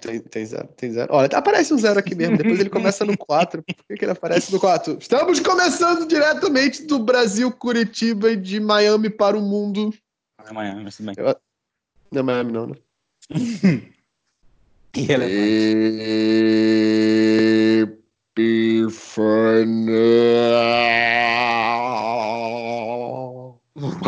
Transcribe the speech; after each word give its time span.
Tem, 0.00 0.20
tem 0.20 0.46
zero, 0.46 0.68
tem 0.76 0.92
zero. 0.92 1.12
Olha, 1.12 1.28
aparece 1.32 1.72
um 1.72 1.78
zero 1.78 1.98
aqui 1.98 2.14
mesmo. 2.14 2.36
Depois 2.36 2.60
ele 2.60 2.70
começa 2.70 3.04
no 3.04 3.16
4. 3.16 3.62
Por 3.62 3.74
que, 3.74 3.94
que 3.94 4.04
ele 4.04 4.12
aparece 4.12 4.52
no 4.52 4.60
4? 4.60 4.98
Estamos 5.00 5.40
começando 5.40 6.06
diretamente 6.06 6.84
do 6.84 6.98
Brasil, 6.98 7.50
Curitiba 7.52 8.30
e 8.30 8.36
de 8.36 8.60
Miami 8.60 9.10
para 9.10 9.36
o 9.36 9.42
mundo. 9.42 9.92
Não 10.38 10.46
é 10.48 10.52
Miami, 10.52 10.84
mas 10.84 10.96
tudo 10.96 11.06
bem. 11.06 11.14
Eu... 11.18 11.36
Não 12.12 12.20
é 12.20 12.22
Miami, 12.22 12.52
não, 12.52 12.66
né? 12.66 12.76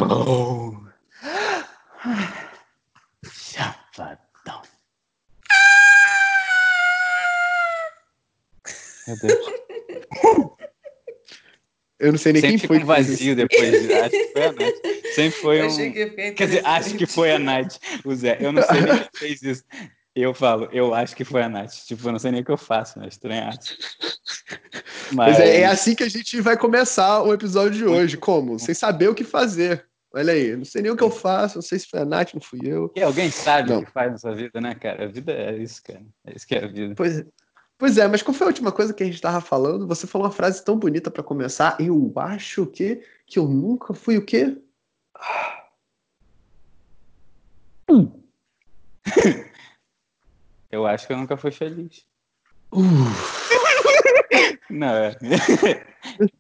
Oh. 0.00 0.64
Chapadão. 0.67 0.67
Meu 9.08 9.16
Deus. 9.16 9.38
Eu 11.98 12.12
não 12.12 12.18
sei 12.18 12.32
nem 12.32 12.40
Sempre 12.42 12.58
quem 12.58 12.68
foi. 12.68 12.78
um 12.78 12.84
vazio 12.86 13.34
depois. 13.34 13.82
de- 13.82 13.92
Acho 13.92 14.10
que 14.10 14.28
foi 14.32 14.44
a 14.44 14.52
Nath. 14.52 14.74
Sempre 15.14 15.40
foi 15.40 15.60
Eu 15.60 15.64
um. 15.64 15.66
achei 15.66 15.90
que 15.92 15.98
ia 15.98 16.10
ficar 16.10 16.32
Quer 16.32 16.46
dizer, 16.46 16.66
acho 16.66 16.94
que 16.96 17.06
foi 17.06 17.32
a 17.32 17.38
Nath. 17.40 17.76
O 18.04 18.14
Zé. 18.14 18.36
Eu 18.40 18.52
não 18.52 18.62
sei 18.62 18.80
nem 18.82 18.96
quem 18.98 19.08
fez 19.16 19.42
isso. 19.42 19.64
Eu 20.14 20.32
falo, 20.34 20.68
eu 20.72 20.94
acho 20.94 21.14
que 21.16 21.24
foi 21.24 21.42
a 21.42 21.48
Nath. 21.48 21.72
Tipo, 21.86 22.06
eu 22.08 22.12
não 22.12 22.18
sei 22.20 22.30
nem 22.30 22.40
o 22.42 22.44
que 22.44 22.52
eu 22.52 22.56
faço, 22.56 22.98
né? 23.00 23.08
Estranhado. 23.08 23.58
Mas 25.12 25.40
é, 25.40 25.60
é 25.62 25.64
assim 25.66 25.94
que 25.94 26.04
a 26.04 26.08
gente 26.08 26.40
vai 26.40 26.56
começar 26.56 27.22
o 27.22 27.32
episódio 27.32 27.72
de 27.78 27.84
hoje. 27.84 28.16
Como? 28.16 28.58
Sem 28.60 28.74
saber 28.74 29.08
o 29.08 29.14
que 29.14 29.24
fazer. 29.24 29.84
Olha 30.14 30.32
aí, 30.32 30.48
eu 30.50 30.58
não 30.58 30.64
sei 30.64 30.82
nem 30.82 30.90
o 30.92 30.96
que 30.96 31.02
eu 31.04 31.10
faço, 31.10 31.56
não 31.56 31.62
sei 31.62 31.78
se 31.78 31.86
foi 31.88 32.00
a 32.00 32.04
Nath, 32.04 32.32
não 32.32 32.40
fui 32.40 32.60
eu. 32.64 32.90
E 32.96 33.02
alguém 33.02 33.30
sabe 33.30 33.68
Não. 33.70 33.80
o 33.80 33.84
que 33.84 33.90
faz 33.92 34.10
nessa 34.10 34.34
vida, 34.34 34.60
né, 34.60 34.74
cara? 34.74 35.04
A 35.04 35.06
vida 35.08 35.32
é 35.32 35.56
isso, 35.58 35.82
cara. 35.82 36.00
É 36.26 36.34
isso 36.34 36.46
que 36.46 36.54
é 36.54 36.64
a 36.64 36.66
vida. 36.66 36.94
Pois, 36.96 37.22
pois 37.78 37.96
é, 37.96 38.06
mas 38.08 38.22
qual 38.22 38.34
foi 38.34 38.46
a 38.46 38.48
última 38.48 38.72
coisa 38.72 38.92
que 38.92 39.02
a 39.02 39.06
gente 39.06 39.20
tava 39.20 39.40
falando? 39.40 39.86
Você 39.86 40.06
falou 40.06 40.26
uma 40.26 40.32
frase 40.32 40.62
tão 40.64 40.76
bonita 40.78 41.10
pra 41.10 41.22
começar. 41.22 41.76
Eu 41.80 42.12
acho 42.16 42.66
que 42.66 43.02
que 43.26 43.38
eu 43.38 43.46
nunca 43.48 43.94
fui 43.94 44.16
o 44.18 44.24
quê? 44.24 44.56
Eu 50.70 50.86
acho 50.86 51.06
que 51.06 51.12
eu 51.12 51.16
nunca 51.16 51.36
fui 51.36 51.50
feliz. 51.50 52.04
Não 54.70 54.88
é. 54.88 55.16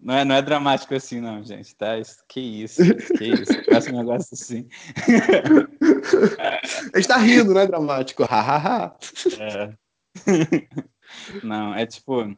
Não 0.00 0.14
é, 0.14 0.24
não 0.24 0.34
é 0.36 0.42
dramático 0.42 0.94
assim, 0.94 1.20
não, 1.20 1.42
gente, 1.44 1.74
tá? 1.74 1.98
Isso- 1.98 2.22
Que 2.28 2.40
isso, 2.40 2.80
que 3.18 3.24
isso. 3.24 3.64
Faça 3.70 3.90
um 3.90 3.96
negócio 3.98 4.28
assim. 4.32 4.68
a 6.94 6.96
gente 6.98 7.08
tá 7.08 7.16
rindo, 7.18 7.52
não 7.52 7.60
é 7.60 7.66
dramático. 7.66 8.22
Ha, 8.24 8.40
ha, 8.40 8.56
ha. 8.56 8.96
É. 9.40 9.74
Não, 11.42 11.74
é 11.74 11.86
tipo. 11.86 12.36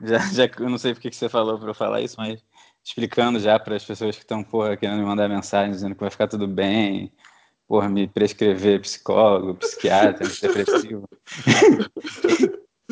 Já, 0.00 0.18
já, 0.32 0.50
eu 0.58 0.70
não 0.70 0.78
sei 0.78 0.94
porque 0.94 1.10
que 1.10 1.16
você 1.16 1.28
falou 1.28 1.58
para 1.58 1.70
eu 1.70 1.74
falar 1.74 2.00
isso, 2.00 2.16
mas 2.18 2.42
explicando 2.84 3.38
já 3.38 3.58
para 3.58 3.76
as 3.76 3.84
pessoas 3.84 4.16
que 4.16 4.22
estão, 4.22 4.42
porra, 4.42 4.76
querendo 4.76 4.98
me 4.98 5.04
mandar 5.04 5.28
mensagem 5.28 5.72
dizendo 5.72 5.94
que 5.94 6.00
vai 6.00 6.10
ficar 6.10 6.28
tudo 6.28 6.46
bem, 6.46 7.12
porra, 7.66 7.88
me 7.88 8.08
prescrever 8.08 8.80
psicólogo, 8.80 9.54
psiquiatra, 9.56 10.26
antidepressivo. 10.26 11.08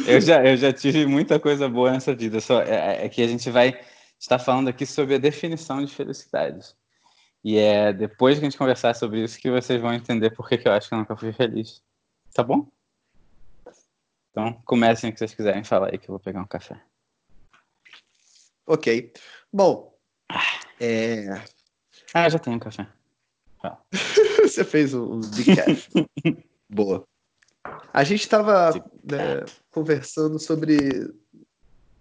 eu, 0.06 0.20
já, 0.20 0.44
eu 0.44 0.56
já 0.56 0.72
tive 0.72 1.06
muita 1.06 1.40
coisa 1.40 1.68
boa 1.68 1.92
nessa 1.92 2.14
vida, 2.14 2.40
só 2.40 2.60
é, 2.60 3.06
é 3.06 3.08
que 3.08 3.22
a 3.22 3.27
gente 3.27 3.50
vai 3.50 3.80
estar 4.18 4.38
falando 4.38 4.68
aqui 4.68 4.84
sobre 4.84 5.14
a 5.14 5.18
definição 5.18 5.82
de 5.84 5.94
felicidade. 5.94 6.74
E 7.42 7.56
é 7.56 7.92
depois 7.92 8.38
que 8.38 8.44
a 8.44 8.50
gente 8.50 8.58
conversar 8.58 8.94
sobre 8.94 9.22
isso 9.22 9.38
que 9.38 9.50
vocês 9.50 9.80
vão 9.80 9.94
entender 9.94 10.30
por 10.30 10.48
que, 10.48 10.58
que 10.58 10.68
eu 10.68 10.72
acho 10.72 10.88
que 10.88 10.94
eu 10.94 10.98
nunca 10.98 11.16
fui 11.16 11.32
feliz. 11.32 11.80
Tá 12.34 12.42
bom? 12.42 12.66
Então, 14.37 14.53
comecem 14.67 15.09
o 15.09 15.12
que 15.15 15.19
vocês 15.19 15.34
quiserem 15.34 15.65
falar 15.65 15.91
aí, 15.91 15.98
que 15.98 16.11
eu 16.11 16.12
vou 16.12 16.20
pegar 16.20 16.42
um 16.42 16.47
café. 16.47 16.79
Ok. 18.67 19.11
Bom, 19.51 19.98
é, 20.79 21.42
Ah, 22.13 22.29
já 22.29 22.39
tenho 22.39 22.57
um 22.57 22.58
café. 22.58 22.86
você 24.42 24.63
fez 24.63 24.92
um, 24.92 25.14
um 25.14 25.20
decaf. 25.20 25.89
Boa. 26.69 27.08
A 27.95 28.05
gente 28.05 28.20
estava 28.20 28.73
conversando 29.70 30.39
sobre 30.39 30.77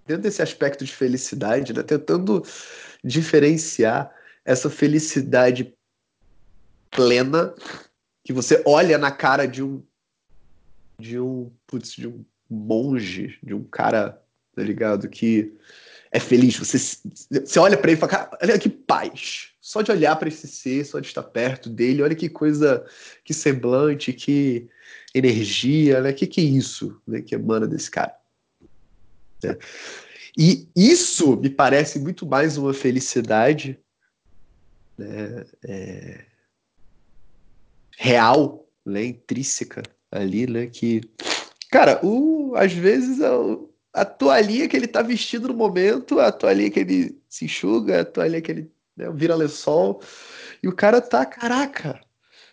dentro 0.06 0.24
desse 0.24 0.42
aspecto 0.42 0.84
de 0.84 0.94
felicidade, 0.94 1.72
né, 1.72 1.84
tentando 1.84 2.44
diferenciar 3.02 4.14
essa 4.44 4.70
felicidade 4.70 5.74
plena 6.92 7.56
que 8.26 8.34
você 8.34 8.62
olha 8.66 8.98
na 8.98 9.10
cara 9.10 9.48
de 9.48 9.64
um 9.64 9.82
de 11.00 11.20
um 11.20 11.52
putz, 11.68 11.92
de 11.92 12.08
um 12.08 12.24
monge, 12.50 13.38
de 13.44 13.54
um 13.54 13.64
cara, 13.64 14.22
tá 14.56 14.62
ligado, 14.62 15.10
que 15.10 15.54
é 16.12 16.20
feliz. 16.20 16.58
Você, 16.58 16.78
você 17.40 17.60
olha 17.60 17.78
pra 17.78 17.92
ele 17.92 17.98
e 17.98 18.00
fala, 18.00 18.30
olha 18.42 18.60
que 18.60 18.70
paz. 18.70 19.50
Só 19.60 19.82
de 19.82 19.92
olhar 19.92 20.16
pra 20.16 20.28
esse 20.28 20.48
ser, 20.48 20.86
só 20.86 21.00
de 21.00 21.08
estar 21.08 21.24
perto 21.24 21.70
dele, 21.70 22.04
olha 22.04 22.16
que 22.16 22.30
coisa, 22.30 22.86
que 23.24 23.34
semblante, 23.34 24.14
que 24.14 24.70
energia, 25.14 26.02
né? 26.02 26.14
Que 26.14 26.28
que 26.28 26.40
é 26.40 26.44
isso, 26.44 27.02
né, 27.08 27.22
que 27.22 27.36
emana 27.36 27.68
desse 27.68 27.90
cara? 27.90 28.16
né? 29.44 29.58
E 30.38 30.68
isso 30.76 31.38
me 31.38 31.50
parece 31.50 31.98
muito 32.00 32.26
mais 32.26 32.58
uma 32.58 32.74
felicidade 32.74 33.80
né, 34.98 35.46
é, 35.64 36.26
real, 37.98 38.68
né, 38.86 39.06
intrínseca 39.06 39.82
ali, 40.12 40.48
né, 40.48 40.68
que 40.68 41.02
cara, 41.72 42.00
o, 42.04 42.54
às 42.56 42.72
vezes 42.72 43.22
a, 43.22 44.02
a 44.02 44.06
toalhinha 44.06 44.68
que 44.68 44.78
ele 44.78 44.88
tá 44.88 45.02
vestido 45.02 45.48
no 45.48 45.54
momento, 45.54 46.20
a 46.20 46.32
toalhinha 46.32 46.72
que 46.72 46.80
ele 46.80 47.20
se 47.30 47.46
enxuga, 47.46 48.02
a 48.02 48.06
toalhinha 48.06 48.42
que 48.42 48.52
ele 48.52 48.72
né, 48.96 49.12
vira 49.14 49.36
lençol, 49.36 50.02
e 50.64 50.68
o 50.68 50.76
cara 50.76 51.02
tá, 51.02 51.26
caraca, 51.26 52.00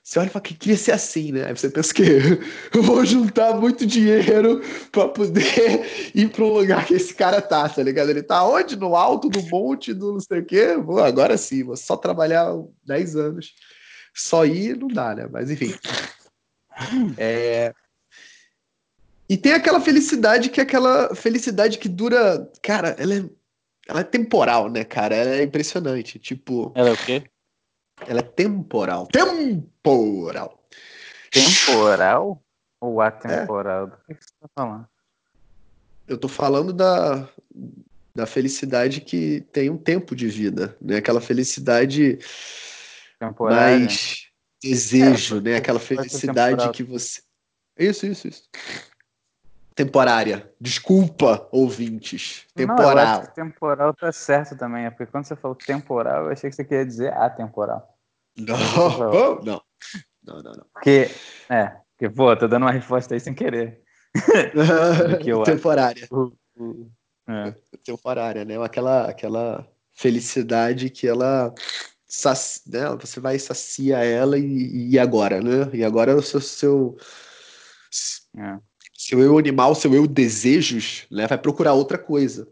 você 0.03 0.19
olha 0.19 0.27
e 0.27 0.31
fala 0.31 0.43
que 0.43 0.55
queria 0.55 0.77
ser 0.77 0.91
assim, 0.91 1.31
né? 1.31 1.47
Aí 1.47 1.57
você 1.57 1.71
pensa 1.71 1.95
que 1.95 2.03
eu 2.75 2.83
vou 2.83 3.05
juntar 3.05 3.55
muito 3.55 3.87
dinheiro 3.87 4.61
para 4.91 5.09
poder 5.09 5.87
ir 6.13 6.29
para 6.29 6.45
um 6.45 6.55
lugar 6.55 6.87
que 6.87 6.95
esse 6.95 7.15
cara 7.15 7.41
tá, 7.41 7.69
tá 7.69 7.81
ligado? 7.83 8.11
Ele 8.11 8.23
tá 8.23 8.45
onde? 8.45 8.75
No 8.75 8.97
alto 8.97 9.29
do 9.29 9.41
monte, 9.45 9.95
do 9.95 10.15
não 10.15 10.21
sei 10.21 10.41
o 10.41 10.45
quê. 10.45 10.77
Vou, 10.77 10.99
agora 10.99 11.37
sim, 11.37 11.63
vou 11.63 11.77
só 11.77 11.97
trabalhar 11.97 12.53
10 12.85 13.15
anos. 13.15 13.55
Só 14.13 14.45
ir 14.45 14.77
não 14.77 14.89
dá, 14.89 15.15
né? 15.15 15.29
Mas 15.31 15.53
enfim. 15.53 15.73
É... 17.17 17.75
E 19.29 19.37
tem 19.37 19.53
aquela 19.53 19.81
felicidade 19.81 20.51
que 20.51 20.61
é 20.61 20.63
aquela 20.63 21.15
felicidade 21.15 21.79
que 21.79 21.89
dura. 21.89 22.51
Cara, 22.63 22.95
ela 22.99 23.15
é, 23.15 23.25
ela 23.89 24.01
é 24.01 24.05
temporal, 24.05 24.69
né, 24.69 24.85
cara? 24.85 25.15
Ela 25.15 25.37
é 25.37 25.43
impressionante. 25.43 26.19
Tipo, 26.19 26.73
Ela 26.75 26.91
é 26.91 26.93
o 26.93 26.97
quê? 26.97 27.25
ela 28.07 28.21
é 28.21 28.23
temporal. 28.23 29.07
Temporal. 29.07 30.63
Temporal 31.31 32.43
ou 32.81 33.01
atemporal? 33.01 33.87
Do 33.87 33.97
que 34.07 34.15
que 34.15 34.25
você 34.25 34.33
tá 34.41 34.49
falando? 34.55 34.87
Eu 36.07 36.19
tô 36.19 36.29
falando 36.29 36.73
da, 36.73 37.29
da 38.15 38.27
felicidade 38.27 39.01
que 39.01 39.41
tem 39.53 39.71
um 39.71 39.79
tempo 39.79 40.15
de 40.15 40.29
vida, 40.29 40.77
né? 40.81 40.97
Aquela 40.97 41.21
felicidade 41.21 42.19
Temporária? 43.19 43.79
mais 43.79 44.22
desejo, 44.63 45.39
É, 45.39 45.41
né? 45.41 45.57
Aquela 45.57 45.81
felicidade 45.81 46.71
que 46.71 46.83
você. 46.83 47.23
Isso, 47.79 48.07
isso, 48.07 48.29
isso. 48.29 48.43
Temporária. 49.75 50.53
Desculpa, 50.61 51.49
ouvintes. 51.51 52.45
Não, 52.55 52.63
eu 52.63 52.69
Temporal. 52.69 52.99
acho 52.99 53.29
que 53.29 53.35
temporal 53.35 53.95
tá 53.95 54.13
certo 54.13 54.57
também. 54.57 54.85
É 54.85 54.91
porque 54.91 55.07
quando 55.07 55.25
você 55.25 55.35
falou 55.35 55.57
temporal, 55.57 56.27
eu 56.27 56.33
achei 56.33 56.51
que 56.51 56.57
você 56.57 56.65
queria 56.65 56.85
dizer 56.85 57.13
atemporal. 57.15 57.97
Não, 58.37 59.41
não. 59.43 59.63
Não, 60.25 60.43
não, 60.43 60.53
não. 60.53 60.67
Porque, 60.73 61.11
é, 61.49 61.77
porque, 61.91 62.09
pô, 62.15 62.37
tô 62.37 62.47
dando 62.47 62.63
uma 62.65 62.73
resposta 62.73 63.15
aí 63.15 63.21
sem 63.21 63.35
querer. 63.35 63.81
Que. 65.23 65.45
Temporária. 65.45 66.07
É. 67.29 67.55
Temporária, 67.83 68.45
né? 68.45 68.63
Aquela, 68.63 69.09
aquela 69.09 69.67
felicidade 69.95 70.91
que 70.91 71.09
ela. 71.09 71.53
Saci- 72.13 72.61
né? 72.67 72.81
Você 73.01 73.21
vai 73.21 73.39
sacia 73.39 73.99
ela 73.99 74.39
e, 74.39 74.91
e 74.91 74.99
agora, 74.99 75.41
né? 75.41 75.71
E 75.73 75.83
agora 75.83 76.15
o 76.15 76.23
seu, 76.23 76.41
seu, 76.41 76.97
É. 78.37 78.59
seu 78.95 79.21
eu 79.21 79.39
animal, 79.39 79.75
seu 79.75 79.95
eu 79.95 80.07
desejos, 80.07 81.07
né? 81.11 81.27
Vai 81.27 81.39
procurar 81.39 81.73
outra 81.73 81.97
coisa. 81.99 82.47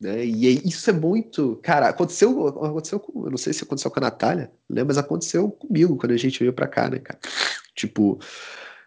Né? 0.00 0.24
E 0.24 0.66
isso 0.68 0.88
é 0.88 0.92
muito. 0.92 1.56
Cara, 1.62 1.88
aconteceu, 1.88 2.48
aconteceu 2.48 3.00
com. 3.00 3.24
Eu 3.26 3.30
não 3.30 3.38
sei 3.38 3.52
se 3.52 3.64
aconteceu 3.64 3.90
com 3.90 4.00
a 4.00 4.02
Natália, 4.02 4.50
né? 4.68 4.82
Mas 4.84 4.96
aconteceu 4.98 5.50
comigo 5.50 5.96
quando 5.96 6.12
a 6.12 6.16
gente 6.16 6.38
veio 6.40 6.52
pra 6.52 6.66
cá, 6.68 6.88
né, 6.88 6.98
cara? 6.98 7.18
Tipo, 7.74 8.18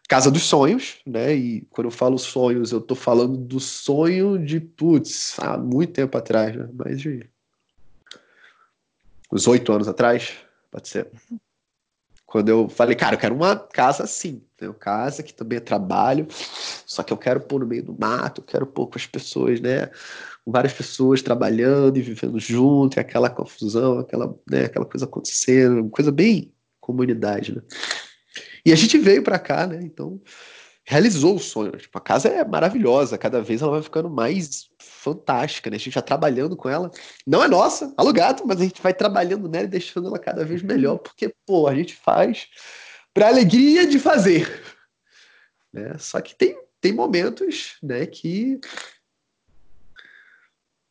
Casa 0.09 0.29
dos 0.31 0.43
Sonhos, 0.43 0.97
né? 1.05 1.35
E 1.35 1.61
quando 1.69 1.87
eu 1.87 1.91
falo 1.91 2.17
sonhos, 2.19 2.71
eu 2.71 2.81
tô 2.81 2.95
falando 2.95 3.37
do 3.37 3.59
sonho 3.59 4.43
de, 4.43 4.59
putz, 4.59 5.35
há 5.39 5.57
muito 5.57 5.93
tempo 5.93 6.17
atrás, 6.17 6.55
né? 6.55 6.67
Mais 6.73 6.99
de. 7.01 7.29
Uns 9.33 9.47
oito 9.47 9.73
anos 9.73 9.87
atrás, 9.87 10.33
pode 10.69 10.87
ser. 10.87 11.09
Quando 12.23 12.49
eu 12.49 12.69
falei, 12.69 12.95
cara, 12.95 13.15
eu 13.15 13.19
quero 13.19 13.33
uma 13.33 13.55
casa 13.55 14.03
assim, 14.03 14.43
né? 14.61 14.71
casa 14.79 15.23
que 15.23 15.33
também 15.33 15.57
é 15.57 15.59
trabalho, 15.59 16.27
só 16.85 17.01
que 17.01 17.11
eu 17.11 17.17
quero 17.17 17.41
pôr 17.41 17.59
no 17.59 17.65
meio 17.65 17.83
do 17.83 17.97
mato, 17.99 18.41
eu 18.41 18.45
quero 18.45 18.67
pôr 18.67 18.87
com 18.87 18.97
as 18.97 19.07
pessoas, 19.07 19.59
né? 19.59 19.89
várias 20.45 20.73
pessoas 20.73 21.23
trabalhando 21.23 21.97
e 21.97 22.01
vivendo 22.01 22.39
junto, 22.39 22.97
e 22.97 22.99
aquela 22.99 23.29
confusão, 23.29 23.99
aquela, 23.99 24.35
né, 24.49 24.65
aquela 24.65 24.85
coisa 24.85 25.05
acontecendo, 25.05 25.89
coisa 25.89 26.11
bem 26.11 26.53
comunidade, 26.79 27.55
né? 27.55 27.61
E 28.65 28.71
a 28.71 28.75
gente 28.75 28.97
veio 28.97 29.23
para 29.23 29.39
cá, 29.39 29.65
né? 29.65 29.79
Então 29.81 30.21
realizou 30.85 31.35
o 31.35 31.39
sonho. 31.39 31.71
Tipo, 31.71 31.97
a 31.97 32.01
casa 32.01 32.27
é 32.29 32.43
maravilhosa, 32.45 33.17
cada 33.17 33.41
vez 33.41 33.61
ela 33.61 33.71
vai 33.71 33.81
ficando 33.81 34.09
mais 34.09 34.69
fantástica, 34.79 35.69
né? 35.69 35.77
A 35.77 35.79
gente 35.79 35.93
já 35.93 36.01
trabalhando 36.01 36.55
com 36.55 36.69
ela. 36.69 36.91
Não 37.25 37.43
é 37.43 37.47
nossa, 37.47 37.93
alugado, 37.97 38.43
mas 38.45 38.59
a 38.59 38.63
gente 38.63 38.81
vai 38.81 38.93
trabalhando 38.93 39.47
nela 39.47 39.65
e 39.65 39.69
deixando 39.69 40.07
ela 40.07 40.19
cada 40.19 40.43
vez 40.45 40.61
melhor, 40.61 40.97
porque, 40.97 41.33
pô, 41.45 41.67
a 41.67 41.75
gente 41.75 41.95
faz 41.95 42.47
para 43.13 43.27
alegria 43.27 43.85
de 43.87 43.99
fazer. 43.99 44.61
Né? 45.71 45.95
Só 45.97 46.19
que 46.21 46.35
tem, 46.35 46.57
tem 46.81 46.93
momentos 46.93 47.77
né, 47.81 48.05
que 48.05 48.59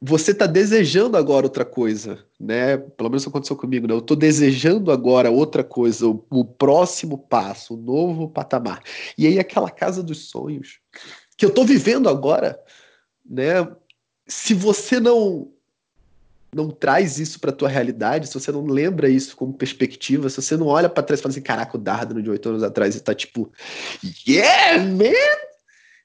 você 0.04 0.32
está 0.32 0.46
desejando 0.46 1.16
agora 1.16 1.46
outra 1.46 1.64
coisa, 1.64 2.18
né? 2.38 2.76
Pelo 2.76 3.08
menos 3.08 3.24
aconteceu 3.24 3.54
comigo, 3.54 3.86
né? 3.86 3.94
Eu 3.94 4.00
estou 4.00 4.16
desejando 4.16 4.90
agora 4.90 5.30
outra 5.30 5.62
coisa, 5.62 6.08
o, 6.08 6.26
o, 6.28 6.44
próximo 6.44 7.16
passo, 7.16 7.74
o 7.74 7.76
novo 7.76 8.28
patamar. 8.28 8.82
E 9.16 9.28
aí 9.28 9.38
aquela 9.38 9.70
casa 9.70 10.02
dos 10.02 10.28
sonhos 10.28 10.80
que 11.36 11.44
eu 11.44 11.50
estou 11.50 11.64
vivendo 11.64 12.08
agora, 12.08 12.58
né? 13.24 13.68
Se 14.26 14.54
você 14.54 14.98
não 14.98 15.48
não 16.54 16.68
traz 16.68 17.18
isso 17.18 17.40
para 17.40 17.50
tua 17.50 17.68
realidade, 17.68 18.26
se 18.26 18.34
você 18.34 18.52
não 18.52 18.66
lembra 18.66 19.08
isso 19.08 19.34
como 19.36 19.54
perspectiva, 19.54 20.28
se 20.28 20.42
você 20.42 20.54
não 20.54 20.66
olha 20.66 20.88
para 20.88 21.02
trás 21.02 21.18
e 21.18 21.22
fala 21.22 21.32
assim, 21.32 21.40
caraca, 21.40 21.76
o 21.78 21.80
Dardano 21.80 22.22
de 22.22 22.28
oito 22.28 22.48
anos 22.50 22.62
atrás 22.62 22.94
está 22.94 23.14
tipo, 23.14 23.50
yeah, 24.28 24.84
man, 24.84 25.51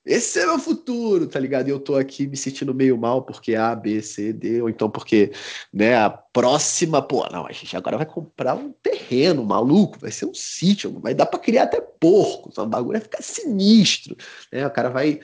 esse 0.07 0.39
é 0.39 0.45
meu 0.45 0.57
futuro, 0.57 1.27
tá 1.27 1.37
ligado? 1.37 1.67
E 1.67 1.71
eu 1.71 1.79
tô 1.81 1.95
aqui 1.95 2.25
me 2.25 2.37
sentindo 2.37 2.73
meio 2.73 2.97
mal 2.97 3.23
porque 3.23 3.55
A, 3.55 3.75
B, 3.75 4.01
C, 4.01 4.31
D, 4.31 4.61
ou 4.61 4.69
então 4.69 4.89
porque, 4.89 5.33
né, 5.73 5.97
a 5.97 6.09
próxima, 6.09 7.01
pô, 7.01 7.27
não, 7.29 7.45
a 7.45 7.51
gente 7.51 7.75
agora 7.75 7.97
vai 7.97 8.05
comprar 8.05 8.55
um 8.55 8.71
terreno 8.71 9.43
maluco, 9.45 9.99
vai 9.99 10.09
ser 10.09 10.25
um 10.25 10.33
sítio, 10.33 10.97
vai 11.01 11.13
dar 11.13 11.25
para 11.25 11.39
criar 11.39 11.63
até 11.63 11.81
porco, 11.81 12.49
o 12.55 12.65
bagulho 12.65 12.93
vai 12.93 13.01
ficar 13.01 13.21
sinistro, 13.21 14.15
né? 14.49 14.65
O 14.65 14.71
cara 14.71 14.89
vai 14.89 15.19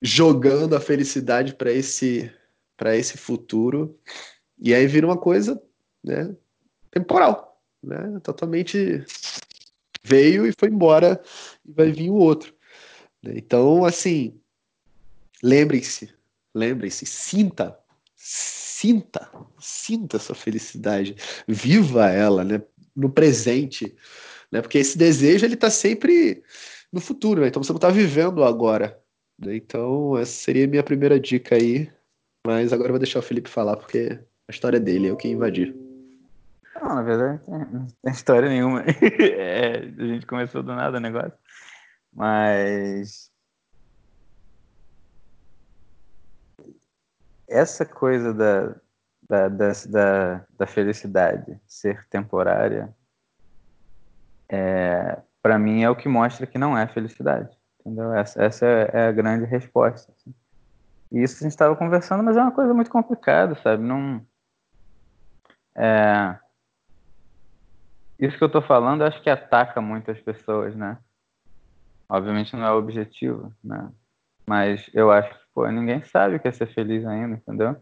jogando 0.00 0.74
a 0.74 0.80
felicidade 0.80 1.54
para 1.54 1.70
esse 1.70 2.32
para 2.74 2.96
esse 2.96 3.18
futuro 3.18 3.98
e 4.58 4.72
aí 4.72 4.86
vira 4.86 5.06
uma 5.06 5.18
coisa, 5.18 5.60
né, 6.02 6.34
temporal, 6.90 7.60
né? 7.82 8.18
Totalmente 8.22 9.04
veio 10.02 10.46
e 10.46 10.52
foi 10.58 10.68
embora 10.68 11.20
e 11.66 11.72
vai 11.72 11.92
vir 11.92 12.08
o 12.08 12.14
outro. 12.14 12.56
Então, 13.24 13.84
assim, 13.84 14.38
lembrem-se, 15.42 16.14
lembrem-se, 16.54 17.06
sinta, 17.06 17.78
sinta, 18.14 19.30
sinta 19.58 20.16
essa 20.16 20.34
felicidade, 20.34 21.16
viva 21.46 22.08
ela, 22.10 22.44
né? 22.44 22.62
No 22.94 23.10
presente, 23.10 23.96
né? 24.50 24.60
Porque 24.60 24.78
esse 24.78 24.96
desejo 24.96 25.44
ele 25.44 25.54
está 25.54 25.70
sempre 25.70 26.42
no 26.92 27.00
futuro, 27.00 27.40
né? 27.40 27.48
Então 27.48 27.62
você 27.62 27.72
não 27.72 27.78
está 27.78 27.90
vivendo 27.90 28.44
agora. 28.44 28.98
Né? 29.38 29.56
Então 29.56 30.16
essa 30.16 30.32
seria 30.32 30.64
a 30.64 30.68
minha 30.68 30.82
primeira 30.82 31.18
dica 31.18 31.54
aí. 31.54 31.90
Mas 32.46 32.72
agora 32.72 32.88
eu 32.88 32.92
vou 32.92 32.98
deixar 32.98 33.18
o 33.18 33.22
Felipe 33.22 33.50
falar 33.50 33.76
porque 33.76 34.18
a 34.48 34.50
história 34.50 34.80
dele 34.80 35.08
é 35.08 35.12
o 35.12 35.16
que 35.16 35.28
invadir. 35.28 35.74
Não, 36.74 36.94
na 36.94 37.02
verdade 37.02 37.40
não 37.48 37.86
tem 38.02 38.12
história 38.12 38.48
nenhuma. 38.48 38.84
é, 39.20 39.78
a 39.98 40.06
gente 40.06 40.26
começou 40.26 40.62
do 40.62 40.74
nada 40.74 40.98
o 40.98 41.00
negócio. 41.00 41.32
Mas 42.12 43.30
essa 47.48 47.86
coisa 47.86 48.34
da, 48.34 48.74
da, 49.28 49.48
da, 49.48 49.72
da, 49.88 50.44
da 50.58 50.66
felicidade 50.66 51.58
ser 51.66 52.06
temporária, 52.08 52.94
é, 54.48 55.20
para 55.42 55.58
mim 55.58 55.82
é 55.82 55.90
o 55.90 55.96
que 55.96 56.08
mostra 56.08 56.46
que 56.46 56.58
não 56.58 56.76
é 56.76 56.86
felicidade. 56.86 57.56
Entendeu? 57.80 58.12
Essa, 58.14 58.42
essa 58.42 58.66
é 58.66 59.08
a 59.08 59.12
grande 59.12 59.44
resposta. 59.44 60.12
Assim. 60.12 60.34
E 61.10 61.22
isso 61.22 61.36
a 61.36 61.42
gente 61.44 61.52
estava 61.52 61.74
conversando, 61.74 62.22
mas 62.22 62.36
é 62.36 62.42
uma 62.42 62.52
coisa 62.52 62.74
muito 62.74 62.90
complicada, 62.90 63.54
sabe? 63.62 63.82
Não. 63.82 64.24
É... 65.74 66.38
Isso 68.18 68.36
que 68.36 68.44
eu 68.44 68.48
estou 68.48 68.62
falando, 68.62 69.02
eu 69.02 69.06
acho 69.06 69.22
que 69.22 69.30
ataca 69.30 69.80
muitas 69.80 70.20
pessoas, 70.20 70.74
né? 70.74 70.98
Obviamente 72.08 72.56
não 72.56 72.64
é 72.64 72.72
o 72.72 72.78
objetivo, 72.78 73.52
né? 73.62 73.92
Mas 74.46 74.88
eu 74.94 75.10
acho 75.12 75.28
que, 75.30 75.44
pô, 75.54 75.68
ninguém 75.68 76.02
sabe 76.02 76.36
o 76.36 76.40
que 76.40 76.48
é 76.48 76.52
ser 76.52 76.72
feliz 76.72 77.04
ainda, 77.04 77.36
entendeu? 77.36 77.76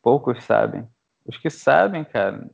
Poucos 0.00 0.44
sabem. 0.44 0.88
Os 1.26 1.36
que 1.36 1.50
sabem, 1.50 2.04
cara, 2.04 2.48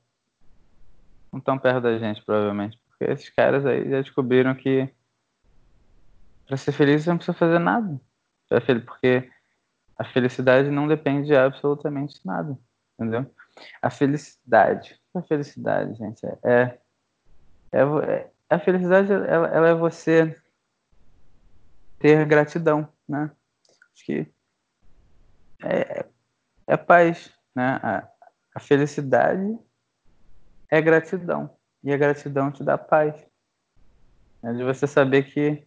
não 1.31 1.38
estão 1.38 1.58
perto 1.58 1.82
da 1.82 1.99
gente, 1.99 2.25
provavelmente. 2.25 2.81
Porque 2.88 3.12
esses 3.12 3.28
caras 3.28 3.67
aí 3.67 3.90
já 3.90 4.00
descobriram 4.00 4.55
que 4.55 4.88
para 6.46 6.56
ser 6.56 6.72
feliz 6.72 7.05
você 7.05 7.11
não 7.11 7.17
precisa 7.19 7.37
fazer 7.37 7.58
nada. 7.58 8.00
Porque 8.87 9.31
a 9.99 10.05
felicidade 10.05 10.70
não 10.70 10.88
depende 10.88 11.26
de 11.26 11.37
absolutamente 11.37 12.19
nada, 12.25 12.58
entendeu? 12.94 13.31
A 13.82 13.90
felicidade, 13.90 14.99
a 15.14 15.20
felicidade, 15.22 15.94
gente, 15.94 16.25
é, 16.43 16.78
é, 17.70 17.81
é 17.81 18.31
a 18.49 18.58
felicidade 18.58 19.12
ela, 19.12 19.46
ela 19.49 19.69
é 19.69 19.75
você 19.75 20.39
ter 22.00 22.25
gratidão, 22.26 22.88
né? 23.06 23.31
Acho 23.94 24.05
que 24.05 24.32
é, 25.62 26.06
é 26.67 26.76
paz, 26.76 27.32
né? 27.55 27.79
A, 27.82 28.08
a 28.56 28.61
felicidade 28.61 29.56
é 30.70 30.81
gratidão 30.81 31.56
e 31.85 31.93
a 31.93 31.97
gratidão 31.97 32.50
te 32.50 32.64
dá 32.64 32.76
paz, 32.76 33.14
é 34.43 34.52
de 34.52 34.64
você 34.64 34.87
saber 34.87 35.25
que 35.25 35.67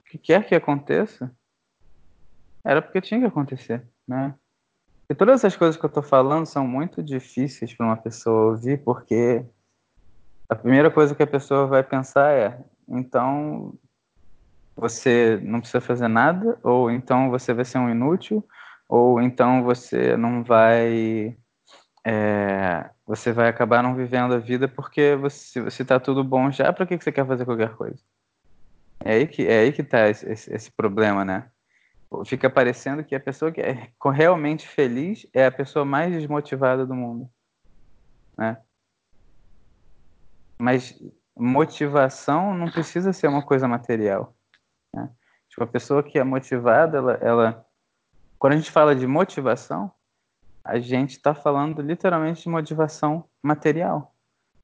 o 0.00 0.04
que 0.04 0.18
quer 0.18 0.46
que 0.46 0.54
aconteça 0.54 1.30
era 2.64 2.80
porque 2.80 3.00
tinha 3.00 3.20
que 3.20 3.26
acontecer, 3.26 3.86
né? 4.08 4.34
E 5.08 5.14
todas 5.14 5.36
essas 5.36 5.56
coisas 5.56 5.76
que 5.76 5.84
eu 5.84 5.88
estou 5.88 6.02
falando 6.02 6.46
são 6.46 6.66
muito 6.66 7.02
difíceis 7.02 7.72
para 7.74 7.86
uma 7.86 7.96
pessoa 7.96 8.52
ouvir, 8.52 8.82
porque 8.82 9.44
a 10.48 10.54
primeira 10.54 10.90
coisa 10.90 11.14
que 11.14 11.22
a 11.22 11.26
pessoa 11.26 11.66
vai 11.66 11.82
pensar 11.82 12.32
é: 12.32 12.64
então 12.88 13.78
você 14.76 15.40
não 15.42 15.60
precisa 15.60 15.80
fazer 15.80 16.06
nada, 16.06 16.58
ou 16.62 16.90
então 16.90 17.30
você 17.30 17.54
vai 17.54 17.64
ser 17.64 17.78
um 17.78 17.88
inútil, 17.88 18.46
ou 18.88 19.20
então 19.22 19.64
você 19.64 20.16
não 20.16 20.44
vai. 20.44 21.36
É, 22.04 22.90
você 23.04 23.32
vai 23.32 23.48
acabar 23.48 23.82
não 23.82 23.96
vivendo 23.96 24.34
a 24.34 24.38
vida 24.38 24.68
porque 24.68 25.16
você, 25.16 25.60
você 25.60 25.84
tá 25.84 25.98
tudo 25.98 26.22
bom 26.22 26.52
já, 26.52 26.72
para 26.72 26.86
que, 26.86 26.98
que 26.98 27.02
você 27.02 27.10
quer 27.10 27.26
fazer 27.26 27.44
qualquer 27.44 27.74
coisa? 27.74 27.98
É 29.00 29.14
aí 29.14 29.26
que, 29.26 29.46
é 29.46 29.60
aí 29.60 29.72
que 29.72 29.82
tá 29.82 30.08
esse, 30.08 30.30
esse, 30.30 30.54
esse 30.54 30.70
problema, 30.70 31.24
né? 31.24 31.50
Fica 32.24 32.48
parecendo 32.48 33.02
que 33.02 33.14
a 33.14 33.20
pessoa 33.20 33.50
que 33.50 33.60
é 33.60 33.90
realmente 34.12 34.68
feliz 34.68 35.26
é 35.34 35.46
a 35.46 35.52
pessoa 35.52 35.84
mais 35.84 36.12
desmotivada 36.12 36.86
do 36.86 36.94
mundo, 36.94 37.28
né? 38.38 38.58
Mas 40.58 40.98
motivação 41.36 42.54
não 42.54 42.70
precisa 42.70 43.12
ser 43.12 43.26
uma 43.26 43.42
coisa 43.42 43.66
material. 43.66 44.36
Né? 44.96 45.10
Tipo, 45.48 45.64
a 45.64 45.66
pessoa 45.66 46.02
que 46.02 46.18
é 46.18 46.24
motivada, 46.24 46.98
ela, 46.98 47.12
ela, 47.20 47.66
quando 48.38 48.54
a 48.54 48.56
gente 48.56 48.70
fala 48.70 48.96
de 48.96 49.06
motivação, 49.06 49.92
a 50.64 50.78
gente 50.78 51.12
está 51.12 51.34
falando 51.34 51.80
literalmente 51.80 52.42
de 52.42 52.48
motivação 52.48 53.24
material, 53.42 54.12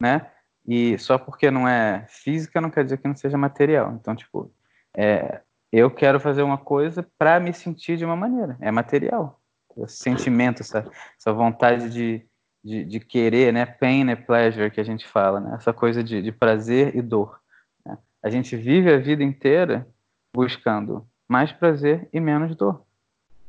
né? 0.01 0.29
E 0.67 0.99
só 0.99 1.19
porque 1.19 1.51
não 1.51 1.69
é 1.69 2.07
física 2.09 2.61
não 2.61 2.71
quer 2.71 2.85
dizer 2.85 2.99
que 2.99 3.07
não 3.07 3.17
seja 3.17 3.37
material. 3.37 3.93
Então, 3.93 4.15
tipo, 4.15 4.53
é, 4.97 5.41
eu 5.73 5.91
quero 5.91 6.19
fazer 6.19 6.43
uma 6.43 6.59
coisa 6.59 7.07
para 7.19 7.39
me 7.39 7.53
sentir 7.53 7.97
de 7.97 8.05
uma 8.05 8.17
maneira. 8.17 8.57
É 8.61 8.71
material. 8.71 9.41
Esse 9.77 9.97
sentimento, 9.97 10.61
essa, 10.61 10.85
essa 11.19 11.33
vontade 11.33 11.89
de, 11.89 12.27
de, 12.63 12.85
de, 12.85 13.01
querer, 13.01 13.53
né? 13.53 13.65
Pain 13.65 14.11
and 14.11 14.17
pleasure 14.17 14.71
que 14.71 14.81
a 14.81 14.85
gente 14.85 15.07
fala, 15.07 15.41
né? 15.41 15.55
Essa 15.55 15.73
coisa 15.73 16.03
de, 16.03 16.21
de 16.21 16.33
prazer 16.33 16.95
e 16.95 17.03
dor. 17.03 17.41
Né? 17.87 17.97
A 18.23 18.29
gente 18.29 18.57
vive 18.57 18.93
a 18.93 18.99
vida 18.99 19.23
inteira 19.23 19.87
buscando 20.35 21.07
mais 21.29 21.53
prazer 21.53 22.09
e 22.13 22.21
menos 22.21 22.55
dor. 22.57 22.85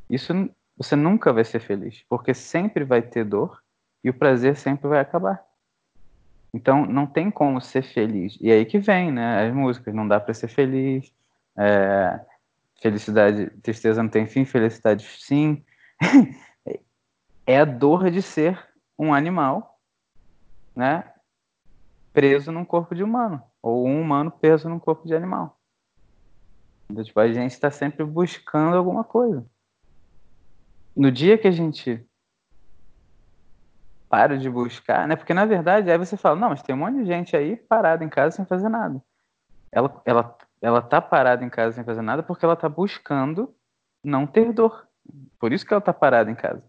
Isso 0.10 0.34
você 0.76 0.96
nunca 0.96 1.32
vai 1.32 1.44
ser 1.44 1.60
feliz, 1.60 2.04
porque 2.10 2.34
sempre 2.34 2.84
vai 2.84 3.02
ter 3.02 3.24
dor 3.24 3.62
e 4.04 4.10
o 4.10 4.14
prazer 4.14 4.56
sempre 4.56 4.88
vai 4.88 5.00
acabar. 5.00 5.44
Então 6.54 6.86
não 6.86 7.06
tem 7.06 7.32
como 7.32 7.62
ser 7.62 7.84
feliz. 7.84 8.38
E 8.42 8.52
aí 8.52 8.66
que 8.66 8.80
vem, 8.80 9.12
né? 9.12 9.48
As 9.48 9.54
músicas, 9.54 9.94
não 9.94 10.08
dá 10.08 10.20
para 10.20 10.34
ser 10.34 10.48
feliz. 10.48 11.12
É, 11.58 12.20
felicidade, 12.82 13.50
tristeza 13.62 14.02
não 14.02 14.10
tem 14.10 14.28
fim, 14.28 14.46
felicidade 14.46 15.06
sim. 15.20 15.64
é 17.46 17.60
a 17.60 17.66
dor 17.66 18.12
de 18.12 18.22
ser 18.22 18.60
um 18.98 19.14
animal, 19.14 19.80
né? 20.76 21.04
preso 22.14 22.52
num 22.52 22.64
corpo 22.64 22.94
de 22.94 23.04
humano, 23.04 23.42
ou 23.62 23.88
um 23.88 24.00
humano 24.00 24.30
preso 24.32 24.70
num 24.70 24.80
corpo 24.80 25.08
de 25.08 25.16
animal. 25.16 25.60
Tipo, 27.02 27.20
a 27.20 27.32
gente 27.32 27.52
está 27.52 27.72
sempre 27.72 28.04
buscando 28.04 28.76
alguma 28.76 29.04
coisa. 29.04 29.46
No 30.96 31.10
dia 31.10 31.38
que 31.38 31.48
a 31.48 31.52
gente 31.52 32.06
para 34.10 34.38
de 34.38 34.48
buscar, 34.48 35.08
né? 35.08 35.16
Porque 35.16 35.34
na 35.34 35.44
verdade 35.44 35.90
aí 35.90 35.98
você 35.98 36.16
fala, 36.16 36.40
não, 36.40 36.50
mas 36.50 36.62
tem 36.62 36.76
um 36.76 36.78
monte 36.78 36.98
de 36.98 37.06
gente 37.06 37.36
aí 37.36 37.56
parada 37.56 38.04
em 38.04 38.10
casa 38.10 38.36
sem 38.36 38.46
fazer 38.46 38.70
nada. 38.70 39.02
Ela, 39.72 40.02
ela, 40.06 40.38
ela 40.62 40.82
tá 40.84 41.02
parada 41.02 41.44
em 41.44 41.50
casa 41.50 41.76
sem 41.76 41.84
fazer 41.84 42.04
nada 42.04 42.22
porque 42.22 42.46
ela 42.46 42.56
tá 42.56 42.70
buscando 42.70 43.56
não 44.04 44.28
ter 44.28 44.54
dor. 44.54 44.88
Por 45.40 45.52
isso 45.52 45.66
que 45.66 45.74
ela 45.74 45.82
tá 45.82 45.92
parada 45.92 46.30
em 46.30 46.36
casa. 46.36 46.64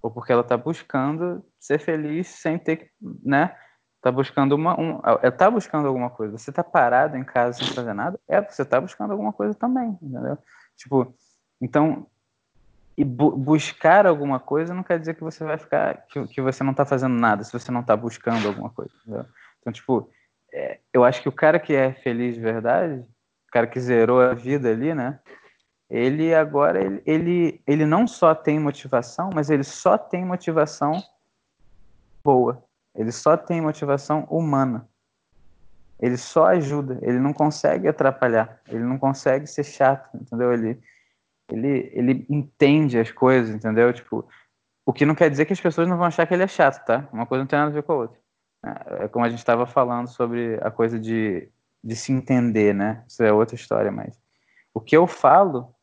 Ou 0.00 0.10
porque 0.10 0.32
ela 0.32 0.42
tá 0.42 0.56
buscando 0.56 1.44
ser 1.58 1.78
feliz 1.78 2.28
sem 2.28 2.58
ter, 2.58 2.90
né? 3.22 3.54
Tá 4.00 4.10
buscando 4.10 4.52
uma, 4.52 4.80
um, 4.80 5.00
ela 5.04 5.30
tá 5.30 5.50
buscando 5.50 5.86
alguma 5.86 6.08
coisa. 6.08 6.38
Você 6.38 6.50
tá 6.50 6.64
parado 6.64 7.16
em 7.16 7.24
casa 7.24 7.58
sem 7.58 7.68
fazer 7.74 7.92
nada, 7.92 8.18
é 8.26 8.40
você 8.40 8.64
tá 8.64 8.80
buscando 8.80 9.10
alguma 9.10 9.32
coisa 9.32 9.54
também, 9.54 9.98
entendeu? 10.00 10.38
Tipo, 10.76 11.14
então 11.60 12.06
e 13.00 13.04
bu 13.04 13.34
buscar 13.34 14.06
alguma 14.06 14.38
coisa 14.38 14.74
não 14.74 14.82
quer 14.82 14.98
dizer 14.98 15.14
que 15.14 15.22
você 15.22 15.42
vai 15.42 15.56
ficar 15.56 16.06
que, 16.06 16.26
que 16.26 16.42
você 16.42 16.62
não 16.62 16.72
está 16.72 16.84
fazendo 16.84 17.14
nada 17.14 17.42
se 17.42 17.52
você 17.52 17.72
não 17.72 17.80
está 17.80 17.96
buscando 17.96 18.46
alguma 18.46 18.68
coisa 18.68 18.92
entendeu? 19.00 19.24
então 19.58 19.72
tipo 19.72 20.10
é, 20.52 20.80
eu 20.92 21.02
acho 21.02 21.22
que 21.22 21.28
o 21.28 21.32
cara 21.32 21.58
que 21.58 21.74
é 21.74 21.94
feliz 21.94 22.34
de 22.34 22.40
verdade 22.42 23.00
o 23.00 23.50
cara 23.52 23.66
que 23.66 23.80
zerou 23.80 24.20
a 24.20 24.34
vida 24.34 24.68
ali 24.68 24.94
né 24.94 25.18
ele 25.88 26.34
agora 26.34 26.84
ele, 26.84 27.02
ele 27.06 27.62
ele 27.66 27.86
não 27.86 28.06
só 28.06 28.34
tem 28.34 28.60
motivação 28.60 29.30
mas 29.34 29.48
ele 29.48 29.64
só 29.64 29.96
tem 29.96 30.22
motivação 30.24 31.02
boa 32.22 32.62
ele 32.94 33.12
só 33.12 33.36
tem 33.36 33.60
motivação 33.60 34.24
humana 34.30 34.88
ele 35.98 36.16
só 36.16 36.46
ajuda 36.46 36.98
ele 37.02 37.18
não 37.18 37.32
consegue 37.32 37.88
atrapalhar 37.88 38.60
ele 38.68 38.84
não 38.84 38.98
consegue 38.98 39.46
ser 39.46 39.64
chato 39.64 40.08
entendeu 40.14 40.52
ele 40.52 40.80
ele, 41.52 41.90
ele 41.92 42.26
entende 42.28 42.98
as 42.98 43.10
coisas, 43.10 43.54
entendeu? 43.54 43.92
Tipo, 43.92 44.26
o 44.84 44.92
que 44.92 45.04
não 45.04 45.14
quer 45.14 45.30
dizer 45.30 45.44
que 45.44 45.52
as 45.52 45.60
pessoas 45.60 45.88
não 45.88 45.96
vão 45.96 46.06
achar 46.06 46.26
que 46.26 46.34
ele 46.34 46.42
é 46.42 46.48
chato, 46.48 46.84
tá? 46.84 47.08
Uma 47.12 47.26
coisa 47.26 47.42
não 47.42 47.48
tem 47.48 47.58
nada 47.58 47.70
a 47.70 47.74
ver 47.74 47.82
com 47.82 47.92
a 47.92 47.96
outra. 47.96 48.18
É, 48.64 49.04
é 49.04 49.08
como 49.08 49.24
a 49.24 49.28
gente 49.28 49.38
estava 49.38 49.66
falando 49.66 50.08
sobre 50.08 50.58
a 50.62 50.70
coisa 50.70 50.98
de, 50.98 51.48
de 51.82 51.96
se 51.96 52.12
entender, 52.12 52.74
né? 52.74 53.04
Isso 53.08 53.22
é 53.22 53.32
outra 53.32 53.54
história, 53.54 53.90
mas 53.90 54.18
o 54.72 54.80
que 54.80 54.96
eu 54.96 55.06
falo, 55.06 55.74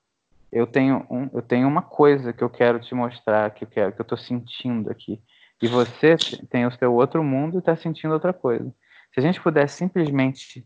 eu 0.52 0.66
tenho, 0.66 1.06
um, 1.10 1.30
eu 1.34 1.42
tenho 1.42 1.68
uma 1.68 1.82
coisa 1.82 2.32
que 2.32 2.44
eu 2.44 2.50
quero 2.50 2.80
te 2.80 2.96
mostrar, 2.96 3.52
que 3.52 3.64
eu 3.64 3.68
quero, 3.68 3.92
que 3.92 4.02
eu 4.02 4.04
estou 4.04 4.18
sentindo 4.18 4.90
aqui. 4.90 5.22
E 5.62 5.68
você 5.68 6.16
tem 6.50 6.66
o 6.66 6.72
seu 6.72 6.94
outro 6.94 7.24
mundo 7.24 7.58
e 7.58 7.60
está 7.60 7.76
sentindo 7.76 8.14
outra 8.14 8.34
coisa. 8.34 8.74
Se 9.14 9.20
a 9.20 9.22
gente 9.22 9.42
pudesse 9.42 9.78
simplesmente 9.78 10.66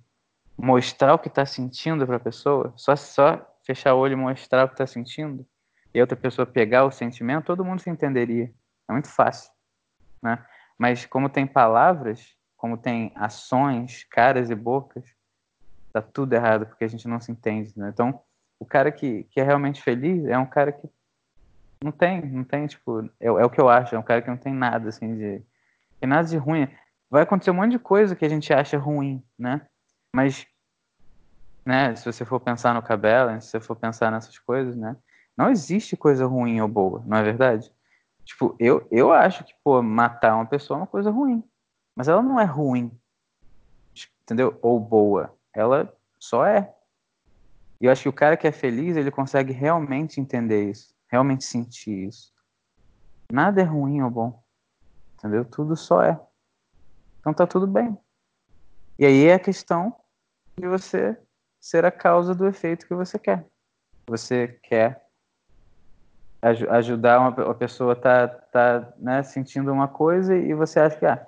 mostrar 0.57 1.13
o 1.13 1.19
que 1.19 1.27
está 1.27 1.45
sentindo 1.45 2.05
para 2.05 2.17
a 2.17 2.19
pessoa, 2.19 2.73
só, 2.75 2.95
só 2.95 3.45
fechar 3.65 3.93
o 3.93 3.99
olho 3.99 4.13
e 4.13 4.15
mostrar 4.15 4.65
o 4.65 4.67
que 4.67 4.73
está 4.73 4.85
sentindo, 4.85 5.45
e 5.93 6.01
outra 6.01 6.15
pessoa 6.15 6.45
pegar 6.45 6.85
o 6.85 6.91
sentimento, 6.91 7.45
todo 7.45 7.65
mundo 7.65 7.81
se 7.81 7.89
entenderia. 7.89 8.51
É 8.89 8.91
muito 8.91 9.09
fácil, 9.09 9.51
né? 10.21 10.43
Mas 10.77 11.05
como 11.05 11.29
tem 11.29 11.45
palavras, 11.45 12.35
como 12.57 12.77
tem 12.77 13.11
ações, 13.15 14.03
caras 14.05 14.49
e 14.49 14.55
bocas, 14.55 15.05
tá 15.91 16.01
tudo 16.01 16.33
errado 16.33 16.65
porque 16.65 16.83
a 16.83 16.87
gente 16.87 17.07
não 17.07 17.19
se 17.19 17.31
entende, 17.31 17.73
né? 17.75 17.89
Então, 17.93 18.21
o 18.59 18.65
cara 18.65 18.91
que, 18.91 19.23
que 19.25 19.39
é 19.39 19.43
realmente 19.43 19.81
feliz 19.81 20.25
é 20.25 20.37
um 20.37 20.45
cara 20.45 20.71
que 20.71 20.87
não 21.83 21.91
tem, 21.91 22.21
não 22.21 22.43
tem, 22.43 22.67
tipo, 22.67 23.01
é, 23.19 23.27
é 23.27 23.31
o 23.31 23.49
que 23.49 23.59
eu 23.59 23.69
acho, 23.69 23.95
é 23.95 23.99
um 23.99 24.03
cara 24.03 24.21
que 24.21 24.29
não 24.29 24.37
tem 24.37 24.53
nada, 24.53 24.89
assim, 24.89 25.15
de, 25.15 25.43
tem 25.99 26.09
nada 26.09 26.27
de 26.27 26.37
ruim. 26.37 26.67
Vai 27.09 27.23
acontecer 27.23 27.51
um 27.51 27.55
monte 27.55 27.71
de 27.71 27.79
coisa 27.79 28.15
que 28.15 28.25
a 28.25 28.29
gente 28.29 28.53
acha 28.53 28.77
ruim, 28.77 29.23
né? 29.37 29.67
Mas 30.13 30.47
né? 31.65 31.95
Se 31.95 32.05
você 32.05 32.25
for 32.25 32.39
pensar 32.39 32.73
no 32.73 32.81
cabelo, 32.81 33.39
se 33.41 33.47
você 33.47 33.59
for 33.59 33.75
pensar 33.75 34.11
nessas 34.11 34.37
coisas, 34.39 34.75
né? 34.75 34.95
Não 35.37 35.49
existe 35.49 35.95
coisa 35.95 36.25
ruim 36.25 36.59
ou 36.61 36.67
boa, 36.67 37.03
não 37.05 37.17
é 37.17 37.23
verdade? 37.23 37.71
Tipo, 38.25 38.55
eu, 38.59 38.87
eu 38.91 39.11
acho 39.11 39.43
que, 39.43 39.53
pô, 39.63 39.81
matar 39.81 40.35
uma 40.35 40.45
pessoa 40.45 40.77
é 40.77 40.81
uma 40.81 40.87
coisa 40.87 41.09
ruim. 41.09 41.43
Mas 41.95 42.07
ela 42.07 42.21
não 42.21 42.39
é 42.39 42.45
ruim, 42.45 42.91
entendeu? 44.23 44.57
Ou 44.61 44.79
boa. 44.79 45.35
Ela 45.53 45.91
só 46.19 46.45
é. 46.45 46.73
E 47.79 47.85
eu 47.85 47.91
acho 47.91 48.03
que 48.03 48.09
o 48.09 48.13
cara 48.13 48.37
que 48.37 48.47
é 48.47 48.51
feliz, 48.51 48.95
ele 48.95 49.11
consegue 49.11 49.51
realmente 49.51 50.21
entender 50.21 50.69
isso. 50.69 50.90
Realmente 51.11 51.43
sentir 51.43 52.07
isso. 52.07 52.31
Nada 53.31 53.61
é 53.61 53.65
ruim 53.65 54.01
ou 54.01 54.09
bom. 54.09 54.43
Entendeu? 55.15 55.43
Tudo 55.45 55.75
só 55.75 56.01
é. 56.03 56.19
Então 57.19 57.33
tá 57.33 57.45
tudo 57.45 57.67
bem. 57.67 57.97
E 58.97 59.05
aí 59.05 59.25
é 59.25 59.35
a 59.35 59.39
questão 59.39 59.95
de 60.57 60.67
você 60.67 61.17
ser 61.59 61.85
a 61.85 61.91
causa 61.91 62.33
do 62.33 62.47
efeito 62.47 62.87
que 62.87 62.95
você 62.95 63.19
quer. 63.19 63.45
Você 64.07 64.59
quer 64.63 65.05
aj 66.41 66.63
ajudar 66.69 67.19
uma, 67.19 67.45
uma 67.45 67.55
pessoa 67.55 67.95
tá 67.95 68.27
tá 68.27 68.93
né, 68.97 69.21
sentindo 69.21 69.71
uma 69.71 69.87
coisa 69.87 70.35
e 70.35 70.53
você 70.53 70.79
acha 70.79 70.97
que 70.97 71.05
ah, 71.05 71.25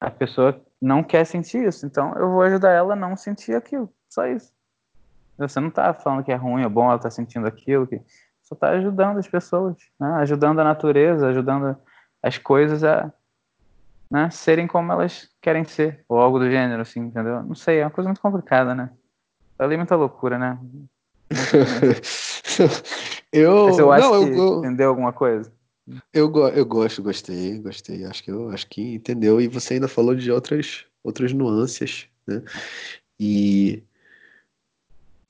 a 0.00 0.10
pessoa 0.10 0.60
não 0.80 1.02
quer 1.02 1.24
sentir 1.24 1.66
isso, 1.66 1.86
então 1.86 2.12
eu 2.14 2.30
vou 2.30 2.42
ajudar 2.42 2.72
ela 2.72 2.94
a 2.94 2.96
não 2.96 3.16
sentir 3.16 3.54
aquilo, 3.54 3.92
só 4.08 4.26
isso. 4.26 4.52
Você 5.38 5.58
não 5.60 5.68
está 5.68 5.94
falando 5.94 6.24
que 6.24 6.32
é 6.32 6.36
ruim 6.36 6.64
ou 6.64 6.70
bom 6.70 6.90
ela 6.90 6.98
tá 6.98 7.10
sentindo 7.10 7.46
aquilo, 7.46 7.86
que 7.86 8.00
só 8.54 8.66
está 8.66 8.70
ajudando 8.70 9.18
as 9.18 9.28
pessoas, 9.28 9.76
né? 9.98 10.08
ajudando 10.20 10.60
a 10.60 10.64
natureza, 10.64 11.28
ajudando 11.28 11.76
as 12.22 12.38
coisas 12.38 12.82
a 12.82 13.12
né, 14.10 14.30
serem 14.30 14.66
como 14.66 14.92
elas 14.92 15.28
querem 15.42 15.64
ser, 15.64 16.04
ou 16.08 16.18
algo 16.18 16.38
do 16.38 16.48
gênero, 16.48 16.82
assim, 16.82 17.00
entendeu? 17.00 17.42
Não 17.42 17.54
sei, 17.54 17.80
é 17.80 17.84
uma 17.84 17.90
coisa 17.90 18.08
muito 18.08 18.20
complicada, 18.20 18.74
né? 18.74 18.90
Ali 19.58 19.76
muita 19.76 19.96
loucura, 19.96 20.38
né? 20.38 20.58
eu, 23.32 23.66
Mas 23.66 23.78
eu 23.78 23.90
acho 23.90 24.10
não, 24.10 24.24
que 24.24 24.38
eu, 24.38 24.58
entendeu 24.58 24.90
alguma 24.90 25.12
coisa. 25.12 25.52
Eu, 26.12 26.32
eu 26.54 26.64
gosto, 26.64 27.02
gostei, 27.02 27.58
gostei. 27.58 28.04
Acho 28.04 28.22
que 28.22 28.30
eu 28.30 28.50
acho 28.50 28.68
que 28.68 28.94
entendeu. 28.94 29.40
E 29.40 29.48
você 29.48 29.74
ainda 29.74 29.88
falou 29.88 30.14
de 30.14 30.30
outras, 30.30 30.86
outras 31.02 31.32
nuances, 31.32 32.08
né? 32.26 32.42
E 33.18 33.82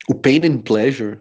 o 0.09 0.14
pain 0.14 0.40
and 0.45 0.59
pleasure, 0.59 1.21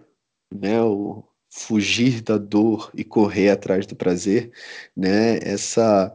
né? 0.54 0.82
O 0.82 1.24
fugir 1.56 2.22
da 2.22 2.38
dor 2.38 2.90
e 2.96 3.04
correr 3.04 3.50
atrás 3.50 3.86
do 3.86 3.96
prazer, 3.96 4.52
né? 4.96 5.38
Essa 5.42 6.12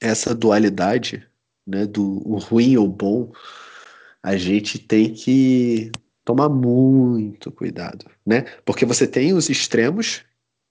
essa 0.00 0.34
dualidade, 0.34 1.26
né? 1.66 1.86
Do 1.86 2.18
ruim 2.38 2.76
ou 2.76 2.88
bom 2.88 3.32
a 4.22 4.36
gente 4.36 4.78
tem 4.78 5.12
que 5.12 5.90
tomar 6.24 6.48
muito 6.48 7.50
cuidado, 7.50 8.06
né? 8.24 8.42
Porque 8.64 8.84
você 8.86 9.06
tem 9.06 9.32
os 9.32 9.50
extremos, 9.50 10.22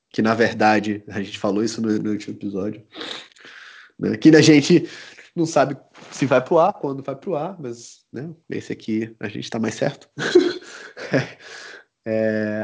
que 0.10 0.22
na 0.22 0.34
verdade, 0.34 1.04
a 1.10 1.22
gente 1.22 1.38
falou 1.38 1.62
isso 1.62 1.82
no, 1.82 1.90
no 2.00 2.12
último 2.12 2.34
episódio, 2.36 2.82
né? 4.00 4.16
que 4.16 4.30
a 4.30 4.42
gente 4.42 4.90
não 5.36 5.46
sabe 5.46 5.78
se 6.12 6.26
vai 6.26 6.42
pro 6.42 6.60
ar, 6.60 6.74
quando 6.74 7.04
vai 7.04 7.16
pro 7.16 7.36
ar, 7.36 7.58
mas 7.60 8.06
né? 8.12 8.30
esse 8.50 8.72
aqui 8.72 9.14
a 9.20 9.28
gente 9.28 9.44
está 9.44 9.60
mais 9.60 9.76
certo. 9.76 10.10
é, 11.12 11.38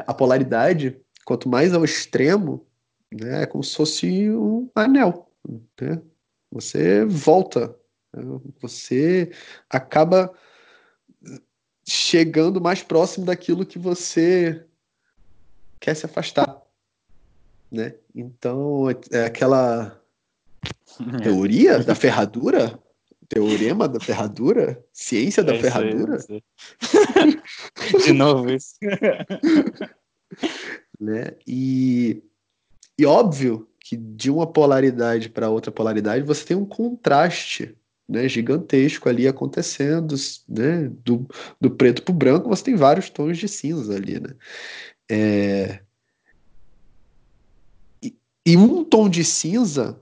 a 0.05 0.13
polaridade, 0.13 0.99
quanto 1.25 1.49
mais 1.49 1.73
ao 1.73 1.83
extremo, 1.83 2.65
né? 3.11 3.43
é 3.43 3.45
como 3.45 3.63
se 3.63 3.75
fosse 3.75 4.29
um 4.31 4.69
anel. 4.75 5.29
Né? 5.81 6.01
Você 6.51 7.05
volta, 7.05 7.75
né? 8.13 8.23
você 8.61 9.31
acaba 9.69 10.33
chegando 11.87 12.59
mais 12.59 12.83
próximo 12.83 13.25
daquilo 13.25 13.65
que 13.65 13.79
você 13.79 14.65
quer 15.79 15.95
se 15.95 16.05
afastar, 16.05 16.61
né? 17.71 17.95
Então, 18.13 18.89
é 19.11 19.25
aquela 19.25 20.01
teoria 21.23 21.79
da 21.79 21.95
ferradura, 21.95 22.77
teorema 23.29 23.87
da 23.87 23.99
ferradura, 23.99 24.83
ciência 24.93 25.43
da 25.43 25.55
é 25.55 25.61
ferradura. 25.61 26.17
Aí, 26.29 26.43
De 28.05 28.13
novo 28.13 28.49
isso. 28.51 28.75
né? 30.99 31.35
E, 31.45 32.23
e 32.97 33.05
óbvio 33.05 33.67
que 33.79 33.95
de 33.95 34.29
uma 34.29 34.47
polaridade 34.47 35.29
para 35.29 35.49
outra 35.49 35.71
polaridade 35.71 36.25
você 36.25 36.45
tem 36.45 36.57
um 36.57 36.65
contraste 36.65 37.75
né, 38.07 38.27
gigantesco 38.27 39.09
ali 39.09 39.27
acontecendo, 39.27 40.15
né, 40.47 40.89
do, 41.03 41.27
do 41.59 41.69
preto 41.69 42.03
para 42.03 42.11
o 42.13 42.15
branco, 42.15 42.49
você 42.49 42.63
tem 42.63 42.75
vários 42.75 43.09
tons 43.09 43.37
de 43.37 43.47
cinza 43.47 43.95
ali, 43.95 44.19
né? 44.19 44.33
É... 45.09 45.81
E, 48.01 48.15
e, 48.45 48.55
um 48.55 48.83
tom 48.83 49.09
de 49.09 49.25
cinza 49.25 49.99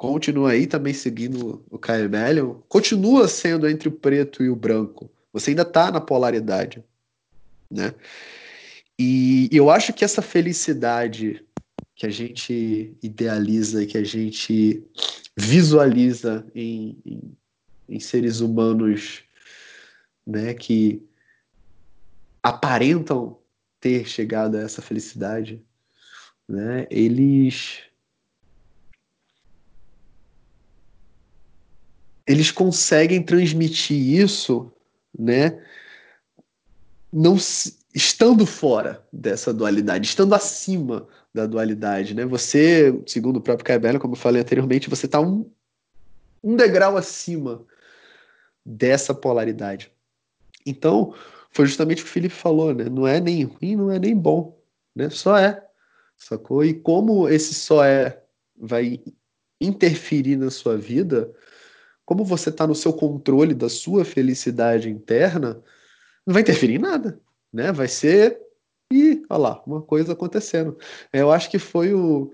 continua 0.00 0.52
aí 0.52 0.66
também 0.66 0.94
seguindo 0.94 1.62
o 1.70 1.78
Kyle 1.78 2.08
Mellion, 2.08 2.54
continua 2.70 3.28
sendo 3.28 3.68
entre 3.68 3.86
o 3.86 3.92
preto 3.92 4.42
e 4.42 4.48
o 4.48 4.56
branco. 4.56 5.10
Você 5.30 5.50
ainda 5.50 5.60
está 5.60 5.90
na 5.90 6.00
polaridade, 6.00 6.82
né? 7.70 7.92
E, 8.98 9.46
e 9.52 9.56
eu 9.58 9.68
acho 9.68 9.92
que 9.92 10.02
essa 10.02 10.22
felicidade 10.22 11.44
que 11.94 12.06
a 12.06 12.08
gente 12.08 12.96
idealiza, 13.02 13.84
que 13.84 13.98
a 13.98 14.02
gente 14.02 14.82
visualiza 15.36 16.46
em, 16.54 16.96
em, 17.04 17.36
em 17.86 18.00
seres 18.00 18.40
humanos 18.40 19.22
né, 20.26 20.54
que 20.54 21.06
aparentam 22.42 23.36
ter 23.78 24.08
chegado 24.08 24.56
a 24.56 24.62
essa 24.62 24.80
felicidade, 24.80 25.62
né, 26.48 26.86
eles 26.90 27.89
eles 32.30 32.52
conseguem 32.52 33.20
transmitir 33.20 33.96
isso, 33.96 34.70
né, 35.18 35.60
não 37.12 37.36
estando 37.92 38.46
fora 38.46 39.04
dessa 39.12 39.52
dualidade, 39.52 40.06
estando 40.06 40.32
acima 40.32 41.08
da 41.34 41.44
dualidade, 41.44 42.14
né? 42.14 42.24
Você, 42.24 42.96
segundo 43.04 43.38
o 43.38 43.40
próprio 43.40 43.64
Caio 43.64 43.98
como 43.98 44.14
eu 44.14 44.18
falei 44.18 44.40
anteriormente, 44.40 44.88
você 44.88 45.06
está 45.06 45.20
um, 45.20 45.50
um 46.40 46.54
degrau 46.54 46.96
acima 46.96 47.66
dessa 48.64 49.12
polaridade. 49.12 49.90
Então, 50.64 51.12
foi 51.50 51.66
justamente 51.66 52.02
o 52.02 52.04
que 52.04 52.10
o 52.10 52.12
Felipe 52.12 52.34
falou, 52.34 52.72
né? 52.72 52.84
Não 52.84 53.08
é 53.08 53.18
nem 53.18 53.42
ruim, 53.42 53.74
não 53.74 53.90
é 53.90 53.98
nem 53.98 54.16
bom, 54.16 54.56
né? 54.94 55.10
Só 55.10 55.36
é, 55.36 55.60
sacou? 56.16 56.64
E 56.64 56.74
como 56.74 57.28
esse 57.28 57.54
só 57.54 57.84
é 57.84 58.22
vai 58.56 59.00
interferir 59.60 60.36
na 60.36 60.48
sua 60.48 60.76
vida, 60.76 61.28
como 62.10 62.24
você 62.24 62.48
está 62.48 62.66
no 62.66 62.74
seu 62.74 62.92
controle 62.92 63.54
da 63.54 63.68
sua 63.68 64.04
felicidade 64.04 64.90
interna, 64.90 65.62
não 66.26 66.34
vai 66.34 66.42
interferir 66.42 66.74
em 66.74 66.78
nada, 66.78 67.20
né? 67.52 67.70
Vai 67.70 67.86
ser 67.86 68.36
e 68.92 69.22
olha 69.30 69.40
lá, 69.40 69.62
uma 69.64 69.80
coisa 69.80 70.12
acontecendo. 70.12 70.76
Eu 71.12 71.30
acho 71.30 71.48
que 71.48 71.56
foi 71.56 71.94
o, 71.94 72.32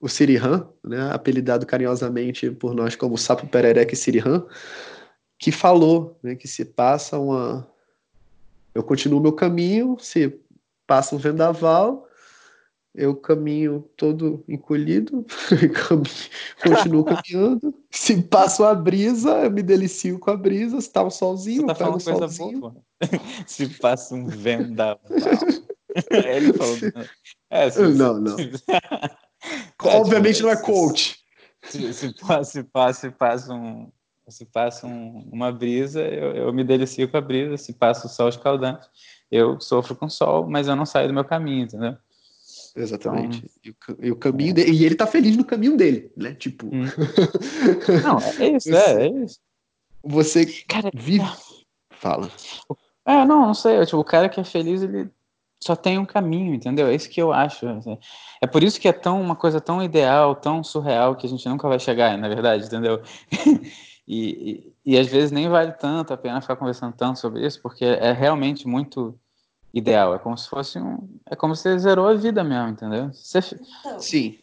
o 0.00 0.08
Sirihan, 0.08 0.68
né, 0.84 1.10
apelidado 1.12 1.66
carinhosamente 1.66 2.52
por 2.52 2.72
nós 2.72 2.94
como 2.94 3.18
Sapo 3.18 3.48
Perereca 3.48 3.96
Sirihan, 3.96 4.46
que 5.36 5.50
falou 5.50 6.16
né, 6.22 6.36
que 6.36 6.46
se 6.46 6.64
passa 6.64 7.18
uma. 7.18 7.68
Eu 8.72 8.84
continuo 8.84 9.20
meu 9.20 9.32
caminho, 9.32 9.96
se 9.98 10.38
passa 10.86 11.16
um 11.16 11.18
vendaval, 11.18 12.05
eu 12.96 13.14
caminho 13.14 13.88
todo 13.94 14.42
encolhido, 14.48 15.24
continuo 16.62 17.04
caminhando. 17.04 17.74
Se 17.90 18.22
passa 18.22 18.62
uma 18.62 18.74
brisa, 18.74 19.44
eu 19.44 19.50
me 19.50 19.62
delicio 19.62 20.18
com 20.18 20.30
a 20.30 20.36
brisa. 20.36 20.80
Se 20.80 20.90
tá 20.90 21.04
um 21.04 21.10
solzinho, 21.10 21.62
Você 21.62 21.74
tá 21.74 21.84
eu 21.84 21.86
pego 21.86 21.96
o 21.96 22.00
solzinho. 22.00 22.60
Boa, 22.60 22.76
se 23.46 23.68
passa 23.78 24.14
um 24.14 24.26
vendaval. 24.26 25.00
Ele 26.10 26.52
falou. 26.54 26.76
É, 27.50 27.70
se, 27.70 27.82
não, 27.82 28.18
não. 28.18 28.36
É, 28.38 29.96
Obviamente 29.96 30.36
tipo, 30.36 30.48
não 30.48 30.54
é 30.54 30.56
coach. 30.56 31.18
Se, 31.64 31.92
se, 31.92 32.14
passa, 32.14 32.50
se, 32.50 32.62
passa, 32.64 33.00
se 33.00 33.10
passa 33.10 33.54
um, 33.54 33.90
se 34.28 34.46
passa 34.46 34.86
um, 34.86 35.28
uma 35.30 35.52
brisa, 35.52 36.00
eu, 36.00 36.32
eu, 36.32 36.52
me 36.52 36.64
delicio 36.64 37.08
com 37.08 37.16
a 37.16 37.20
brisa. 37.20 37.56
Se 37.58 37.74
passa 37.74 38.06
o 38.06 38.10
sol 38.10 38.28
escaldante, 38.28 38.86
eu 39.30 39.60
sofro 39.60 39.94
com 39.94 40.06
o 40.06 40.10
sol, 40.10 40.48
mas 40.48 40.66
eu 40.66 40.76
não 40.76 40.86
saio 40.86 41.08
do 41.08 41.14
meu 41.14 41.24
caminho, 41.24 41.64
entendeu? 41.64 41.96
Exatamente. 42.76 43.50
Então, 43.64 43.96
e, 43.98 44.02
o, 44.02 44.06
e, 44.06 44.12
o, 44.12 44.16
caminho 44.16 44.50
é. 44.50 44.54
dele, 44.54 44.72
e 44.72 44.84
ele 44.84 44.94
tá 44.94 45.06
feliz 45.06 45.36
no 45.36 45.44
caminho 45.44 45.76
dele, 45.76 46.12
né? 46.16 46.34
Tipo. 46.34 46.66
Hum. 46.66 46.84
Não, 48.04 48.18
é 48.18 48.56
isso, 48.56 48.74
é, 48.74 49.06
é 49.06 49.08
isso. 49.08 49.40
Você 50.04 50.46
cara, 50.68 50.90
vive. 50.94 51.24
Fala. 51.90 52.30
É, 53.04 53.24
não, 53.24 53.46
não 53.46 53.54
sei. 53.54 53.84
Tipo, 53.84 53.98
o 53.98 54.04
cara 54.04 54.28
que 54.28 54.38
é 54.38 54.44
feliz, 54.44 54.82
ele 54.82 55.10
só 55.62 55.74
tem 55.74 55.98
um 55.98 56.04
caminho, 56.04 56.54
entendeu? 56.54 56.86
É 56.86 56.94
isso 56.94 57.08
que 57.08 57.20
eu 57.20 57.32
acho. 57.32 57.66
Assim. 57.66 57.98
É 58.40 58.46
por 58.46 58.62
isso 58.62 58.80
que 58.80 58.86
é 58.88 58.92
tão 58.92 59.20
uma 59.20 59.34
coisa 59.34 59.60
tão 59.60 59.82
ideal, 59.82 60.34
tão 60.34 60.62
surreal 60.62 61.16
que 61.16 61.26
a 61.26 61.28
gente 61.28 61.48
nunca 61.48 61.68
vai 61.68 61.80
chegar, 61.80 62.16
na 62.18 62.28
verdade, 62.28 62.66
entendeu? 62.66 63.02
e, 64.06 64.72
e, 64.84 64.92
e, 64.92 64.98
às 64.98 65.06
vezes 65.06 65.30
nem 65.32 65.48
vale 65.48 65.72
tanto 65.72 66.12
a 66.12 66.16
pena 66.16 66.40
ficar 66.40 66.56
conversando 66.56 66.94
tanto 66.94 67.18
sobre 67.18 67.44
isso, 67.44 67.60
porque 67.62 67.84
é 67.84 68.12
realmente 68.12 68.68
muito 68.68 69.18
ideal. 69.78 70.14
É 70.14 70.18
como 70.18 70.36
se 70.36 70.48
fosse 70.48 70.78
um. 70.78 71.08
É 71.26 71.36
como 71.36 71.54
se 71.54 71.62
você 71.62 71.78
zerou 71.78 72.08
a 72.08 72.14
vida 72.14 72.42
mesmo, 72.42 72.68
entendeu? 72.68 73.10
Você... 73.12 73.38
Então. 73.80 73.98
Sim. 73.98 74.38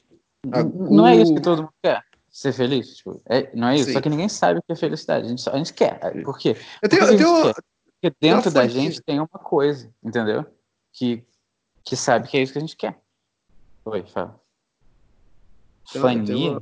Não 0.45 1.07
é 1.07 1.15
isso 1.15 1.33
que 1.33 1.41
todo 1.41 1.63
mundo 1.63 1.73
quer. 1.81 2.03
Ser 2.29 2.51
feliz, 2.51 2.95
tipo, 2.95 3.21
é, 3.29 3.55
não 3.55 3.67
é 3.67 3.75
isso. 3.75 3.85
Sim. 3.85 3.93
Só 3.93 4.01
que 4.01 4.09
ninguém 4.09 4.27
sabe 4.27 4.59
o 4.59 4.63
que 4.63 4.71
é 4.71 4.75
felicidade. 4.75 5.27
A 5.27 5.29
gente, 5.29 5.41
só, 5.41 5.51
a 5.51 5.57
gente 5.57 5.71
quer. 5.71 5.99
Por 6.23 6.35
quê? 6.39 6.57
Eu 6.81 6.89
tenho, 6.89 7.03
eu 7.03 7.17
tenho... 7.17 7.53
Porque 8.01 8.17
dentro 8.19 8.49
da 8.49 8.67
gente 8.67 8.99
tem 9.03 9.19
uma 9.19 9.27
coisa, 9.27 9.93
entendeu? 10.03 10.43
que, 10.93 11.25
que 11.83 11.95
sabe 11.95 12.29
que 12.29 12.37
é 12.37 12.43
isso 12.43 12.53
que 12.53 12.59
a 12.59 12.61
gente 12.61 12.77
quer. 12.77 12.97
Oi, 13.83 14.03
fala. 14.03 14.39
Tem, 15.91 16.23
tem, 16.23 16.49
uma, 16.49 16.61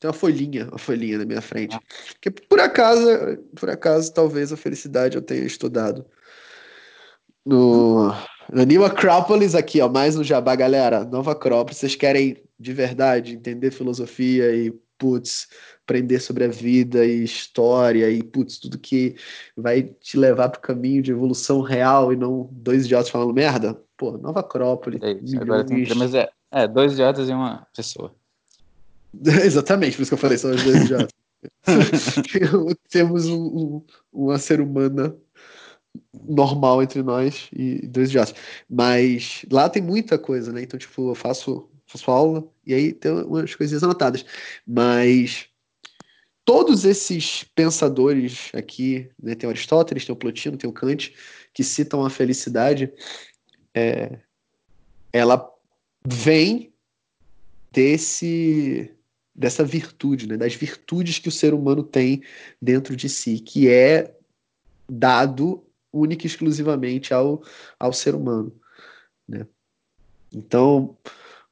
tem 0.00 0.08
uma 0.08 0.12
folhinha, 0.12 0.68
uma 0.68 0.78
folhinha 0.78 1.18
na 1.18 1.24
minha 1.24 1.40
frente. 1.40 1.76
Ah. 1.76 1.80
Que 2.20 2.30
por 2.30 2.58
acaso, 2.58 3.06
por 3.54 3.70
acaso, 3.70 4.12
talvez 4.12 4.52
a 4.52 4.56
felicidade 4.56 5.16
eu 5.16 5.22
tenha 5.22 5.44
estudado 5.44 6.04
no, 7.44 8.12
no 8.52 8.64
New 8.64 8.84
Acropolis 8.84 9.54
aqui, 9.54 9.80
ó, 9.80 9.88
mais 9.88 10.16
um 10.16 10.24
jabá, 10.24 10.56
galera. 10.56 11.04
Nova 11.04 11.32
Acrópolis, 11.32 11.78
vocês 11.78 11.94
querem 11.94 12.42
de 12.58 12.72
verdade 12.72 13.34
entender 13.34 13.70
filosofia 13.70 14.54
e 14.54 14.70
putz, 14.98 15.48
aprender 15.82 16.20
sobre 16.20 16.44
a 16.44 16.48
vida 16.48 17.04
e 17.04 17.24
história 17.24 18.10
e, 18.10 18.22
putz, 18.22 18.58
tudo 18.58 18.78
que 18.78 19.16
vai 19.56 19.82
te 19.82 20.16
levar 20.16 20.48
para 20.48 20.58
o 20.58 20.62
caminho 20.62 21.02
de 21.02 21.12
evolução 21.12 21.60
real 21.60 22.12
e 22.12 22.16
não 22.16 22.48
dois 22.52 22.86
idiotas 22.86 23.10
falando 23.10 23.34
merda. 23.34 23.78
Pô, 23.96 24.16
Nova 24.16 24.40
Acrópole. 24.40 24.98
É 25.02 25.12
isso, 25.12 25.40
agora 25.40 25.64
tem, 25.64 25.86
mas 25.96 26.14
é, 26.14 26.28
é, 26.50 26.66
dois 26.66 26.92
idiotas 26.92 27.28
e 27.28 27.32
uma 27.32 27.66
pessoa. 27.76 28.14
Exatamente, 29.44 29.96
por 29.96 30.02
isso 30.02 30.10
que 30.10 30.14
eu 30.14 30.18
falei, 30.18 30.38
são 30.38 30.50
os 30.50 30.62
dois 30.62 30.84
idiotas. 30.84 31.12
Temos 32.88 33.26
um, 33.26 33.44
um, 33.44 33.82
uma 34.12 34.38
ser 34.38 34.60
humana 34.60 35.14
normal 36.26 36.82
entre 36.82 37.02
nós 37.02 37.48
e 37.52 37.86
dois 37.86 38.08
idiotas. 38.08 38.34
Mas 38.68 39.44
lá 39.50 39.68
tem 39.68 39.82
muita 39.82 40.18
coisa, 40.18 40.52
né? 40.52 40.62
Então, 40.62 40.78
tipo, 40.78 41.10
eu 41.10 41.14
faço, 41.14 41.68
faço 41.86 42.10
aula 42.10 42.46
e 42.66 42.72
aí 42.74 42.92
tem 42.92 43.12
umas 43.12 43.54
coisinhas 43.54 43.82
anotadas. 43.82 44.24
Mas 44.66 45.48
todos 46.44 46.84
esses 46.84 47.44
pensadores 47.54 48.50
aqui, 48.54 49.10
né, 49.22 49.34
tem 49.34 49.46
o 49.46 49.50
Aristóteles, 49.50 50.04
tem 50.04 50.12
o 50.12 50.18
Plotino, 50.18 50.56
tem 50.56 50.68
o 50.68 50.72
Kant, 50.72 51.14
que 51.52 51.64
citam 51.64 52.04
a 52.04 52.10
felicidade, 52.10 52.92
é, 53.74 54.18
ela 55.12 55.50
vem 56.06 56.72
desse 57.72 58.90
dessa 59.36 59.64
virtude, 59.64 60.28
né, 60.28 60.36
das 60.36 60.54
virtudes 60.54 61.18
que 61.18 61.28
o 61.28 61.32
ser 61.32 61.52
humano 61.52 61.82
tem 61.82 62.22
dentro 62.62 62.94
de 62.94 63.08
si, 63.08 63.40
que 63.40 63.68
é 63.68 64.14
dado 64.88 65.66
única 65.94 66.26
e 66.26 66.26
exclusivamente 66.26 67.14
ao, 67.14 67.42
ao 67.78 67.92
ser 67.92 68.14
humano, 68.14 68.54
né? 69.28 69.46
Então, 70.32 70.96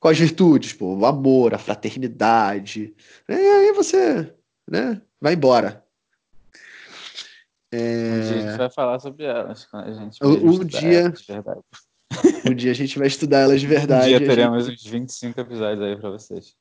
quais 0.00 0.18
virtudes? 0.18 0.72
Pô, 0.72 0.96
o 0.96 1.06
amor, 1.06 1.54
a 1.54 1.58
fraternidade. 1.58 2.94
E 3.28 3.32
aí 3.32 3.72
você 3.72 4.34
né? 4.68 5.00
Vai 5.20 5.34
embora. 5.34 5.84
É... 7.70 7.78
Um 7.78 8.20
dia 8.20 8.30
a 8.30 8.48
gente 8.48 8.58
vai 8.58 8.70
falar 8.70 8.98
sobre 8.98 9.24
elas. 9.24 9.68
A 9.72 9.92
gente 9.92 10.18
um 10.24 10.64
dia. 10.64 11.12
Um 12.44 12.54
dia 12.54 12.72
a 12.72 12.74
gente 12.74 12.98
vai 12.98 13.08
estudar 13.08 13.38
elas 13.38 13.58
de 13.60 13.66
verdade. 13.66 14.14
Um 14.14 14.18
dia 14.18 14.28
teremos 14.28 14.66
gente... 14.66 14.84
uns 14.84 14.90
25 14.90 15.40
episódios 15.40 15.80
aí 15.80 15.96
para 15.96 16.10
vocês. 16.10 16.54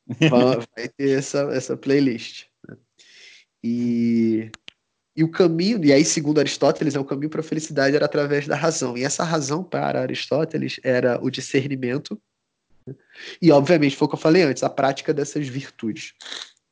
Vai 0.74 0.88
ter 0.88 1.18
essa, 1.18 1.40
essa 1.52 1.76
playlist. 1.76 2.46
Né? 2.66 2.76
E, 3.62 4.50
e 5.14 5.22
o 5.22 5.30
caminho, 5.30 5.84
e 5.84 5.92
aí, 5.92 6.04
segundo 6.04 6.38
Aristóteles, 6.38 6.94
é 6.94 7.00
o 7.00 7.04
caminho 7.04 7.28
para 7.28 7.40
a 7.40 7.44
felicidade 7.44 7.94
era 7.94 8.06
através 8.06 8.46
da 8.46 8.56
razão. 8.56 8.96
E 8.96 9.04
essa 9.04 9.22
razão 9.22 9.62
para 9.62 10.00
Aristóteles 10.00 10.80
era 10.82 11.22
o 11.22 11.30
discernimento. 11.30 12.18
Né? 12.86 12.94
E, 13.40 13.52
obviamente, 13.52 13.94
foi 13.94 14.06
o 14.06 14.08
que 14.08 14.14
eu 14.14 14.20
falei 14.20 14.42
antes, 14.42 14.62
a 14.62 14.70
prática 14.70 15.12
dessas 15.12 15.46
virtudes. 15.46 16.14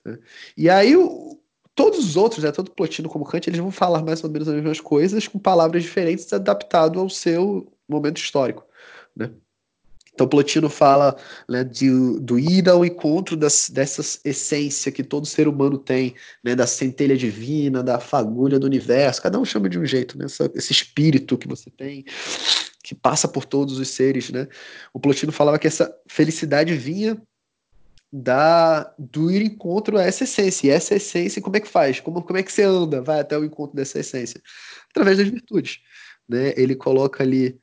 Né? 0.04 0.18
E 0.56 0.70
aí, 0.70 0.96
o, 0.96 1.38
todos 1.74 1.98
os 1.98 2.16
outros, 2.16 2.42
né, 2.42 2.50
tanto 2.50 2.72
Plotino 2.72 3.10
como 3.10 3.26
Kant, 3.26 3.46
eles 3.46 3.60
vão 3.60 3.70
falar 3.70 4.02
mais 4.02 4.24
ou 4.24 4.30
menos 4.30 4.48
as 4.48 4.54
mesmas 4.54 4.80
coisas 4.80 5.28
com 5.28 5.38
palavras 5.38 5.82
diferentes 5.82 6.32
adaptado 6.32 6.98
ao 6.98 7.10
seu 7.10 7.70
momento 7.86 8.16
histórico. 8.16 8.64
Né? 9.14 9.30
Então, 10.20 10.28
Plotino 10.28 10.68
fala 10.68 11.16
né, 11.48 11.64
de, 11.64 11.88
do 12.20 12.38
ir 12.38 12.68
ao 12.68 12.84
encontro 12.84 13.38
das, 13.38 13.70
dessa 13.70 14.02
essência 14.22 14.92
que 14.92 15.02
todo 15.02 15.24
ser 15.24 15.48
humano 15.48 15.78
tem, 15.78 16.14
né, 16.44 16.54
da 16.54 16.66
centelha 16.66 17.16
divina, 17.16 17.82
da 17.82 17.98
fagulha 17.98 18.58
do 18.58 18.66
universo. 18.66 19.22
Cada 19.22 19.38
um 19.38 19.46
chama 19.46 19.66
de 19.66 19.78
um 19.78 19.86
jeito, 19.86 20.18
né, 20.18 20.26
essa, 20.26 20.50
esse 20.54 20.72
espírito 20.72 21.38
que 21.38 21.48
você 21.48 21.70
tem, 21.70 22.04
que 22.84 22.94
passa 22.94 23.26
por 23.26 23.46
todos 23.46 23.78
os 23.78 23.88
seres. 23.88 24.28
Né? 24.28 24.46
O 24.92 25.00
Plotino 25.00 25.32
falava 25.32 25.58
que 25.58 25.66
essa 25.66 25.90
felicidade 26.06 26.76
vinha 26.76 27.18
da, 28.12 28.94
do 28.98 29.30
ir 29.30 29.40
encontro 29.40 29.96
a 29.96 30.02
essa 30.02 30.24
essência. 30.24 30.66
E 30.66 30.70
essa 30.70 30.96
essência, 30.96 31.40
como 31.40 31.56
é 31.56 31.60
que 31.60 31.68
faz? 31.68 31.98
Como, 31.98 32.20
como 32.22 32.38
é 32.38 32.42
que 32.42 32.52
você 32.52 32.64
anda, 32.64 33.00
vai 33.00 33.20
até 33.20 33.38
o 33.38 33.44
encontro 33.44 33.74
dessa 33.74 33.98
essência? 33.98 34.38
Através 34.90 35.16
das 35.16 35.28
virtudes. 35.28 35.78
Né? 36.28 36.52
Ele 36.58 36.76
coloca 36.76 37.22
ali 37.22 37.58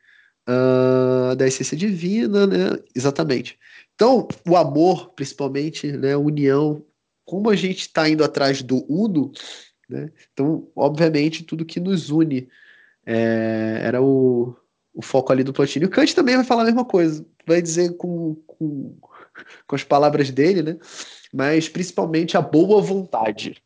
uh, 0.47 1.35
da 1.35 1.47
essência 1.47 1.75
divina, 1.75 2.47
né? 2.47 2.79
Exatamente. 2.95 3.57
Então, 3.95 4.27
o 4.47 4.55
amor, 4.55 5.11
principalmente, 5.13 5.91
né? 5.91 6.13
A 6.13 6.17
união, 6.17 6.83
como 7.25 7.49
a 7.49 7.55
gente 7.55 7.81
está 7.81 8.07
indo 8.09 8.23
atrás 8.23 8.61
do 8.61 8.85
uno, 8.89 9.31
Né? 9.89 10.11
Então, 10.33 10.69
obviamente, 10.75 11.43
tudo 11.43 11.65
que 11.65 11.79
nos 11.79 12.09
une 12.09 12.49
é, 13.05 13.79
era 13.83 14.01
o, 14.01 14.55
o 14.93 15.01
foco 15.01 15.31
ali 15.31 15.43
do 15.43 15.53
Plotino. 15.53 15.87
O 15.87 15.89
Kant 15.89 16.13
também 16.13 16.35
vai 16.35 16.45
falar 16.45 16.63
a 16.63 16.65
mesma 16.65 16.85
coisa, 16.85 17.25
vai 17.45 17.61
dizer 17.61 17.95
com, 17.97 18.35
com, 18.45 18.97
com 19.65 19.75
as 19.75 19.83
palavras 19.83 20.29
dele, 20.29 20.61
né? 20.61 20.77
mas 21.33 21.69
principalmente 21.69 22.35
a 22.37 22.41
boa 22.41 22.81
vontade. 22.81 23.61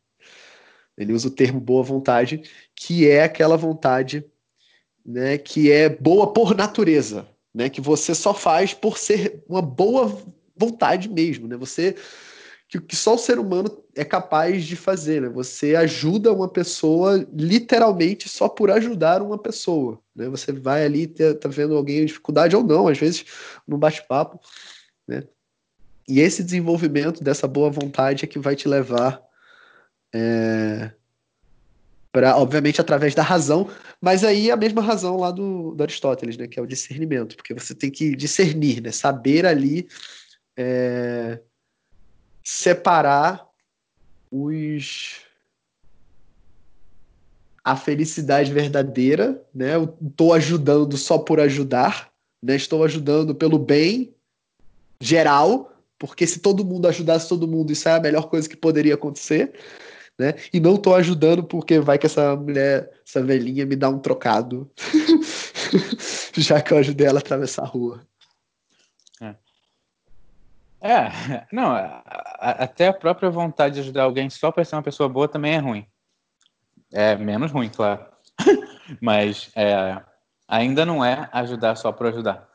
Ele 0.96 1.12
usa 1.12 1.28
o 1.28 1.30
termo 1.30 1.60
boa 1.60 1.82
vontade, 1.82 2.42
que 2.76 3.08
é 3.08 3.24
aquela 3.24 3.56
vontade 3.56 4.24
né, 5.04 5.38
que 5.38 5.70
é 5.70 5.88
boa 5.88 6.32
por 6.32 6.54
natureza, 6.54 7.26
né, 7.54 7.68
que 7.68 7.80
você 7.80 8.14
só 8.14 8.32
faz 8.32 8.72
por 8.72 8.98
ser 8.98 9.42
uma 9.48 9.62
boa 9.62 10.16
vontade 10.56 11.08
mesmo, 11.08 11.48
né? 11.48 11.56
Você 11.56 11.96
que, 12.68 12.80
que 12.80 12.96
só 12.96 13.16
o 13.16 13.18
ser 13.18 13.38
humano 13.38 13.84
é 13.94 14.02
capaz 14.02 14.64
de 14.64 14.76
fazer, 14.76 15.20
né? 15.20 15.28
Você 15.28 15.76
ajuda 15.76 16.32
uma 16.32 16.48
pessoa 16.48 17.26
literalmente 17.30 18.30
só 18.30 18.48
por 18.48 18.70
ajudar 18.70 19.20
uma 19.20 19.36
pessoa, 19.36 20.00
né? 20.16 20.26
Você 20.28 20.52
vai 20.52 20.84
ali, 20.84 21.06
tá, 21.06 21.34
tá 21.34 21.48
vendo 21.50 21.76
alguém 21.76 22.00
em 22.00 22.06
dificuldade 22.06 22.56
ou 22.56 22.62
não, 22.62 22.88
às 22.88 22.96
vezes 22.96 23.26
no 23.66 23.76
bate-papo, 23.76 24.40
né? 25.06 25.24
E 26.08 26.20
esse 26.20 26.42
desenvolvimento 26.42 27.22
dessa 27.22 27.46
boa 27.46 27.70
vontade 27.70 28.24
é 28.24 28.28
que 28.28 28.38
vai 28.38 28.56
te 28.56 28.66
levar 28.66 29.22
é, 30.14 30.90
para, 32.12 32.36
obviamente, 32.36 32.78
através 32.78 33.14
da 33.14 33.22
razão, 33.22 33.70
mas 33.98 34.22
aí 34.22 34.50
a 34.50 34.56
mesma 34.56 34.82
razão 34.82 35.16
lá 35.16 35.30
do, 35.30 35.74
do, 35.74 35.82
Aristóteles, 35.82 36.36
né, 36.36 36.46
que 36.46 36.60
é 36.60 36.62
o 36.62 36.66
discernimento, 36.66 37.34
porque 37.34 37.54
você 37.54 37.74
tem 37.74 37.90
que 37.90 38.14
discernir, 38.14 38.82
né, 38.82 38.92
saber 38.92 39.46
ali 39.46 39.88
é, 40.56 41.40
separar 42.44 43.48
os 44.30 45.22
a 47.64 47.76
felicidade 47.76 48.52
verdadeira, 48.52 49.40
né? 49.54 49.76
Eu 49.76 49.96
estou 50.02 50.32
ajudando 50.32 50.96
só 50.96 51.16
por 51.16 51.38
ajudar, 51.38 52.10
né? 52.42 52.56
Estou 52.56 52.82
ajudando 52.82 53.36
pelo 53.36 53.56
bem 53.56 54.12
geral, 55.00 55.72
porque 55.96 56.26
se 56.26 56.40
todo 56.40 56.64
mundo 56.64 56.88
ajudasse 56.88 57.28
todo 57.28 57.46
mundo, 57.46 57.72
isso 57.72 57.88
é 57.88 57.92
a 57.92 58.00
melhor 58.00 58.28
coisa 58.28 58.48
que 58.48 58.56
poderia 58.56 58.94
acontecer 58.94 59.52
né? 60.18 60.34
E 60.52 60.60
não 60.60 60.76
tô 60.76 60.94
ajudando 60.94 61.42
porque 61.42 61.80
vai 61.80 61.98
que 61.98 62.06
essa 62.06 62.36
mulher, 62.36 62.90
essa 63.06 63.22
velhinha 63.22 63.66
me 63.66 63.76
dá 63.76 63.88
um 63.88 63.98
trocado, 63.98 64.70
já 66.36 66.60
que 66.60 66.72
eu 66.72 66.78
ajudei 66.78 67.06
ela 67.06 67.18
a 67.18 67.20
atravessar 67.20 67.62
a 67.62 67.66
rua. 67.66 68.06
É, 70.82 70.90
é 70.90 71.46
não, 71.52 71.70
a, 71.70 72.02
a, 72.04 72.50
até 72.64 72.88
a 72.88 72.92
própria 72.92 73.30
vontade 73.30 73.76
de 73.76 73.80
ajudar 73.82 74.02
alguém 74.02 74.28
só 74.28 74.50
para 74.50 74.64
ser 74.64 74.74
uma 74.74 74.82
pessoa 74.82 75.08
boa 75.08 75.28
também 75.28 75.54
é 75.54 75.58
ruim. 75.58 75.86
É 76.92 77.14
menos 77.16 77.52
ruim, 77.52 77.68
claro. 77.68 78.04
Mas 79.00 79.50
é, 79.54 80.02
ainda 80.48 80.84
não 80.84 81.04
é 81.04 81.28
ajudar 81.32 81.76
só 81.76 81.92
por 81.92 82.08
ajudar. 82.08 82.48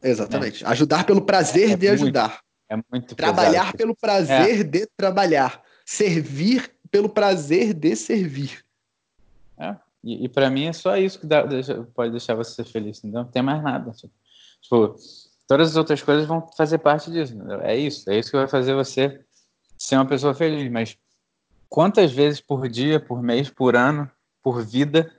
Exatamente. 0.00 0.62
Né? 0.62 0.70
Ajudar 0.70 1.04
pelo 1.04 1.20
prazer 1.22 1.72
é, 1.72 1.76
de 1.76 1.88
muito, 1.88 2.02
ajudar. 2.02 2.40
É 2.68 2.76
muito 2.90 3.14
Trabalhar 3.16 3.72
pesado. 3.72 3.76
pelo 3.76 3.96
prazer 3.96 4.60
é. 4.60 4.62
de 4.62 4.86
trabalhar. 4.96 5.60
Servir 5.84 6.73
pelo 6.94 7.08
prazer 7.08 7.74
de 7.74 7.96
servir. 7.96 8.64
É, 9.58 9.74
e, 10.04 10.26
e 10.26 10.28
para 10.28 10.48
mim 10.48 10.66
é 10.66 10.72
só 10.72 10.96
isso 10.96 11.18
que 11.18 11.26
dá, 11.26 11.42
deixa, 11.44 11.82
pode 11.92 12.12
deixar 12.12 12.36
você 12.36 12.54
ser 12.54 12.64
feliz, 12.70 13.02
não 13.02 13.24
tem 13.24 13.42
mais 13.42 13.60
nada. 13.60 13.90
Tipo, 14.60 14.94
todas 15.48 15.70
as 15.70 15.76
outras 15.76 16.00
coisas 16.00 16.24
vão 16.24 16.46
fazer 16.56 16.78
parte 16.78 17.10
disso. 17.10 17.34
Entendeu? 17.34 17.60
É 17.62 17.76
isso, 17.76 18.08
é 18.08 18.16
isso 18.16 18.30
que 18.30 18.36
vai 18.36 18.46
fazer 18.46 18.74
você 18.74 19.20
ser 19.76 19.96
uma 19.96 20.06
pessoa 20.06 20.36
feliz. 20.36 20.70
Mas 20.70 20.96
quantas 21.68 22.12
vezes 22.12 22.40
por 22.40 22.68
dia, 22.68 23.00
por 23.00 23.20
mês, 23.20 23.50
por 23.50 23.74
ano, 23.74 24.08
por 24.40 24.64
vida, 24.64 25.12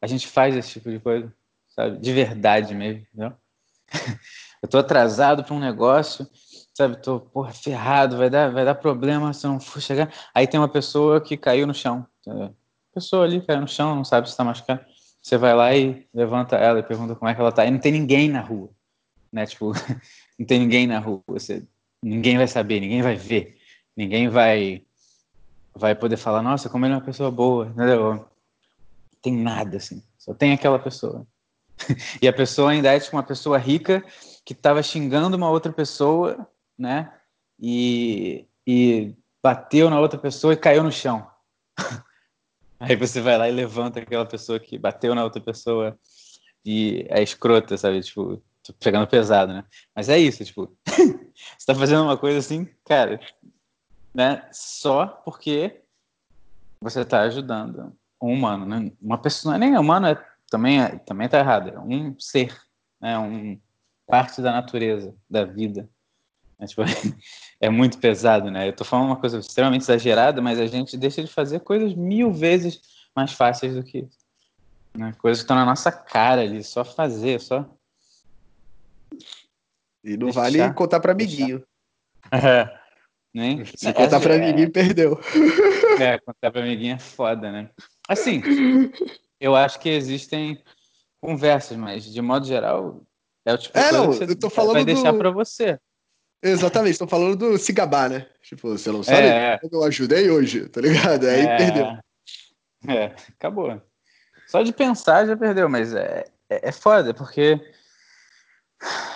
a 0.00 0.06
gente 0.06 0.26
faz 0.26 0.56
esse 0.56 0.70
tipo 0.70 0.90
de 0.90 0.98
coisa, 0.98 1.30
sabe? 1.68 1.98
De 1.98 2.10
verdade 2.10 2.74
mesmo, 2.74 3.02
entendeu? 3.02 3.34
Eu 4.62 4.68
tô 4.68 4.78
atrasado 4.78 5.44
para 5.44 5.54
um 5.54 5.60
negócio 5.60 6.26
sabe, 6.78 6.96
tô, 7.02 7.18
porra, 7.18 7.50
ferrado, 7.50 8.16
vai 8.16 8.30
dar, 8.30 8.52
vai 8.52 8.64
dar 8.64 8.74
problema 8.76 9.32
se 9.32 9.44
eu 9.44 9.50
não 9.50 9.58
for 9.60 9.82
chegar. 9.82 10.12
Aí 10.32 10.46
tem 10.46 10.60
uma 10.60 10.68
pessoa 10.68 11.20
que 11.20 11.36
caiu 11.36 11.66
no 11.66 11.74
chão? 11.74 12.06
Pessoa 12.94 13.24
ali 13.24 13.40
caiu 13.40 13.60
no 13.60 13.66
chão, 13.66 13.96
não 13.96 14.04
sabe 14.04 14.28
se 14.28 14.32
está 14.32 14.44
machucado. 14.44 14.80
Você 15.20 15.36
vai 15.36 15.54
lá 15.54 15.74
e 15.74 16.06
levanta 16.14 16.56
ela 16.56 16.78
e 16.78 16.82
pergunta 16.84 17.16
como 17.16 17.28
é 17.28 17.34
que 17.34 17.40
ela 17.40 17.50
tá. 17.50 17.66
E 17.66 17.70
não 17.72 17.80
tem 17.80 17.90
ninguém 17.90 18.28
na 18.28 18.40
rua, 18.40 18.70
né? 19.32 19.44
Tipo, 19.44 19.72
não 20.38 20.46
tem 20.46 20.60
ninguém 20.60 20.86
na 20.86 21.00
rua. 21.00 21.20
Você, 21.26 21.66
ninguém 22.00 22.36
vai 22.36 22.46
saber, 22.46 22.78
ninguém 22.78 23.02
vai 23.02 23.16
ver, 23.16 23.58
ninguém 23.96 24.28
vai 24.28 24.84
vai 25.74 25.94
poder 25.94 26.16
falar, 26.16 26.42
nossa, 26.42 26.68
como 26.68 26.86
ele 26.86 26.94
é 26.94 26.96
uma 26.96 27.04
pessoa 27.04 27.30
boa, 27.30 27.66
entendeu? 27.66 28.24
Tem 29.22 29.32
nada 29.32 29.76
assim, 29.76 30.02
só 30.16 30.34
tem 30.34 30.52
aquela 30.52 30.78
pessoa. 30.78 31.26
e 32.22 32.26
a 32.26 32.32
pessoa 32.32 32.70
ainda 32.70 32.92
é 32.92 32.98
tipo 32.98 33.16
uma 33.16 33.22
pessoa 33.22 33.58
rica 33.58 34.04
que 34.44 34.52
estava 34.52 34.82
xingando 34.82 35.36
uma 35.36 35.50
outra 35.50 35.72
pessoa 35.72 36.48
né? 36.78 37.12
E, 37.58 38.46
e 38.66 39.14
bateu 39.42 39.90
na 39.90 40.00
outra 40.00 40.18
pessoa 40.18 40.52
e 40.52 40.56
caiu 40.56 40.82
no 40.82 40.92
chão. 40.92 41.28
Aí 42.78 42.94
você 42.94 43.20
vai 43.20 43.36
lá 43.36 43.48
e 43.48 43.52
levanta 43.52 44.00
aquela 44.00 44.24
pessoa 44.24 44.60
que 44.60 44.78
bateu 44.78 45.14
na 45.14 45.24
outra 45.24 45.40
pessoa 45.40 45.98
e 46.64 47.06
é 47.08 47.22
escrota, 47.22 47.76
sabe? 47.76 48.00
Tipo, 48.00 48.42
tô 48.62 48.72
pegando 48.74 49.08
pesado, 49.08 49.52
né? 49.52 49.64
Mas 49.94 50.08
é 50.08 50.18
isso, 50.18 50.44
tipo, 50.44 50.76
você 50.86 51.66
tá 51.66 51.74
fazendo 51.74 52.02
uma 52.02 52.16
coisa 52.16 52.38
assim, 52.38 52.68
cara, 52.84 53.18
né? 54.14 54.48
Só 54.52 55.06
porque 55.06 55.82
você 56.80 57.04
tá 57.04 57.22
ajudando 57.22 57.96
um 58.22 58.32
humano, 58.32 58.66
né? 58.66 58.92
Uma 59.00 59.18
pessoa, 59.18 59.56
é 59.56 59.58
nem 59.58 59.76
humano, 59.76 60.06
é, 60.06 60.26
também, 60.50 60.80
é, 60.80 60.98
também 60.98 61.28
tá 61.28 61.38
errado, 61.38 61.70
é 61.70 61.78
um 61.80 62.18
ser, 62.18 62.56
né? 63.00 63.18
Um 63.18 63.60
parte 64.06 64.40
da 64.40 64.52
natureza, 64.52 65.14
da 65.28 65.44
vida. 65.44 65.88
É, 66.58 66.66
tipo, 66.66 66.82
é 67.60 67.70
muito 67.70 67.98
pesado, 67.98 68.50
né? 68.50 68.68
Eu 68.68 68.72
tô 68.74 68.84
falando 68.84 69.06
uma 69.06 69.16
coisa 69.16 69.38
extremamente 69.38 69.82
exagerada, 69.82 70.42
mas 70.42 70.58
a 70.58 70.66
gente 70.66 70.96
deixa 70.96 71.22
de 71.22 71.30
fazer 71.30 71.60
coisas 71.60 71.94
mil 71.94 72.32
vezes 72.32 72.80
mais 73.14 73.32
fáceis 73.32 73.74
do 73.74 73.82
que 73.82 73.98
isso. 73.98 74.18
Né? 74.96 75.14
Coisas 75.18 75.40
que 75.40 75.44
estão 75.44 75.56
na 75.56 75.64
nossa 75.64 75.92
cara 75.92 76.42
ali, 76.42 76.62
só 76.64 76.84
fazer, 76.84 77.40
só. 77.40 77.64
E 80.02 80.16
não 80.16 80.26
deixar, 80.26 80.40
vale 80.40 80.74
contar 80.74 81.00
para 81.00 81.12
amiguinho. 81.12 81.64
É. 82.32 82.76
Se 83.76 83.92
contar 83.92 84.16
é, 84.18 84.20
para 84.20 84.34
amiguinho, 84.34 84.72
perdeu. 84.72 85.20
É, 86.00 86.18
contar 86.18 86.50
para 86.50 86.62
amiguinho 86.62 86.96
é 86.96 86.98
foda, 86.98 87.52
né? 87.52 87.70
Assim, 88.08 88.42
eu 89.38 89.54
acho 89.54 89.78
que 89.78 89.88
existem 89.88 90.60
conversas, 91.20 91.76
mas 91.76 92.04
de 92.04 92.22
modo 92.22 92.46
geral, 92.46 93.02
é 93.44 93.52
o 93.52 93.58
tipo 93.58 93.78
de 93.78 93.84
é, 93.84 93.92
não, 93.92 94.12
eu 94.12 94.38
tô 94.38 94.50
falando 94.50 94.74
vai 94.74 94.84
deixar 94.84 95.12
do... 95.12 95.18
para 95.18 95.30
você. 95.30 95.78
Exatamente, 96.42 96.92
estou 96.92 97.08
falando 97.08 97.36
do 97.36 97.58
se 97.58 97.72
gabar, 97.72 98.08
né? 98.08 98.26
Tipo, 98.42 98.68
você 98.70 98.92
não 98.92 99.02
sabe 99.02 99.26
é. 99.26 99.58
eu 99.70 99.82
ajudei 99.82 100.30
hoje, 100.30 100.68
tá 100.68 100.80
ligado? 100.80 101.26
Aí 101.26 101.40
é. 101.40 101.56
perdeu. 101.56 101.86
É, 102.86 103.04
acabou. 103.36 103.82
Só 104.46 104.62
de 104.62 104.72
pensar 104.72 105.26
já 105.26 105.36
perdeu, 105.36 105.68
mas 105.68 105.92
é, 105.92 106.24
é, 106.48 106.68
é 106.68 106.72
foda, 106.72 107.12
porque 107.12 107.60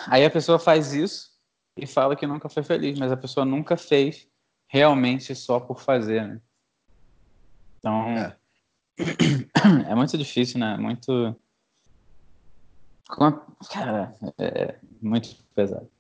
aí 0.09 0.25
a 0.25 0.31
pessoa 0.31 0.59
faz 0.59 0.93
isso 0.93 1.31
e 1.77 1.87
fala 1.87 2.17
que 2.17 2.27
nunca 2.27 2.49
foi 2.49 2.63
feliz, 2.65 2.99
mas 2.99 3.13
a 3.13 3.17
pessoa 3.17 3.47
nunca 3.47 3.77
fez 3.77 4.29
realmente 4.67 5.35
só 5.35 5.61
por 5.61 5.81
fazer, 5.81 6.27
né? 6.27 6.41
Então, 7.79 8.09
é, 8.11 8.37
é 9.91 9.95
muito 9.95 10.17
difícil, 10.19 10.59
né? 10.59 10.77
Muito. 10.77 11.37
Cara, 13.71 14.15
é 14.39 14.79
muito 15.01 15.37
pesado. 15.55 15.92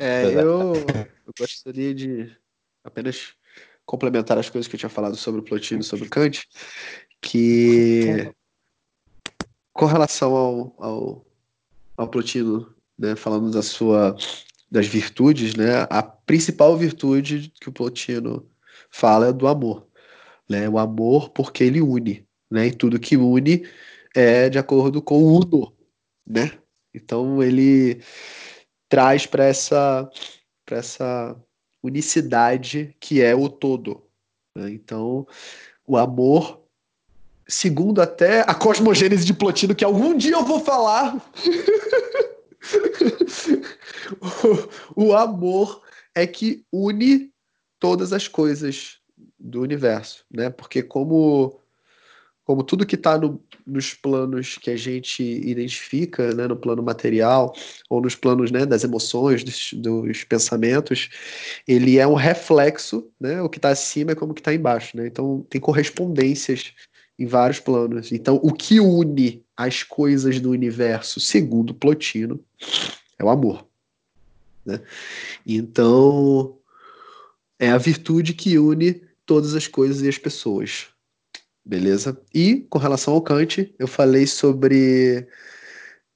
É, 0.00 0.24
eu, 0.34 0.74
eu 0.74 1.32
gostaria 1.38 1.94
de 1.94 2.30
apenas 2.84 3.34
complementar 3.84 4.38
as 4.38 4.50
coisas 4.50 4.68
que 4.68 4.76
eu 4.76 4.78
tinha 4.78 4.90
falado 4.90 5.16
sobre 5.16 5.40
o 5.40 5.44
Plotino, 5.44 5.82
sobre 5.82 6.06
o 6.06 6.10
Kant, 6.10 6.46
que 7.20 8.30
com 9.72 9.86
relação 9.86 10.34
ao, 10.34 10.74
ao, 10.78 11.26
ao 11.96 12.08
Plotino, 12.08 12.74
né, 12.98 13.16
falando 13.16 13.50
da 13.50 13.62
sua 13.62 14.16
das 14.70 14.86
virtudes, 14.86 15.54
né, 15.54 15.86
a 15.88 16.02
principal 16.02 16.76
virtude 16.76 17.50
que 17.58 17.70
o 17.70 17.72
Plotino 17.72 18.46
fala 18.90 19.28
é 19.28 19.32
do 19.32 19.46
amor, 19.48 19.86
né, 20.48 20.68
o 20.68 20.78
amor 20.78 21.30
porque 21.30 21.64
ele 21.64 21.80
une, 21.80 22.26
né, 22.50 22.66
e 22.66 22.72
tudo 22.72 23.00
que 23.00 23.16
une 23.16 23.66
é 24.14 24.50
de 24.50 24.58
acordo 24.58 25.00
com 25.00 25.22
o 25.22 25.38
uno, 25.38 25.72
né, 26.26 26.58
então 26.92 27.42
ele 27.42 28.02
traz 28.88 29.26
para 29.26 29.44
essa, 29.44 30.10
essa 30.70 31.36
unicidade 31.82 32.94
que 33.00 33.22
é 33.22 33.34
o 33.34 33.48
todo. 33.48 34.02
Né? 34.56 34.70
Então, 34.70 35.26
o 35.86 35.96
amor, 35.96 36.62
segundo 37.46 38.00
até 38.00 38.40
a 38.40 38.54
cosmogênese 38.54 39.24
de 39.24 39.34
Plotino, 39.34 39.74
que 39.74 39.84
algum 39.84 40.16
dia 40.16 40.34
eu 40.34 40.44
vou 40.44 40.60
falar, 40.60 41.16
o, 44.96 45.06
o 45.06 45.16
amor 45.16 45.82
é 46.14 46.26
que 46.26 46.64
une 46.72 47.32
todas 47.78 48.12
as 48.12 48.26
coisas 48.26 48.98
do 49.38 49.62
universo, 49.62 50.24
né? 50.30 50.50
Porque 50.50 50.82
como 50.82 51.60
como 52.48 52.62
tudo 52.62 52.86
que 52.86 52.94
está 52.94 53.18
no, 53.18 53.38
nos 53.66 53.92
planos 53.92 54.56
que 54.56 54.70
a 54.70 54.76
gente 54.76 55.22
identifica, 55.22 56.34
né, 56.34 56.48
no 56.48 56.56
plano 56.56 56.82
material 56.82 57.54
ou 57.90 58.00
nos 58.00 58.14
planos 58.14 58.50
né, 58.50 58.64
das 58.64 58.84
emoções, 58.84 59.44
dos, 59.44 59.74
dos 59.74 60.24
pensamentos, 60.24 61.10
ele 61.68 61.98
é 61.98 62.06
um 62.06 62.14
reflexo, 62.14 63.06
né? 63.20 63.42
O 63.42 63.50
que 63.50 63.58
está 63.58 63.68
acima 63.68 64.12
é 64.12 64.14
como 64.14 64.32
o 64.32 64.34
que 64.34 64.40
está 64.40 64.54
embaixo, 64.54 64.96
né? 64.96 65.06
Então 65.06 65.46
tem 65.50 65.60
correspondências 65.60 66.72
em 67.18 67.26
vários 67.26 67.60
planos. 67.60 68.12
Então 68.12 68.40
o 68.42 68.50
que 68.50 68.80
une 68.80 69.44
as 69.54 69.82
coisas 69.82 70.40
do 70.40 70.50
universo, 70.50 71.20
segundo 71.20 71.74
Plotino, 71.74 72.40
é 73.18 73.24
o 73.24 73.28
amor, 73.28 73.66
né? 74.64 74.80
Então 75.44 76.56
é 77.58 77.68
a 77.68 77.76
virtude 77.76 78.32
que 78.32 78.58
une 78.58 79.02
todas 79.26 79.54
as 79.54 79.66
coisas 79.66 80.00
e 80.00 80.08
as 80.08 80.16
pessoas. 80.16 80.86
Beleza? 81.68 82.18
E 82.32 82.66
com 82.70 82.78
relação 82.78 83.12
ao 83.12 83.20
Kant, 83.20 83.74
eu 83.78 83.86
falei 83.86 84.26
sobre 84.26 85.28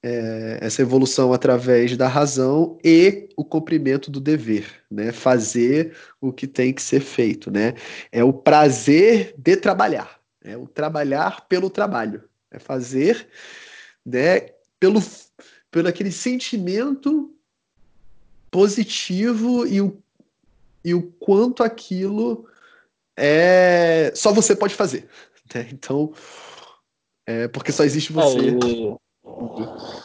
é, 0.02 0.56
essa 0.62 0.80
evolução 0.80 1.30
através 1.30 1.94
da 1.94 2.08
razão 2.08 2.78
e 2.82 3.28
o 3.36 3.44
cumprimento 3.44 4.10
do 4.10 4.18
dever, 4.18 4.64
né? 4.90 5.12
Fazer 5.12 5.94
o 6.18 6.32
que 6.32 6.46
tem 6.46 6.72
que 6.72 6.80
ser 6.80 7.00
feito, 7.00 7.50
né? 7.50 7.74
É 8.10 8.24
o 8.24 8.32
prazer 8.32 9.34
de 9.36 9.54
trabalhar, 9.58 10.18
é 10.42 10.56
o 10.56 10.66
trabalhar 10.66 11.46
pelo 11.46 11.68
trabalho, 11.68 12.24
é 12.50 12.58
fazer, 12.58 13.28
né? 14.06 14.40
Pelo, 14.80 15.02
pelo 15.70 15.86
aquele 15.86 16.10
sentimento 16.10 17.30
positivo 18.50 19.66
e 19.66 19.82
o, 19.82 20.02
e 20.82 20.94
o 20.94 21.02
quanto 21.20 21.62
aquilo 21.62 22.48
é 23.14 24.10
só 24.14 24.32
você 24.32 24.56
pode 24.56 24.74
fazer, 24.74 25.06
né? 25.54 25.68
Então, 25.72 26.12
é 27.26 27.48
porque 27.48 27.72
só 27.72 27.84
existe 27.84 28.12
você. 28.12 28.38
É, 28.38 28.50
e... 28.50 28.96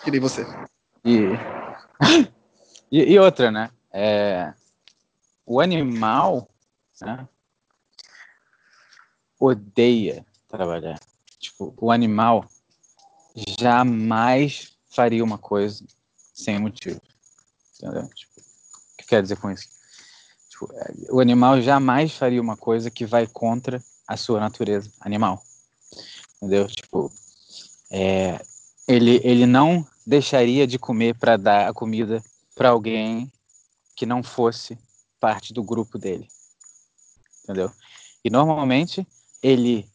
Que 0.04 0.12
nem 0.12 0.20
você. 0.20 0.46
E... 1.04 1.20
e, 2.92 3.14
e, 3.14 3.20
outra, 3.20 3.52
né? 3.52 3.70
É... 3.92 4.54
O 5.46 5.60
animal 5.60 6.50
né? 7.02 7.28
odeia 9.40 10.26
trabalhar. 10.48 11.00
Tipo, 11.40 11.74
o 11.78 11.92
animal 11.92 12.46
jamais 13.60 14.78
faria 14.90 15.24
uma 15.24 15.38
coisa 15.38 15.86
sem 16.34 16.60
motivo. 16.60 17.02
Entendeu? 17.76 18.10
Tipo, 18.10 18.40
o 18.40 18.98
que 18.98 19.08
quer 19.08 19.22
dizer 19.22 19.38
com 19.38 19.52
isso? 19.52 19.68
Tipo, 20.50 20.74
é, 20.74 20.94
o 21.12 21.20
animal 21.20 21.62
jamais 21.62 22.14
faria 22.14 22.42
uma 22.42 22.58
coisa 22.58 22.90
que 22.90 23.06
vai 23.06 23.28
contra 23.28 23.82
a 24.08 24.16
sua 24.16 24.40
natureza 24.40 24.92
animal. 25.02 25.42
Entendeu? 26.38 26.68
Tipo, 26.68 27.12
é, 27.92 28.42
ele, 28.88 29.20
ele 29.24 29.46
não 29.46 29.86
deixaria 30.06 30.66
de 30.66 30.80
comer 30.80 31.16
para 31.16 31.36
dar 31.36 31.70
a 31.70 31.74
comida 31.74 32.24
para 32.56 32.70
alguém 32.70 33.32
que 33.96 34.06
não 34.06 34.24
fosse 34.24 34.78
parte 35.20 35.54
do 35.54 35.64
grupo 35.64 35.98
dele. 35.98 36.28
Entendeu? 37.44 37.72
E 38.24 38.30
normalmente 38.30 39.08
ele 39.42 39.88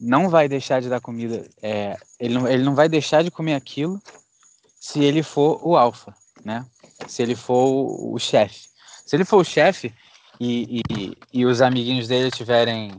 não 0.00 0.28
vai 0.28 0.48
deixar 0.48 0.80
de 0.80 0.88
dar 0.88 1.00
comida, 1.00 1.48
é, 1.60 1.96
ele, 2.20 2.34
não, 2.34 2.48
ele 2.48 2.62
não 2.62 2.74
vai 2.74 2.88
deixar 2.88 3.24
de 3.24 3.30
comer 3.30 3.54
aquilo 3.54 4.00
se 4.80 5.02
ele 5.02 5.22
for 5.22 5.60
o 5.66 5.76
alfa, 5.76 6.14
né? 6.44 6.64
Se 7.08 7.22
ele 7.22 7.34
for 7.34 7.66
o, 7.66 8.14
o 8.14 8.18
chefe. 8.18 8.68
Se 9.04 9.16
ele 9.16 9.24
for 9.24 9.38
o 9.38 9.44
chefe 9.44 9.92
e, 10.40 10.82
e, 10.90 11.16
e 11.32 11.46
os 11.46 11.60
amiguinhos 11.60 12.06
dele 12.06 12.30
tiverem 12.30 12.98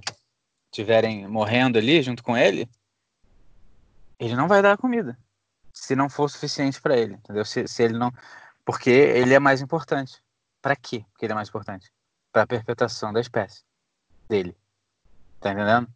estiverem 0.72 1.28
morrendo 1.28 1.78
ali 1.78 2.02
junto 2.02 2.24
com 2.24 2.38
ele, 2.38 2.70
ele 4.20 4.36
não 4.36 4.48
vai 4.48 4.62
dar 4.62 4.78
comida. 4.78 5.18
Se 5.74 5.96
não 5.96 6.10
for 6.10 6.30
suficiente 6.30 6.82
para 6.82 6.98
ele, 6.98 7.16
entendeu? 7.16 7.46
Se, 7.46 7.68
se 7.68 7.84
ele 7.84 7.98
não. 7.98 8.12
Porque 8.66 8.90
ele 8.90 9.34
é 9.34 9.40
mais 9.40 9.62
importante. 9.62 10.22
Para 10.62 10.76
quê? 10.76 11.06
Porque 11.12 11.26
ele 11.26 11.34
é 11.34 11.36
mais 11.36 11.50
importante. 11.50 11.92
Para 12.32 12.44
a 12.44 12.48
perpetuação 12.48 13.14
da 13.14 13.22
espécie 13.22 13.64
dele. 14.28 14.56
Tá 15.40 15.52
entendendo? 15.52 15.88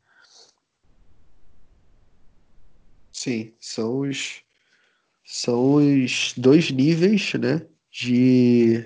Sim, 3.12 3.54
são 3.60 4.00
os 4.00 4.44
são 5.24 5.76
os 5.76 6.34
dois 6.38 6.70
níveis, 6.72 7.34
né, 7.36 7.66
de 7.90 8.86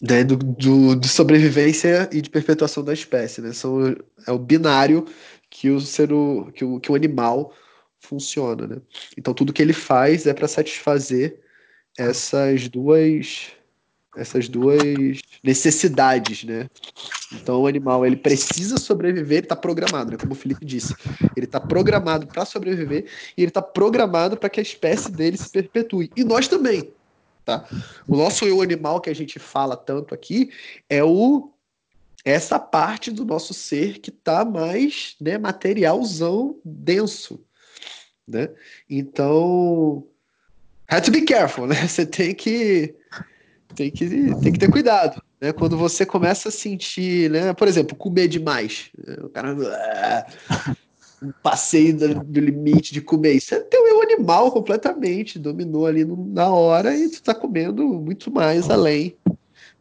né, 0.00 0.24
do, 0.24 0.36
do, 0.36 0.94
de 0.94 1.08
sobrevivência 1.08 2.08
e 2.12 2.20
de 2.20 2.30
perpetuação 2.30 2.84
da 2.84 2.92
espécie, 2.92 3.40
né? 3.40 3.52
São, 3.52 3.96
é 4.26 4.32
o 4.32 4.38
binário 4.38 5.06
que 5.50 5.70
o 5.70 5.80
ser 5.80 6.08
que 6.54 6.64
o, 6.64 6.80
que 6.80 6.92
o 6.92 6.94
animal 6.94 7.54
funciona, 8.00 8.66
né? 8.66 8.76
Então 9.16 9.32
tudo 9.32 9.52
que 9.52 9.62
ele 9.62 9.72
faz 9.72 10.26
é 10.26 10.34
para 10.34 10.48
satisfazer 10.48 11.40
essas 11.98 12.68
duas 12.68 13.52
essas 14.16 14.48
duas 14.48 15.20
necessidades, 15.42 16.44
né? 16.44 16.68
Então 17.32 17.62
o 17.62 17.66
animal 17.66 18.04
ele 18.06 18.16
precisa 18.16 18.78
sobreviver, 18.78 19.38
ele 19.38 19.44
está 19.44 19.56
programado, 19.56 20.10
né? 20.10 20.16
Como 20.18 20.32
o 20.32 20.36
Felipe 20.36 20.64
disse, 20.64 20.94
ele 21.36 21.46
está 21.46 21.60
programado 21.60 22.26
para 22.26 22.44
sobreviver 22.44 23.06
e 23.36 23.42
ele 23.42 23.50
está 23.50 23.60
programado 23.60 24.36
para 24.36 24.48
que 24.48 24.60
a 24.60 24.62
espécie 24.62 25.10
dele 25.10 25.36
se 25.36 25.50
perpetue. 25.50 26.10
E 26.16 26.24
nós 26.24 26.48
também, 26.48 26.90
tá? 27.46 27.64
O 28.06 28.16
nosso 28.16 28.44
eu 28.44 28.60
animal 28.60 29.00
que 29.00 29.08
a 29.08 29.14
gente 29.14 29.38
fala 29.38 29.76
tanto 29.76 30.12
aqui 30.12 30.50
é 30.90 31.02
o 31.02 31.52
essa 32.24 32.58
parte 32.58 33.12
do 33.12 33.24
nosso 33.24 33.54
ser 33.54 34.00
que 34.00 34.10
está 34.10 34.44
mais 34.44 35.14
né, 35.20 35.38
materialzão 35.38 36.58
denso, 36.64 37.40
né? 38.26 38.50
Então, 38.90 40.04
have 40.88 41.04
to 41.04 41.12
be 41.12 41.22
careful, 41.22 41.68
né? 41.68 41.86
Você 41.86 42.04
tem 42.04 42.34
que 42.34 42.92
tem 43.76 43.92
que 43.92 44.08
tem 44.42 44.52
que 44.52 44.58
ter 44.58 44.68
cuidado, 44.68 45.22
né? 45.40 45.52
Quando 45.52 45.78
você 45.78 46.04
começa 46.04 46.48
a 46.48 46.52
sentir, 46.52 47.30
né? 47.30 47.52
Por 47.52 47.68
exemplo, 47.68 47.94
comer 47.94 48.26
demais, 48.26 48.90
né? 48.98 49.18
o 49.22 49.28
cara 49.28 49.54
passeio 51.42 51.96
do, 51.96 52.24
do, 52.24 52.40
limite 52.40 52.92
de 52.92 53.00
comer. 53.00 53.32
Isso 53.34 53.54
é 53.54 53.60
teu 53.60 53.86
eu 53.86 54.02
animal 54.02 54.50
completamente, 54.52 55.38
dominou 55.38 55.86
ali 55.86 56.04
no, 56.04 56.16
na 56.26 56.48
hora 56.48 56.94
e 56.94 57.08
tu 57.08 57.22
tá 57.22 57.34
comendo 57.34 57.84
muito 57.84 58.30
mais 58.30 58.68
além 58.70 59.16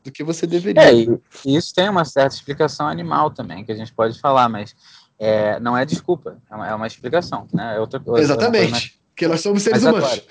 do 0.04 0.12
que 0.12 0.24
você 0.24 0.46
deveria. 0.46 0.84
É, 0.84 0.94
e 0.94 1.56
isso 1.56 1.74
tem 1.74 1.90
uma 1.90 2.06
certa 2.06 2.36
explicação 2.36 2.88
animal 2.88 3.32
também, 3.32 3.66
que 3.66 3.72
a 3.72 3.76
gente 3.76 3.94
pode 3.94 4.20
falar, 4.20 4.48
mas 4.48 4.76
é, 5.18 5.60
não 5.60 5.76
é 5.76 5.84
desculpa, 5.84 6.38
é 6.50 6.56
uma, 6.56 6.68
é 6.70 6.76
uma 6.76 6.88
explicação, 6.88 7.48
né? 7.54 7.76
É 7.76 7.80
outra 7.80 8.00
coisa. 8.00 8.34
Exatamente, 8.34 9.00
porque 9.10 9.28
nós 9.28 9.42
somos 9.42 9.64
seres 9.64 9.84
mas 9.84 9.94
humanos. 9.94 10.28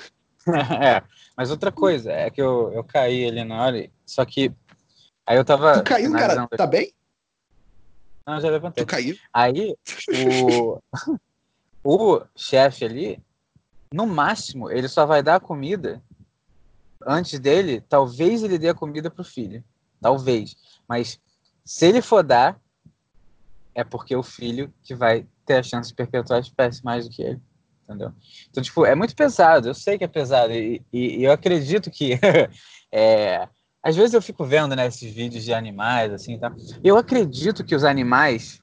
é, 0.81 1.03
mas 1.37 1.50
outra 1.50 1.72
coisa, 1.72 2.12
é 2.12 2.31
que 2.31 2.40
eu, 2.40 2.70
eu 2.72 2.85
caí 2.85 3.27
ali 3.27 3.44
na 3.44 3.62
hora, 3.62 3.90
só 4.07 4.24
que 4.24 4.53
aí 5.27 5.37
eu 5.37 5.44
tava... 5.44 5.79
Tu 5.79 5.85
caiu, 5.85 6.12
cara? 6.12 6.46
Tá 6.48 6.66
bem? 6.66 6.92
Não, 8.26 8.40
já 8.40 8.50
levantei. 8.50 8.84
Tu 8.84 8.88
caiu? 8.88 9.16
Aí, 9.32 9.76
o, 10.42 10.80
o 11.84 12.22
chefe 12.37 12.84
ali, 12.84 13.22
no 13.92 14.06
máximo, 14.06 14.70
ele 14.70 14.88
só 14.88 15.04
vai 15.04 15.22
dar 15.22 15.37
a 15.37 15.40
comida 15.40 16.02
antes 17.06 17.38
dele. 17.38 17.82
Talvez 17.82 18.42
ele 18.42 18.58
dê 18.58 18.70
a 18.70 18.74
comida 18.74 19.10
pro 19.10 19.22
filho. 19.22 19.62
Talvez. 20.00 20.56
Mas 20.88 21.20
se 21.64 21.87
ele 21.87 22.00
for 22.00 22.22
dar, 22.22 22.60
é 23.74 23.84
porque 23.84 24.14
é 24.14 24.18
o 24.18 24.22
filho 24.22 24.72
que 24.82 24.94
vai 24.94 25.26
ter 25.44 25.56
a 25.56 25.62
chance 25.62 25.90
de 25.90 25.94
perpetuar 25.94 26.38
a 26.38 26.42
espécie 26.42 26.84
mais 26.84 27.06
do 27.06 27.14
que 27.14 27.22
ele. 27.22 27.40
Entendeu? 27.84 28.12
Então, 28.48 28.62
tipo, 28.62 28.87
é 28.87 28.94
muito 28.94 29.14
pesado. 29.14 29.68
Eu 29.68 29.74
sei 29.74 29.98
que 29.98 30.04
é 30.04 30.08
pesado. 30.08 30.52
E, 30.52 30.82
e, 30.92 31.18
e 31.18 31.24
eu 31.24 31.32
acredito 31.32 31.90
que. 31.90 32.18
é, 32.90 33.46
às 33.84 33.94
vezes 33.94 34.14
eu 34.14 34.22
fico 34.22 34.46
vendo 34.46 34.74
né, 34.74 34.86
esses 34.86 35.12
vídeos 35.12 35.44
de 35.44 35.52
animais, 35.52 36.10
assim, 36.10 36.38
tá? 36.38 36.50
Eu 36.82 36.96
acredito 36.96 37.62
que 37.62 37.74
os 37.74 37.84
animais, 37.84 38.62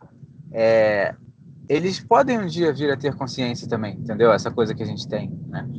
é, 0.51 1.13
eles 1.69 1.99
podem 1.99 2.39
um 2.39 2.47
dia 2.47 2.73
vir 2.73 2.91
a 2.91 2.97
ter 2.97 3.15
consciência 3.15 3.69
também, 3.69 3.93
entendeu? 3.97 4.31
Essa 4.33 4.49
coisa 4.49 4.73
que 4.73 4.81
a 4.81 4.85
gente 4.85 5.07
tem, 5.07 5.29
né? 5.47 5.69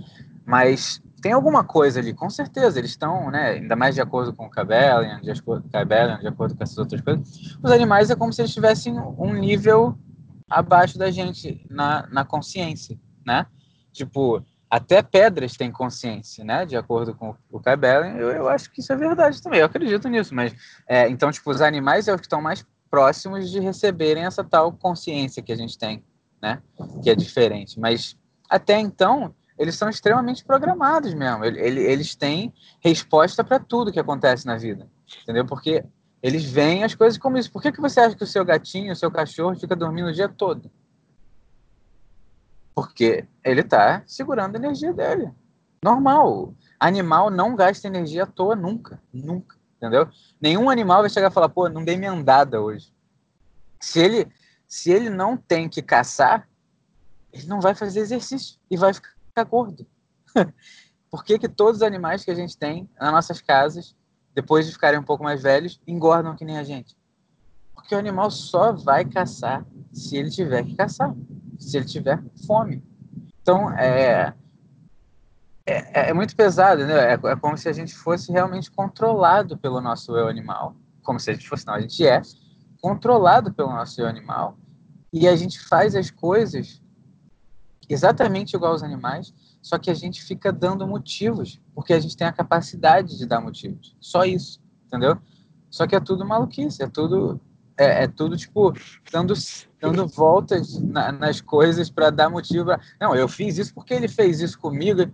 Mas 0.46 1.02
tem 1.20 1.32
alguma 1.32 1.64
coisa 1.64 1.98
ali, 1.98 2.14
com 2.14 2.30
certeza, 2.30 2.78
eles 2.78 2.92
estão, 2.92 3.32
né, 3.32 3.50
ainda 3.50 3.74
mais 3.74 3.96
de 3.96 4.00
acordo 4.00 4.32
com 4.32 4.46
o 4.46 4.50
Cabellian, 4.50 5.20
de 5.20 5.32
Cabellian, 5.72 6.20
de 6.20 6.28
acordo 6.28 6.56
com 6.56 6.62
essas 6.62 6.78
outras 6.78 7.00
coisas, 7.00 7.56
os 7.60 7.70
animais 7.70 8.10
é 8.10 8.16
como 8.16 8.32
se 8.32 8.42
eles 8.42 8.54
tivessem 8.54 8.96
um 9.18 9.32
nível 9.32 9.98
abaixo 10.48 10.96
da 10.96 11.10
gente 11.10 11.66
na, 11.68 12.06
na 12.12 12.24
consciência, 12.24 12.96
né? 13.26 13.46
Tipo, 13.92 14.44
até 14.72 15.02
pedras 15.02 15.54
têm 15.54 15.70
consciência, 15.70 16.42
né? 16.42 16.64
De 16.64 16.74
acordo 16.74 17.14
com 17.14 17.36
o 17.50 17.60
Kai 17.60 17.76
Bellen, 17.76 18.16
eu, 18.16 18.30
eu 18.30 18.48
acho 18.48 18.70
que 18.72 18.80
isso 18.80 18.90
é 18.90 18.96
verdade 18.96 19.42
também, 19.42 19.60
eu 19.60 19.66
acredito 19.66 20.08
nisso, 20.08 20.34
mas 20.34 20.54
é, 20.88 21.10
então, 21.10 21.30
tipo, 21.30 21.50
os 21.50 21.60
animais 21.60 22.08
é 22.08 22.14
os 22.14 22.20
que 22.20 22.26
estão 22.26 22.40
mais 22.40 22.64
próximos 22.90 23.50
de 23.50 23.60
receberem 23.60 24.24
essa 24.24 24.42
tal 24.42 24.72
consciência 24.72 25.42
que 25.42 25.52
a 25.52 25.56
gente 25.56 25.76
tem, 25.76 26.02
né? 26.40 26.62
Que 27.02 27.10
é 27.10 27.14
diferente, 27.14 27.78
mas 27.78 28.16
até 28.48 28.80
então, 28.80 29.34
eles 29.58 29.74
são 29.74 29.90
extremamente 29.90 30.42
programados 30.42 31.12
mesmo, 31.12 31.44
eles 31.44 32.14
têm 32.14 32.50
resposta 32.80 33.44
para 33.44 33.58
tudo 33.60 33.92
que 33.92 34.00
acontece 34.00 34.46
na 34.46 34.56
vida, 34.56 34.88
entendeu? 35.22 35.44
Porque 35.44 35.84
Eles 36.22 36.44
veem 36.44 36.84
as 36.84 36.94
coisas 36.94 37.18
como 37.18 37.36
isso. 37.36 37.50
Por 37.50 37.60
que, 37.60 37.72
que 37.72 37.80
você 37.80 37.98
acha 38.00 38.16
que 38.16 38.22
o 38.22 38.26
seu 38.26 38.44
gatinho, 38.44 38.92
o 38.92 38.96
seu 38.96 39.10
cachorro 39.10 39.56
fica 39.56 39.74
dormindo 39.74 40.08
o 40.08 40.12
dia 40.12 40.28
todo? 40.28 40.70
Porque 42.74 43.26
ele 43.44 43.60
está 43.60 44.02
segurando 44.06 44.56
a 44.56 44.58
energia 44.58 44.92
dele. 44.92 45.30
Normal. 45.84 46.54
Animal 46.78 47.30
não 47.30 47.56
gasta 47.56 47.86
energia 47.86 48.24
à 48.24 48.26
toa 48.26 48.54
nunca. 48.54 49.02
Nunca. 49.12 49.56
Entendeu? 49.76 50.08
Nenhum 50.40 50.70
animal 50.70 51.00
vai 51.00 51.10
chegar 51.10 51.30
e 51.30 51.34
falar, 51.34 51.48
pô, 51.48 51.68
não 51.68 51.84
dei 51.84 51.96
minha 51.96 52.12
andada 52.12 52.60
hoje. 52.60 52.94
Se 53.80 53.98
ele, 53.98 54.32
se 54.66 54.92
ele 54.92 55.10
não 55.10 55.36
tem 55.36 55.68
que 55.68 55.82
caçar, 55.82 56.48
ele 57.32 57.46
não 57.46 57.60
vai 57.60 57.74
fazer 57.74 58.00
exercício 58.00 58.58
e 58.70 58.76
vai 58.76 58.94
ficar 58.94 59.44
gordo. 59.44 59.86
Por 61.10 61.24
que, 61.24 61.38
que 61.38 61.48
todos 61.48 61.78
os 61.78 61.82
animais 61.82 62.24
que 62.24 62.30
a 62.30 62.34
gente 62.34 62.56
tem 62.56 62.88
nas 62.98 63.12
nossas 63.12 63.40
casas, 63.40 63.96
depois 64.32 64.66
de 64.66 64.72
ficarem 64.72 65.00
um 65.00 65.04
pouco 65.04 65.24
mais 65.24 65.42
velhos, 65.42 65.80
engordam 65.86 66.36
que 66.36 66.44
nem 66.44 66.58
a 66.58 66.64
gente? 66.64 66.96
Porque 67.74 67.94
o 67.94 67.98
animal 67.98 68.30
só 68.30 68.72
vai 68.72 69.04
caçar 69.04 69.66
se 69.92 70.16
ele 70.16 70.30
tiver 70.30 70.64
que 70.64 70.76
caçar, 70.76 71.14
se 71.62 71.76
ele 71.76 71.86
tiver 71.86 72.22
fome. 72.46 72.82
Então, 73.40 73.70
é, 73.70 74.34
é, 75.66 76.10
é 76.10 76.12
muito 76.12 76.34
pesado, 76.34 76.86
né? 76.86 76.94
É, 76.94 77.12
é, 77.12 77.36
como 77.36 77.56
se 77.56 77.68
a 77.68 77.72
gente 77.72 77.94
fosse 77.94 78.32
realmente 78.32 78.70
controlado 78.70 79.56
pelo 79.56 79.80
nosso 79.80 80.16
eu 80.16 80.28
animal. 80.28 80.76
Como 81.02 81.18
se 81.18 81.30
a 81.30 81.34
gente 81.34 81.48
fosse, 81.48 81.66
não, 81.66 81.74
a 81.74 81.80
gente 81.80 82.06
é 82.06 82.20
controlado 82.80 83.52
pelo 83.52 83.70
nosso 83.70 84.00
eu 84.00 84.06
animal. 84.06 84.56
E 85.12 85.28
a 85.28 85.36
gente 85.36 85.60
faz 85.60 85.94
as 85.94 86.10
coisas 86.10 86.80
exatamente 87.88 88.54
igual 88.56 88.72
aos 88.72 88.82
animais, 88.82 89.34
só 89.60 89.78
que 89.78 89.90
a 89.90 89.94
gente 89.94 90.22
fica 90.22 90.50
dando 90.52 90.86
motivos, 90.86 91.60
porque 91.74 91.92
a 91.92 92.00
gente 92.00 92.16
tem 92.16 92.26
a 92.26 92.32
capacidade 92.32 93.18
de 93.18 93.26
dar 93.26 93.40
motivos. 93.40 93.94
Só 94.00 94.24
isso, 94.24 94.60
entendeu? 94.86 95.18
Só 95.70 95.86
que 95.86 95.94
é 95.94 96.00
tudo 96.00 96.24
maluquice, 96.24 96.82
é 96.82 96.88
tudo 96.88 97.40
é, 97.76 98.04
é 98.04 98.08
tudo 98.08 98.36
tipo 98.36 98.72
dando, 99.10 99.34
dando 99.80 100.06
voltas 100.06 100.80
na, 100.80 101.12
nas 101.12 101.40
coisas 101.40 101.90
para 101.90 102.10
dar 102.10 102.30
motivo. 102.30 102.66
Pra... 102.66 102.80
Não, 103.00 103.14
eu 103.14 103.28
fiz 103.28 103.58
isso 103.58 103.74
porque 103.74 103.94
ele 103.94 104.08
fez 104.08 104.40
isso 104.40 104.58
comigo. 104.58 105.10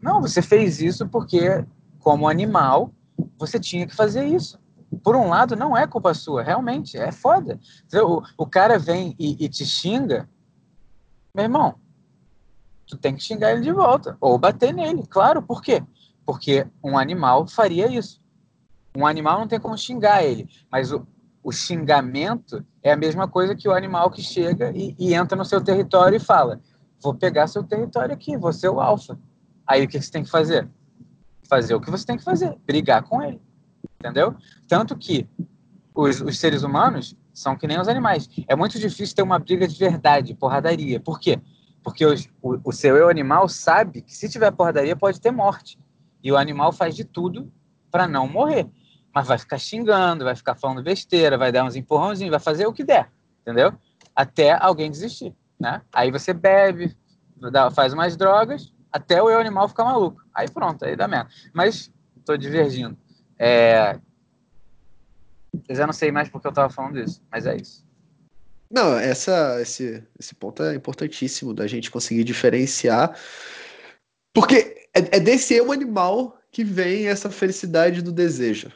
Não, 0.00 0.20
você 0.20 0.42
fez 0.42 0.80
isso 0.80 1.08
porque, 1.08 1.64
como 1.98 2.28
animal, 2.28 2.92
você 3.38 3.58
tinha 3.58 3.86
que 3.86 3.94
fazer 3.94 4.24
isso. 4.26 4.58
Por 5.02 5.16
um 5.16 5.28
lado, 5.28 5.56
não 5.56 5.76
é 5.76 5.86
culpa 5.86 6.14
sua, 6.14 6.42
realmente, 6.42 6.96
é 6.96 7.10
foda. 7.10 7.58
O, 7.94 8.22
o 8.38 8.46
cara 8.46 8.78
vem 8.78 9.14
e, 9.18 9.44
e 9.44 9.48
te 9.48 9.64
xinga, 9.64 10.28
meu 11.34 11.44
irmão, 11.44 11.74
tu 12.86 12.96
tem 12.96 13.14
que 13.16 13.22
xingar 13.22 13.52
ele 13.52 13.62
de 13.62 13.72
volta, 13.72 14.16
ou 14.20 14.38
bater 14.38 14.72
nele, 14.72 15.04
claro, 15.06 15.42
por 15.42 15.60
quê? 15.60 15.82
Porque 16.24 16.66
um 16.82 16.96
animal 16.96 17.46
faria 17.48 17.88
isso. 17.88 18.22
Um 18.96 19.06
animal 19.06 19.40
não 19.40 19.48
tem 19.48 19.60
como 19.60 19.76
xingar 19.76 20.24
ele, 20.24 20.48
mas 20.70 20.92
o, 20.92 21.06
o 21.46 21.52
xingamento 21.52 22.66
é 22.82 22.90
a 22.90 22.96
mesma 22.96 23.28
coisa 23.28 23.54
que 23.54 23.68
o 23.68 23.72
animal 23.72 24.10
que 24.10 24.20
chega 24.20 24.72
e, 24.74 24.96
e 24.98 25.14
entra 25.14 25.38
no 25.38 25.44
seu 25.44 25.62
território 25.62 26.16
e 26.16 26.20
fala: 26.20 26.60
Vou 27.00 27.14
pegar 27.14 27.46
seu 27.46 27.62
território 27.62 28.12
aqui, 28.12 28.36
vou 28.36 28.52
ser 28.52 28.68
o 28.68 28.80
alfa. 28.80 29.16
Aí 29.64 29.84
o 29.84 29.88
que 29.88 30.00
você 30.00 30.10
tem 30.10 30.24
que 30.24 30.28
fazer? 30.28 30.68
Fazer 31.48 31.76
o 31.76 31.80
que 31.80 31.88
você 31.88 32.04
tem 32.04 32.16
que 32.16 32.24
fazer, 32.24 32.52
brigar 32.66 33.04
com 33.04 33.22
ele. 33.22 33.40
Entendeu? 34.00 34.34
Tanto 34.66 34.96
que 34.96 35.28
os, 35.94 36.20
os 36.20 36.36
seres 36.36 36.64
humanos 36.64 37.16
são 37.32 37.54
que 37.54 37.68
nem 37.68 37.78
os 37.78 37.86
animais. 37.86 38.28
É 38.48 38.56
muito 38.56 38.76
difícil 38.76 39.14
ter 39.14 39.22
uma 39.22 39.38
briga 39.38 39.68
de 39.68 39.78
verdade, 39.78 40.34
porradaria. 40.34 40.98
Por 40.98 41.20
quê? 41.20 41.40
Porque 41.80 42.04
os, 42.04 42.28
o, 42.42 42.58
o 42.64 42.72
seu 42.72 42.96
eu 42.96 43.08
animal 43.08 43.48
sabe 43.48 44.02
que 44.02 44.16
se 44.16 44.28
tiver 44.28 44.50
porradaria 44.50 44.96
pode 44.96 45.20
ter 45.20 45.30
morte. 45.30 45.78
E 46.24 46.32
o 46.32 46.36
animal 46.36 46.72
faz 46.72 46.96
de 46.96 47.04
tudo 47.04 47.52
para 47.88 48.08
não 48.08 48.26
morrer. 48.26 48.68
Mas 49.16 49.26
vai 49.26 49.38
ficar 49.38 49.56
xingando, 49.56 50.24
vai 50.24 50.36
ficar 50.36 50.54
falando 50.54 50.82
besteira, 50.82 51.38
vai 51.38 51.50
dar 51.50 51.64
uns 51.64 51.74
empurrãozinhos, 51.74 52.30
vai 52.30 52.38
fazer 52.38 52.66
o 52.66 52.72
que 52.74 52.84
der, 52.84 53.10
entendeu? 53.40 53.72
Até 54.14 54.52
alguém 54.52 54.90
desistir, 54.90 55.34
né? 55.58 55.80
Aí 55.90 56.10
você 56.10 56.34
bebe, 56.34 56.94
faz 57.74 57.94
umas 57.94 58.14
drogas, 58.14 58.74
até 58.92 59.22
o 59.22 59.30
eu 59.30 59.40
animal 59.40 59.68
ficar 59.68 59.86
maluco. 59.86 60.22
Aí 60.34 60.50
pronto, 60.50 60.84
aí 60.84 60.94
dá 60.94 61.08
merda. 61.08 61.30
Mas 61.54 61.90
tô 62.26 62.36
divergindo. 62.36 62.94
É... 63.38 63.98
Eu 65.66 65.74
já 65.74 65.86
não 65.86 65.94
sei 65.94 66.12
mais 66.12 66.28
porque 66.28 66.46
eu 66.46 66.52
tava 66.52 66.68
falando 66.68 66.98
isso, 66.98 67.22
mas 67.32 67.46
é 67.46 67.56
isso. 67.56 67.86
Não, 68.70 68.98
essa, 68.98 69.62
esse, 69.62 70.06
esse 70.20 70.34
ponto 70.34 70.62
é 70.62 70.74
importantíssimo 70.74 71.54
da 71.54 71.66
gente 71.66 71.90
conseguir 71.90 72.22
diferenciar. 72.22 73.18
Porque 74.34 74.88
é, 74.94 75.16
é 75.16 75.20
desse 75.20 75.54
eu 75.54 75.72
animal 75.72 76.38
que 76.50 76.62
vem 76.62 77.06
essa 77.08 77.30
felicidade 77.30 78.02
do 78.02 78.12
desejo. 78.12 78.70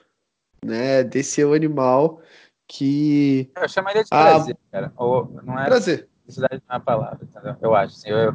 Né? 0.64 1.04
Desse 1.04 1.42
animal 1.42 2.20
que. 2.68 3.50
Eu 3.56 3.68
chamaria 3.68 4.04
de 4.04 4.10
prazer, 4.10 4.56
ah, 4.56 4.72
cara. 4.72 4.92
Ou, 4.96 5.40
não 5.44 5.58
é 5.58 5.66
prazer. 5.66 6.08
Felicidade 6.22 6.62
não 6.68 6.74
é 6.74 6.76
a 6.76 6.80
palavra, 6.80 7.18
entendeu? 7.22 7.56
Eu 7.60 7.74
acho. 7.74 7.96
Assim, 7.96 8.08
eu, 8.08 8.34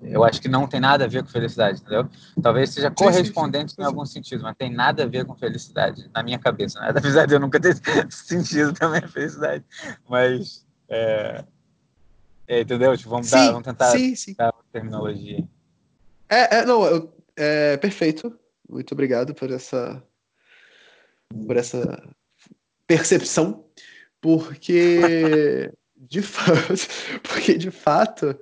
eu 0.00 0.24
acho 0.24 0.40
que 0.40 0.48
não 0.48 0.66
tem 0.66 0.80
nada 0.80 1.04
a 1.04 1.08
ver 1.08 1.22
com 1.22 1.28
felicidade, 1.28 1.80
entendeu? 1.80 2.08
Talvez 2.42 2.70
seja 2.70 2.90
correspondente 2.90 3.72
sim, 3.72 3.76
sim, 3.76 3.76
sim. 3.76 3.82
em 3.82 3.84
algum 3.84 4.06
sentido, 4.06 4.42
mas 4.42 4.56
tem 4.56 4.70
nada 4.70 5.02
a 5.02 5.06
ver 5.06 5.24
com 5.24 5.34
felicidade, 5.34 6.08
na 6.14 6.22
minha 6.22 6.38
cabeça, 6.38 6.80
né? 6.80 6.92
Apesar 6.96 7.26
de 7.26 7.34
eu 7.34 7.40
nunca 7.40 7.58
ter 7.60 7.76
sentido 8.10 8.72
também 8.72 9.02
a 9.04 9.08
felicidade. 9.08 9.64
Mas, 10.08 10.66
é... 10.88 11.44
É, 12.46 12.62
entendeu? 12.62 12.96
Tipo, 12.96 13.10
vamos, 13.10 13.28
dar, 13.28 13.50
vamos 13.50 13.64
tentar 13.64 13.92
dar 14.38 14.54
uma 14.54 14.64
terminologia. 14.72 15.46
É, 16.30 16.58
é 16.58 16.64
não, 16.64 16.82
eu, 16.86 17.12
é 17.36 17.76
perfeito. 17.76 18.34
Muito 18.66 18.92
obrigado 18.92 19.34
por 19.34 19.50
essa, 19.50 20.02
por 21.46 21.56
essa 21.56 22.14
percepção, 22.86 23.64
porque 24.20 25.70
de 25.96 26.22
fato, 26.22 26.74
porque 27.22 27.58
de 27.58 27.70
fato 27.70 28.38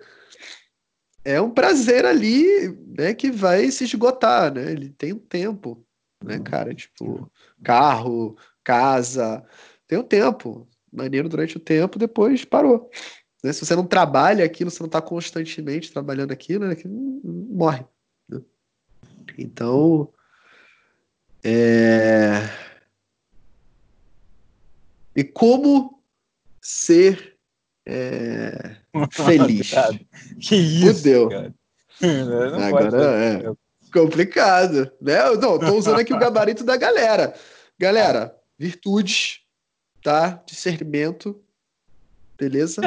é 1.24 1.40
um 1.40 1.50
prazer 1.50 2.04
ali, 2.04 2.68
né, 2.96 3.12
que 3.12 3.32
vai 3.32 3.68
se 3.72 3.82
esgotar, 3.82 4.54
né? 4.54 4.70
Ele 4.70 4.90
tem 4.90 5.12
um 5.12 5.18
tempo, 5.18 5.84
né, 6.22 6.36
uhum. 6.36 6.44
cara? 6.44 6.72
Tipo, 6.72 7.30
carro, 7.64 8.36
casa, 8.62 9.44
tem 9.88 9.98
um 9.98 10.04
tempo. 10.04 10.68
Maneiro 10.92 11.28
durante 11.28 11.56
o 11.56 11.60
tempo, 11.60 11.98
depois 11.98 12.44
parou. 12.44 12.88
Né? 13.42 13.52
Se 13.52 13.66
você 13.66 13.74
não 13.74 13.84
trabalha 13.84 14.44
aquilo, 14.44 14.70
se 14.70 14.78
não 14.78 14.86
está 14.86 15.02
constantemente 15.02 15.92
trabalhando 15.92 16.30
aquilo, 16.30 16.64
né, 16.64 16.72
aquilo 16.72 16.94
morre. 16.94 17.84
Né? 18.28 18.40
Então, 19.36 20.08
é... 21.42 22.65
E 25.16 25.24
como 25.24 26.02
ser 26.60 27.36
é... 27.86 28.76
Feliz. 29.10 29.72
que 30.40 30.56
isso? 30.56 30.96
Fudeu. 30.96 31.28
Agora 32.62 32.96
é 33.24 33.52
complicado, 33.92 34.90
né? 35.00 35.18
Não, 35.40 35.58
tô 35.58 35.74
usando 35.74 36.00
aqui 36.00 36.12
o 36.12 36.18
gabarito 36.18 36.64
da 36.64 36.76
galera. 36.76 37.34
Galera, 37.78 38.36
virtudes, 38.58 39.40
tá? 40.02 40.42
Discernimento, 40.46 41.40
beleza? 42.38 42.82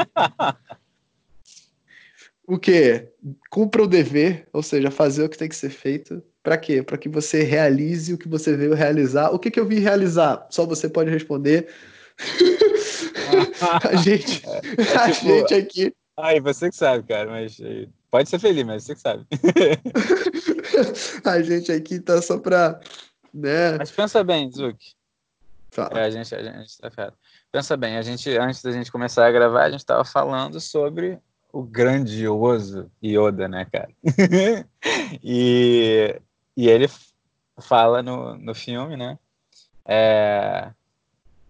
o 2.45 2.59
que? 2.59 3.07
Cumpra 3.49 3.83
o 3.83 3.87
dever, 3.87 4.47
ou 4.53 4.61
seja, 4.61 4.91
fazer 4.91 5.23
o 5.23 5.29
que 5.29 5.37
tem 5.37 5.49
que 5.49 5.55
ser 5.55 5.69
feito. 5.69 6.21
Para 6.43 6.57
quê? 6.57 6.83
Para 6.83 6.97
que 6.97 7.09
você 7.09 7.43
realize 7.43 8.13
o 8.13 8.17
que 8.17 8.27
você 8.27 8.55
veio 8.55 8.73
realizar. 8.73 9.29
O 9.31 9.39
que, 9.39 9.49
que 9.49 9.59
eu 9.59 9.65
vim 9.65 9.79
realizar? 9.79 10.47
Só 10.49 10.65
você 10.65 10.87
pode 10.87 11.09
responder. 11.09 11.67
A 13.81 13.95
gente, 13.95 14.43
é, 14.47 14.97
a 14.97 15.11
tipo, 15.11 15.27
gente 15.27 15.53
aqui. 15.53 15.95
Ai, 16.17 16.39
você 16.39 16.69
que 16.69 16.75
sabe, 16.75 17.07
cara, 17.07 17.29
mas 17.29 17.59
eh, 17.61 17.87
pode 18.11 18.29
ser 18.29 18.39
feliz, 18.39 18.65
mas 18.65 18.83
você 18.83 18.95
que 18.95 19.01
sabe. 19.01 19.25
a 21.23 21.41
gente 21.41 21.71
aqui 21.71 21.99
tá 21.99 22.21
só 22.21 22.37
pra. 22.37 22.79
Né? 23.33 23.77
Mas 23.77 23.91
pensa 23.91 24.23
bem, 24.23 24.51
Zuki. 24.51 24.95
É, 25.91 26.03
a 26.03 26.09
gente, 26.09 26.35
a 26.35 26.41
gente 26.41 26.77
tá 26.77 26.91
ferrado. 26.91 27.15
Pensa 27.51 27.77
bem, 27.77 27.97
a 27.97 28.01
gente, 28.01 28.29
antes 28.37 28.61
da 28.61 28.71
gente 28.71 28.91
começar 28.91 29.25
a 29.25 29.31
gravar, 29.31 29.63
a 29.63 29.71
gente 29.71 29.85
tava 29.85 30.03
falando 30.03 30.59
sobre 30.59 31.19
o 31.53 31.63
grandioso 31.63 32.91
Yoda, 33.03 33.47
né, 33.47 33.65
cara? 33.71 33.89
e, 35.23 36.19
e 36.57 36.69
ele 36.69 36.87
fala 37.61 38.03
no, 38.03 38.35
no 38.35 38.53
filme, 38.53 38.97
né? 38.97 39.17
É, 39.85 40.71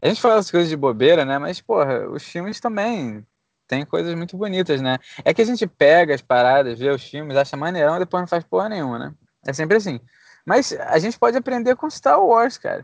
a 0.02 0.08
gente 0.08 0.22
fala 0.22 0.36
as 0.36 0.50
coisas 0.50 0.70
de 0.70 0.78
bobeira, 0.78 1.26
né? 1.26 1.38
Mas, 1.38 1.60
porra, 1.60 2.08
os 2.10 2.24
filmes 2.24 2.60
também 2.60 3.26
tem 3.68 3.86
coisas 3.86 4.16
muito 4.16 4.36
bonitas, 4.36 4.82
né? 4.82 4.98
É 5.24 5.34
que 5.34 5.42
a 5.42 5.46
gente 5.46 5.68
pega 5.68 6.16
as 6.16 6.22
paradas, 6.22 6.80
vê 6.80 6.90
os 6.90 7.04
filmes, 7.04 7.38
acha 7.38 7.56
maneirão 7.56 7.98
e 7.98 8.00
depois 8.00 8.22
não 8.22 8.28
faz 8.28 8.44
porra 8.44 8.68
nenhuma, 8.68 8.98
né? 8.98 9.14
É 9.46 9.54
sempre 9.54 9.78
assim. 9.78 10.00
Mas 10.46 10.74
a 10.74 10.98
gente 10.98 11.20
pode 11.20 11.38
aprender 11.38 11.76
com 11.76 11.90
Star 11.90 12.20
Wars, 12.20 12.58
cara. 12.58 12.84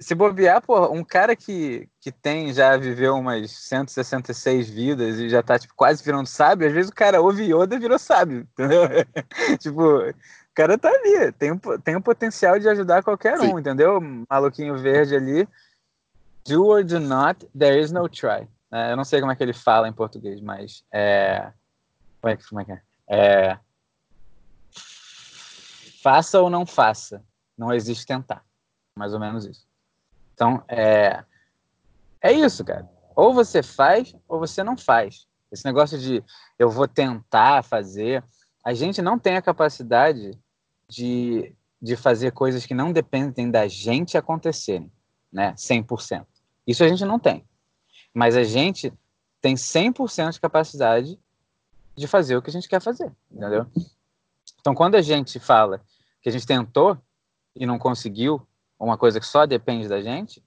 Se 0.00 0.14
bobear, 0.14 0.60
porra, 0.60 0.90
um 0.90 1.04
cara 1.04 1.36
que, 1.36 1.88
que 2.00 2.10
tem, 2.10 2.52
já 2.52 2.76
viveu 2.76 3.14
umas 3.14 3.50
166 3.52 4.68
vidas 4.68 5.18
e 5.18 5.28
já 5.28 5.42
tá, 5.42 5.58
tipo, 5.58 5.74
quase 5.74 6.02
virando 6.02 6.26
sábio, 6.26 6.66
às 6.66 6.74
vezes 6.74 6.90
o 6.90 6.94
cara 6.94 7.20
ouve 7.20 7.44
Yoda 7.44 7.76
e 7.76 7.78
virou 7.78 7.98
sábio, 7.98 8.46
entendeu? 8.52 8.82
tipo, 9.58 9.80
o 9.80 10.14
cara 10.54 10.76
tá 10.76 10.88
ali, 10.88 11.32
tem, 11.32 11.56
tem 11.84 11.96
o 11.96 12.02
potencial 12.02 12.58
de 12.58 12.68
ajudar 12.68 13.04
qualquer 13.04 13.38
um, 13.38 13.42
Sim. 13.42 13.58
entendeu? 13.60 14.00
Maluquinho 14.28 14.76
verde 14.76 15.14
ali 15.14 15.48
do 16.46 16.66
or 16.66 16.84
do 16.84 17.00
not, 17.00 17.46
there 17.56 17.80
is 17.80 17.90
no 17.90 18.08
try. 18.08 18.48
É, 18.72 18.92
eu 18.92 18.96
não 18.96 19.04
sei 19.04 19.20
como 19.20 19.32
é 19.32 19.36
que 19.36 19.42
ele 19.42 19.52
fala 19.52 19.88
em 19.88 19.92
português, 19.92 20.40
mas 20.40 20.84
é. 20.92 21.52
Como 22.20 22.32
é 22.32 22.36
que, 22.36 22.48
como 22.48 22.60
é, 22.60 22.64
que 22.64 22.72
é? 22.72 22.82
é? 23.08 23.58
Faça 26.02 26.40
ou 26.40 26.50
não 26.50 26.66
faça. 26.66 27.22
Não 27.56 27.72
existe 27.72 28.06
tentar. 28.06 28.44
Mais 28.96 29.12
ou 29.12 29.20
menos 29.20 29.44
isso. 29.44 29.66
Então, 30.34 30.62
é. 30.68 31.24
É 32.20 32.32
isso, 32.32 32.64
cara. 32.64 32.88
Ou 33.14 33.32
você 33.32 33.62
faz 33.62 34.14
ou 34.28 34.38
você 34.38 34.62
não 34.62 34.76
faz. 34.76 35.26
Esse 35.50 35.64
negócio 35.64 35.98
de 35.98 36.22
eu 36.58 36.68
vou 36.68 36.88
tentar 36.88 37.62
fazer. 37.62 38.22
A 38.64 38.74
gente 38.74 39.00
não 39.00 39.18
tem 39.18 39.36
a 39.36 39.42
capacidade 39.42 40.38
de, 40.88 41.54
de 41.80 41.96
fazer 41.96 42.32
coisas 42.32 42.66
que 42.66 42.74
não 42.74 42.92
dependem 42.92 43.50
da 43.50 43.66
gente 43.68 44.18
acontecerem, 44.18 44.90
né? 45.32 45.54
100%. 45.54 46.26
Isso 46.66 46.82
a 46.82 46.88
gente 46.88 47.04
não 47.04 47.18
tem. 47.18 47.44
Mas 48.12 48.36
a 48.36 48.42
gente 48.42 48.92
tem 49.40 49.54
100% 49.54 50.32
de 50.32 50.40
capacidade 50.40 51.18
de 51.94 52.06
fazer 52.06 52.36
o 52.36 52.42
que 52.42 52.50
a 52.50 52.52
gente 52.52 52.68
quer 52.68 52.80
fazer, 52.80 53.10
entendeu? 53.30 53.66
Então, 54.60 54.74
quando 54.74 54.96
a 54.96 55.02
gente 55.02 55.38
fala 55.38 55.80
que 56.20 56.28
a 56.28 56.32
gente 56.32 56.46
tentou 56.46 56.98
e 57.54 57.64
não 57.64 57.78
conseguiu 57.78 58.46
uma 58.78 58.98
coisa 58.98 59.20
que 59.20 59.26
só 59.26 59.46
depende 59.46 59.88
da 59.88 60.02
gente, 60.02 60.44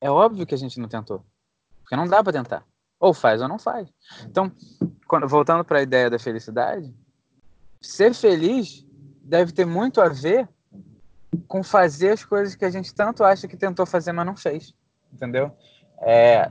é 0.00 0.10
óbvio 0.10 0.46
que 0.46 0.54
a 0.54 0.58
gente 0.58 0.78
não 0.78 0.88
tentou. 0.88 1.24
Porque 1.82 1.96
não 1.96 2.06
dá 2.06 2.22
para 2.22 2.32
tentar. 2.32 2.64
Ou 2.98 3.14
faz 3.14 3.40
ou 3.40 3.48
não 3.48 3.58
faz. 3.58 3.88
Então, 4.24 4.52
quando, 5.08 5.26
voltando 5.26 5.64
para 5.64 5.78
a 5.78 5.82
ideia 5.82 6.10
da 6.10 6.18
felicidade, 6.18 6.94
ser 7.80 8.14
feliz 8.14 8.86
deve 9.22 9.52
ter 9.52 9.64
muito 9.64 10.00
a 10.00 10.08
ver 10.08 10.48
com 11.48 11.62
fazer 11.62 12.10
as 12.10 12.24
coisas 12.24 12.54
que 12.54 12.64
a 12.64 12.70
gente 12.70 12.94
tanto 12.94 13.24
acha 13.24 13.48
que 13.48 13.56
tentou 13.56 13.86
fazer, 13.86 14.12
mas 14.12 14.26
não 14.26 14.36
fez. 14.36 14.74
Entendeu? 15.12 15.52
É, 16.00 16.50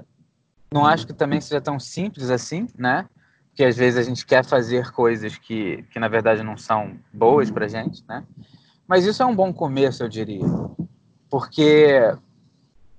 não 0.71 0.85
acho 0.85 1.07
que 1.07 1.13
também 1.13 1.41
seja 1.41 1.59
tão 1.59 1.79
simples 1.79 2.29
assim, 2.29 2.67
né? 2.77 3.07
Porque 3.49 3.63
às 3.63 3.75
vezes 3.75 3.99
a 3.99 4.03
gente 4.03 4.25
quer 4.25 4.45
fazer 4.45 4.91
coisas 4.91 5.37
que, 5.37 5.83
que 5.91 5.99
na 5.99 6.07
verdade 6.07 6.43
não 6.43 6.55
são 6.55 6.97
boas 7.11 7.49
pra 7.49 7.67
gente, 7.67 8.03
né? 8.07 8.25
Mas 8.87 9.05
isso 9.05 9.21
é 9.21 9.25
um 9.25 9.35
bom 9.35 9.51
começo, 9.51 10.03
eu 10.03 10.09
diria. 10.09 10.45
Porque, 11.29 11.99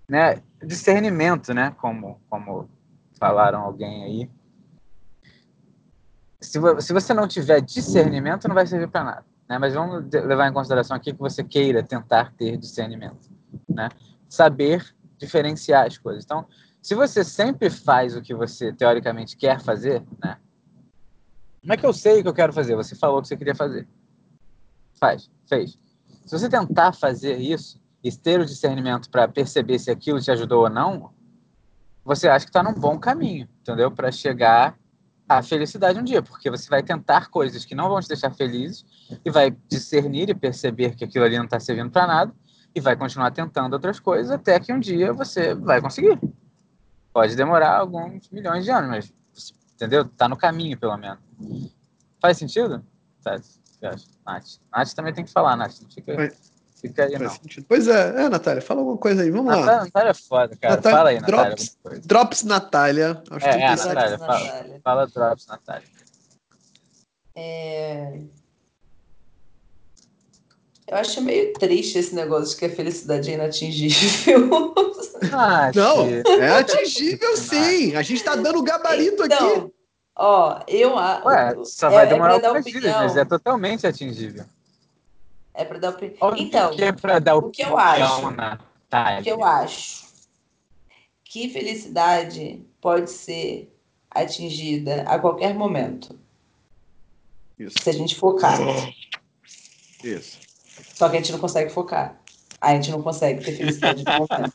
né, 0.09 0.43
discernimento, 0.65 1.53
né, 1.55 1.75
como, 1.81 2.21
como 2.29 2.69
falaram 3.19 3.63
alguém 3.63 4.05
aí. 4.05 4.31
Se, 6.41 6.59
se 6.81 6.93
você 6.93 7.13
não 7.13 7.27
tiver 7.27 7.61
discernimento, 7.61 8.49
não 8.49 8.55
vai 8.55 8.67
servir 8.67 8.89
para 8.89 9.05
nada. 9.05 9.25
Né? 9.49 9.59
Mas 9.59 9.75
vamos 9.75 10.11
levar 10.13 10.49
em 10.49 10.53
consideração 10.53 10.97
aqui 10.97 11.13
que 11.13 11.19
você 11.19 11.43
queira 11.43 11.83
tentar 11.83 12.33
ter 12.33 12.57
discernimento. 12.57 13.29
Né? 13.69 13.89
Saber 14.29 14.85
diferenciar 15.21 15.87
as 15.87 15.99
coisas. 15.99 16.25
Então, 16.25 16.47
se 16.81 16.95
você 16.95 17.23
sempre 17.23 17.69
faz 17.69 18.17
o 18.17 18.23
que 18.23 18.35
você 18.35 18.73
teoricamente 18.73 19.37
quer 19.37 19.61
fazer, 19.61 20.03
né? 20.23 20.39
Como 21.61 21.75
é 21.75 21.77
que 21.77 21.85
eu 21.85 21.93
sei 21.93 22.21
o 22.21 22.23
que 22.23 22.29
eu 22.29 22.35
quero 22.35 22.55
fazer? 22.55 22.75
Você 22.75 22.97
falou 22.97 23.21
que 23.21 23.29
você 23.29 23.37
queria 23.37 23.55
fazer. 23.55 23.87
Faz, 24.99 25.31
fez. 25.47 25.79
Se 26.25 26.39
você 26.39 26.49
tentar 26.49 26.93
fazer 26.93 27.37
isso 27.37 27.79
e 28.03 28.11
ter 28.11 28.41
o 28.41 28.47
discernimento 28.47 29.11
para 29.11 29.29
perceber 29.29 29.79
se 29.79 29.91
aquilo 29.91 30.21
te 30.21 30.31
ajudou 30.31 30.63
ou 30.63 30.71
não, 30.71 31.11
você 32.03 32.29
acha 32.29 32.47
que 32.47 32.51
está 32.51 32.63
num 32.63 32.73
bom 32.73 32.99
caminho, 32.99 33.47
entendeu? 33.61 33.91
Para 33.91 34.11
chegar 34.11 34.79
à 35.29 35.43
felicidade 35.43 35.99
um 35.99 36.03
dia, 36.03 36.23
porque 36.23 36.51
você 36.51 36.69
vai 36.71 36.83
tentar 36.83 37.29
coisas 37.29 37.67
que 37.67 37.75
não 37.75 37.91
vão 37.91 38.01
te 38.01 38.09
deixar 38.09 38.31
felizes 38.31 38.87
e 39.23 39.31
vai 39.31 39.55
discernir 39.69 40.31
e 40.31 40.35
perceber 40.35 40.97
que 40.97 41.05
aquilo 41.05 41.27
ali 41.27 41.37
não 41.37 41.45
está 41.45 41.61
servindo 41.61 41.91
para 41.91 42.07
nada 42.07 42.35
e 42.75 42.81
vai 42.81 42.97
continuar 42.97 43.31
tentando 43.31 43.73
outras 43.73 43.99
coisas 43.99 44.31
até 44.31 44.59
que 44.61 44.73
um 44.73 44.81
dia 44.81 45.13
você 45.13 45.55
vai 45.55 45.81
conseguir. 45.81 46.19
Pode 47.13 47.35
demorar 47.35 47.79
alguns 47.79 48.31
milhões 48.31 48.65
de 48.65 48.71
anos, 48.71 48.89
mas, 48.89 49.53
entendeu? 49.75 50.05
Tá 50.05 50.29
no 50.29 50.37
caminho, 50.37 50.79
pelo 50.79 50.97
menos. 50.97 51.19
Faz 52.21 52.39
sentido? 52.39 52.85
Tá, 53.23 53.41
Nath. 54.27 54.45
Nath 54.73 54.93
também 54.95 55.13
tem 55.13 55.25
que 55.25 55.33
falar, 55.33 55.57
Nath. 55.57 55.81
Não 55.83 55.91
fica, 55.91 56.15
Faz, 56.15 56.53
fica 56.81 57.05
aí, 57.05 57.19
não. 57.19 57.31
Sentido. 57.31 57.67
Pois 57.69 57.89
é, 57.89 58.25
é, 58.25 58.29
Natália, 58.29 58.63
fala 58.63 58.81
alguma 58.81 58.99
coisa 58.99 59.23
aí, 59.23 59.31
vamos 59.31 59.47
Natália, 59.47 59.73
lá. 59.73 59.85
Natália 59.85 60.11
é 60.11 60.15
foda, 60.15 60.57
cara. 60.57 60.77
Natália, 60.77 60.95
fala 60.95 61.11
aí, 61.11 61.21
drops, 61.21 61.79
Natália. 61.83 62.01
Drops 62.07 62.43
Natália. 62.45 63.23
Acho 63.31 63.47
é, 63.47 63.61
é, 63.61 63.77
Natália, 63.77 64.19
fala, 64.19 64.81
fala 64.85 65.07
Drops 65.09 65.47
Natália. 65.47 65.89
É... 67.35 68.21
Eu 70.91 70.97
acho 70.97 71.21
meio 71.21 71.53
triste 71.53 71.99
esse 71.99 72.13
negócio 72.17 72.51
de 72.51 72.57
que 72.57 72.65
a 72.65 72.75
felicidade 72.75 73.31
é 73.31 73.35
inatingível. 73.35 74.75
Ah, 75.33 75.71
não, 75.75 76.07
é 76.09 76.49
atingível 76.59 77.37
sim. 77.37 77.95
A 77.95 78.01
gente 78.01 78.25
tá 78.25 78.35
dando 78.35 78.63
gabarito 78.63 79.23
então, 79.27 79.49
aqui. 79.49 79.73
Ó, 80.17 80.61
eu 80.67 80.95
Ué, 80.95 81.55
só 81.63 81.91
vai 81.91 82.07
é, 82.07 82.09
demorar 82.09 82.41
é 82.41 82.47
algumas 82.47 82.65
vidas, 82.65 82.91
mas 82.91 83.17
é 83.19 83.25
totalmente 83.27 83.87
atingível. 83.87 84.45
É 85.53 85.63
para 85.63 85.79
dar 85.79 85.91
opinião. 85.91 86.35
Então, 86.39 86.71
que 86.71 86.83
é 86.83 86.91
para 86.91 87.19
dar 87.19 87.37
o 87.37 87.51
que 87.51 87.63
eu 87.63 87.77
acho? 87.77 88.29
O 88.29 89.23
que 89.23 89.31
eu 89.31 89.45
acho 89.45 90.07
que 91.23 91.51
felicidade 91.51 92.65
pode 92.81 93.11
ser 93.11 93.71
atingida 94.11 95.03
a 95.03 95.19
qualquer 95.19 95.55
momento. 95.55 96.19
Isso. 97.59 97.77
Se 97.79 97.91
a 97.91 97.93
gente 97.93 98.17
focar. 98.17 98.59
Isso. 100.03 100.50
Só 100.95 101.09
que 101.09 101.17
a 101.17 101.21
gente 101.21 101.33
não 101.33 101.39
consegue 101.39 101.71
focar. 101.71 102.21
A 102.61 102.75
gente 102.75 102.91
não 102.91 103.03
consegue 103.03 103.45
ter 103.45 103.53
felicidade 103.53 104.05
no 104.05 104.13
momento. 104.13 104.53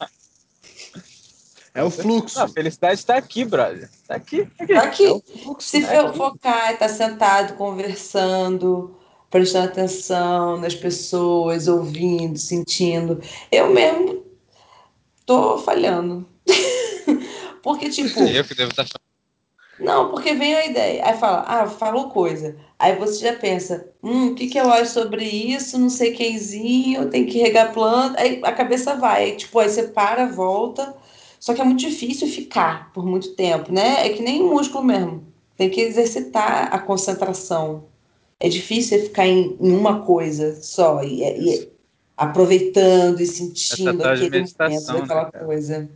É 1.74 1.84
o 1.84 1.90
fluxo. 1.90 2.38
Não, 2.38 2.46
a 2.46 2.48
felicidade 2.48 3.00
está 3.00 3.18
aqui, 3.18 3.44
brother. 3.44 3.90
Está 4.02 4.16
aqui. 4.16 4.48
Está 4.60 4.64
aqui. 4.64 4.74
Tá 4.74 4.84
aqui. 4.84 5.06
É 5.06 5.40
fluxo, 5.44 5.70
Se 5.70 5.82
tá 5.82 6.14
focar, 6.14 6.72
está 6.72 6.88
sentado, 6.88 7.56
conversando, 7.56 8.98
prestando 9.30 9.68
atenção 9.68 10.58
nas 10.58 10.74
pessoas, 10.74 11.68
ouvindo, 11.68 12.38
sentindo. 12.38 13.22
Eu 13.52 13.70
mesmo 13.72 14.24
tô 15.26 15.58
falhando. 15.58 16.26
Porque, 17.62 17.90
tipo. 17.90 18.22
Eu 18.22 18.46
que 18.46 18.56
devo 18.56 18.72
estar 18.72 18.86
tá 18.88 19.00
não, 19.80 20.10
porque 20.10 20.34
vem 20.34 20.56
a 20.56 20.66
ideia. 20.66 21.06
Aí 21.06 21.18
fala, 21.18 21.44
ah, 21.48 21.68
falou 21.68 22.10
coisa. 22.10 22.56
Aí 22.80 22.96
você 22.96 23.26
já 23.26 23.34
pensa, 23.34 23.90
hum, 24.02 24.28
o 24.28 24.36
que, 24.36 24.48
que 24.48 24.58
eu 24.58 24.72
acho 24.72 24.92
sobre 24.92 25.26
isso? 25.26 25.78
Não 25.78 25.90
sei 25.90 26.14
quemzinho, 26.14 27.10
tem 27.10 27.26
que 27.26 27.40
regar 27.40 27.74
planta. 27.74 28.20
Aí 28.20 28.40
a 28.44 28.52
cabeça 28.54 28.96
vai. 28.96 29.24
Aí, 29.26 29.36
tipo, 29.36 29.60
aí 29.60 29.70
você 29.70 29.84
para, 29.84 30.28
volta. 30.28 30.96
Só 31.40 31.54
que 31.54 31.62
é 31.62 31.64
muito 31.66 31.80
difícil 31.80 32.28
ficar 32.28 32.92
por 32.94 33.06
muito 33.06 33.36
tempo, 33.36 33.72
né? 33.72 34.06
É 34.06 34.10
que 34.10 34.22
nem 34.22 34.42
músculo 34.42 34.84
mesmo. 34.84 35.28
Tem 35.58 35.70
que 35.70 35.82
exercitar 35.82 36.74
a 36.74 36.80
concentração. 36.80 37.86
É 38.40 38.50
difícil 38.50 39.02
ficar 39.04 39.28
em, 39.28 39.58
em 39.60 39.72
uma 39.72 40.02
coisa 40.02 40.56
só. 40.62 41.04
E, 41.04 41.22
e 41.24 41.72
aproveitando 42.16 43.20
e 43.20 43.26
sentindo 43.26 44.04
aquele 44.04 44.40
momento, 44.40 45.04
aquela 45.04 45.26
né, 45.26 45.40
coisa. 45.46 45.90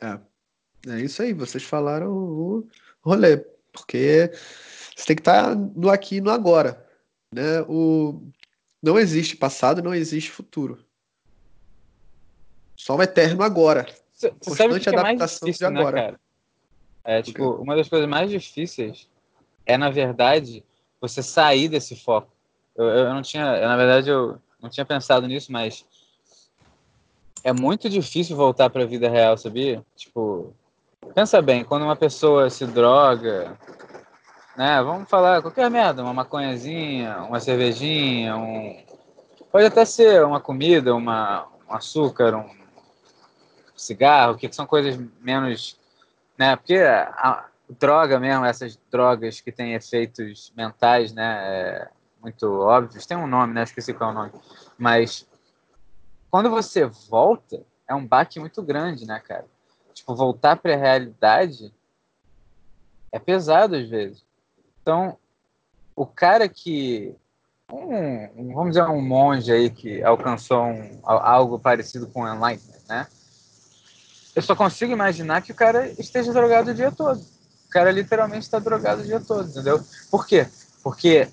É. 0.00 0.29
É 0.88 1.00
isso 1.00 1.22
aí, 1.22 1.32
vocês 1.32 1.62
falaram 1.62 2.10
o 2.10 2.68
rolê, 3.02 3.36
porque 3.72 4.30
você 4.96 5.06
tem 5.06 5.16
que 5.16 5.20
estar 5.20 5.54
no 5.54 5.90
aqui 5.90 6.16
e 6.16 6.20
no 6.20 6.30
agora. 6.30 6.86
Né? 7.32 7.62
O, 7.68 8.22
não 8.82 8.98
existe 8.98 9.36
passado, 9.36 9.82
não 9.82 9.94
existe 9.94 10.30
futuro. 10.30 10.78
Só 12.76 12.96
o 12.96 13.02
eterno 13.02 13.42
agora. 13.42 13.86
Você 14.12 14.32
sabe 14.54 14.74
o 14.74 14.80
que 14.80 14.88
é 14.88 14.92
mais 14.92 15.18
difícil, 15.18 15.70
né, 15.70 15.84
cara? 15.84 16.20
É, 17.04 17.22
tipo, 17.22 17.52
uma 17.56 17.76
das 17.76 17.88
coisas 17.88 18.08
mais 18.08 18.30
difíceis 18.30 19.08
é, 19.66 19.76
na 19.76 19.90
verdade, 19.90 20.64
você 21.00 21.22
sair 21.22 21.68
desse 21.68 21.96
foco. 21.96 22.30
Eu, 22.76 22.86
eu 22.86 23.14
não 23.14 23.22
tinha, 23.22 23.56
eu, 23.56 23.68
na 23.68 23.76
verdade, 23.76 24.10
eu 24.10 24.38
não 24.60 24.68
tinha 24.68 24.84
pensado 24.84 25.26
nisso, 25.26 25.52
mas 25.52 25.84
é 27.44 27.52
muito 27.52 27.88
difícil 27.88 28.36
voltar 28.36 28.68
para 28.70 28.82
a 28.82 28.86
vida 28.86 29.08
real, 29.08 29.36
sabia? 29.36 29.84
Tipo, 29.96 30.54
Pensa 31.14 31.40
bem, 31.40 31.64
quando 31.64 31.82
uma 31.82 31.96
pessoa 31.96 32.50
se 32.50 32.66
droga, 32.66 33.58
né? 34.56 34.82
Vamos 34.82 35.08
falar 35.08 35.42
qualquer 35.42 35.70
merda, 35.70 36.02
uma 36.02 36.12
maconhazinha, 36.12 37.22
uma 37.22 37.40
cervejinha, 37.40 38.36
um... 38.36 38.84
pode 39.50 39.66
até 39.66 39.84
ser 39.84 40.24
uma 40.24 40.40
comida, 40.40 40.94
uma, 40.94 41.48
um 41.68 41.74
açúcar, 41.74 42.36
um 42.36 42.48
cigarro, 43.74 44.36
que 44.36 44.52
são 44.52 44.66
coisas 44.66 44.96
menos, 45.20 45.78
né? 46.38 46.54
Porque 46.54 46.76
a, 46.76 47.46
droga 47.78 48.20
mesmo, 48.20 48.44
essas 48.44 48.78
drogas 48.90 49.40
que 49.40 49.50
têm 49.50 49.74
efeitos 49.74 50.52
mentais, 50.56 51.12
né? 51.12 51.38
É, 51.44 51.88
muito 52.20 52.46
óbvios, 52.60 53.06
tem 53.06 53.16
um 53.16 53.26
nome, 53.26 53.54
né? 53.54 53.62
Esqueci 53.62 53.94
qual 53.94 54.10
é 54.10 54.12
o 54.12 54.16
nome. 54.16 54.32
Mas 54.78 55.26
quando 56.30 56.50
você 56.50 56.84
volta, 56.84 57.64
é 57.88 57.94
um 57.94 58.06
baque 58.06 58.38
muito 58.38 58.62
grande, 58.62 59.06
né, 59.06 59.18
cara? 59.18 59.46
Tipo, 60.00 60.14
voltar 60.14 60.56
para 60.56 60.74
a 60.74 60.78
realidade 60.78 61.72
é 63.12 63.18
pesado 63.18 63.76
às 63.76 63.88
vezes. 63.88 64.24
Então, 64.82 65.16
o 65.94 66.06
cara 66.06 66.48
que 66.48 67.14
um, 67.72 68.52
vamos 68.52 68.70
dizer 68.70 68.82
um 68.84 69.00
monge 69.00 69.52
aí 69.52 69.70
que 69.70 70.02
alcançou 70.02 70.64
um, 70.64 71.00
algo 71.04 71.58
parecido 71.58 72.08
com 72.08 72.22
o 72.22 72.28
enlightenment, 72.28 72.80
né? 72.88 73.06
eu 74.34 74.42
só 74.42 74.54
consigo 74.54 74.92
imaginar 74.92 75.42
que 75.42 75.52
o 75.52 75.54
cara 75.54 75.88
esteja 75.98 76.32
drogado 76.32 76.70
o 76.70 76.74
dia 76.74 76.90
todo. 76.90 77.20
O 77.20 77.70
cara 77.70 77.92
literalmente 77.92 78.44
está 78.44 78.58
drogado 78.58 79.02
o 79.02 79.04
dia 79.04 79.20
todo, 79.20 79.48
entendeu? 79.48 79.80
Por 80.10 80.26
quê? 80.26 80.46
Porque 80.82 81.28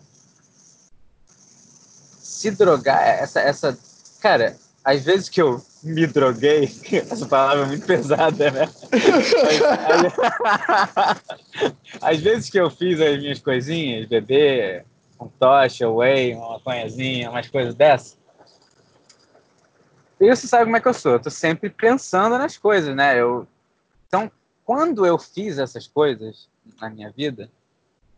se 2.20 2.52
drogar, 2.52 3.02
essa, 3.02 3.40
essa. 3.40 3.78
Cara, 4.20 4.56
às 4.88 5.04
vezes 5.04 5.28
que 5.28 5.42
eu 5.42 5.62
me 5.84 6.08
droguei, 6.08 6.64
essa 6.94 7.26
palavra 7.26 7.66
é 7.66 7.68
muito 7.68 7.86
pesada, 7.86 8.52
né? 8.52 8.70
às 12.00 12.22
vezes 12.22 12.50
que 12.50 12.58
eu 12.58 12.70
fiz 12.70 13.02
as 13.02 13.18
minhas 13.18 13.40
coisinhas, 13.40 14.08
beber 14.08 14.86
um 15.20 15.28
tocha, 15.28 15.90
whey, 15.90 16.36
uma 16.36 16.52
maconhazinha, 16.52 17.30
umas 17.30 17.50
coisas 17.50 17.76
dessas. 17.76 18.18
E 20.22 20.34
você 20.34 20.48
sabe 20.48 20.64
como 20.64 20.78
é 20.78 20.80
que 20.80 20.88
eu 20.88 20.94
sou, 20.94 21.12
eu 21.12 21.20
tô 21.20 21.30
sempre 21.30 21.70
pensando 21.70 22.38
nas 22.38 22.58
coisas, 22.58 22.96
né? 22.96 23.20
Eu... 23.20 23.46
Então, 24.08 24.32
quando 24.64 25.06
eu 25.06 25.20
fiz 25.20 25.58
essas 25.58 25.86
coisas 25.86 26.48
na 26.80 26.90
minha 26.90 27.12
vida, 27.12 27.52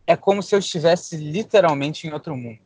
é 0.05 0.15
como 0.15 0.43
se 0.43 0.53
eu 0.53 0.59
estivesse 0.59 1.17
literalmente 1.17 2.05
em 2.05 2.13
outro 2.13 2.37
mundo, 2.37 2.59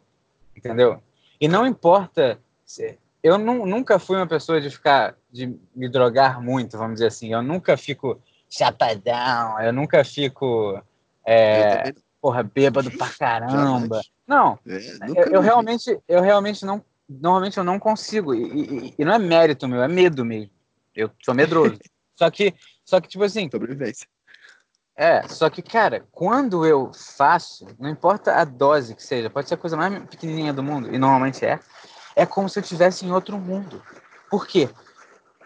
entendeu? 0.54 1.02
E 1.40 1.48
não 1.48 1.66
importa 1.66 2.38
se 2.66 3.02
eu 3.24 3.38
não, 3.38 3.66
nunca 3.66 3.98
fui 3.98 4.18
uma 4.18 4.28
pessoa 4.28 4.60
de 4.60 4.70
ficar, 4.70 5.16
de 5.32 5.58
me 5.74 5.88
drogar 5.88 6.42
muito, 6.42 6.78
vamos 6.78 6.96
dizer 6.96 7.08
assim. 7.08 7.32
Eu 7.32 7.42
nunca 7.42 7.78
fico 7.78 8.22
chapadão, 8.50 9.60
eu 9.62 9.72
nunca 9.72 10.04
fico, 10.04 10.80
é, 11.26 11.90
eu 11.90 11.94
porra, 12.22 12.44
bêbado 12.44 12.92
pra 12.92 13.10
caramba. 13.10 14.02
Não, 14.28 14.60
é, 14.68 14.78
eu, 15.08 15.34
eu 15.36 15.42
realmente, 15.42 15.98
eu 16.08 16.22
realmente 16.22 16.66
não, 16.66 16.84
normalmente 17.08 17.58
eu 17.58 17.64
não 17.64 17.80
consigo. 17.80 18.34
E, 18.36 18.44
e, 18.44 18.96
e, 19.00 19.06
não 19.06 19.14
é 19.14 19.20
mérito 19.20 19.68
meu, 19.68 19.82
é 19.82 19.88
medo 19.88 20.26
mesmo. 20.26 20.52
Eu 20.94 21.10
sou 21.24 21.34
medroso. 21.34 21.80
só 22.16 22.30
que, 22.30 22.54
só 22.86 23.00
que 23.00 23.08
tipo 23.08 23.24
assim. 23.24 23.50
Sobrevivência. 23.50 24.08
É, 24.96 25.28
só 25.28 25.50
que, 25.50 25.62
cara, 25.64 26.06
quando 26.12 26.66
eu 26.66 26.92
faço, 26.94 27.66
não 27.80 27.90
importa 27.90 28.36
a 28.36 28.46
dose 28.46 28.94
que 28.94 29.02
seja, 29.02 29.30
pode 29.30 29.48
ser 29.48 29.56
a 29.56 29.58
coisa 29.58 29.76
mais 29.76 30.04
pequenininha 30.06 30.54
do 30.54 30.62
mundo, 30.62 30.94
e 30.94 31.00
normalmente 31.00 31.44
é, 31.44 31.60
é 32.16 32.26
como 32.26 32.50
se 32.50 32.60
eu 32.60 32.64
estivesse 32.64 33.06
em 33.06 33.12
outro 33.12 33.38
mundo. 33.38 33.82
Por 34.30 34.48
quê? 34.48 34.70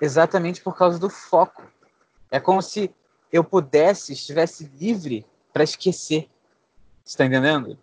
Exatamente 0.02 0.62
por 0.62 0.76
causa 0.76 1.00
do 1.00 1.10
foco. 1.10 1.64
É 2.30 2.40
como 2.40 2.62
se 2.62 2.94
eu 3.32 3.44
pudesse, 3.44 4.14
estivesse 4.14 4.66
livre 4.76 5.26
para 5.52 5.64
esquecer. 5.64 6.30
Você 7.04 7.12
está 7.12 7.26
entendendo? 7.26 7.78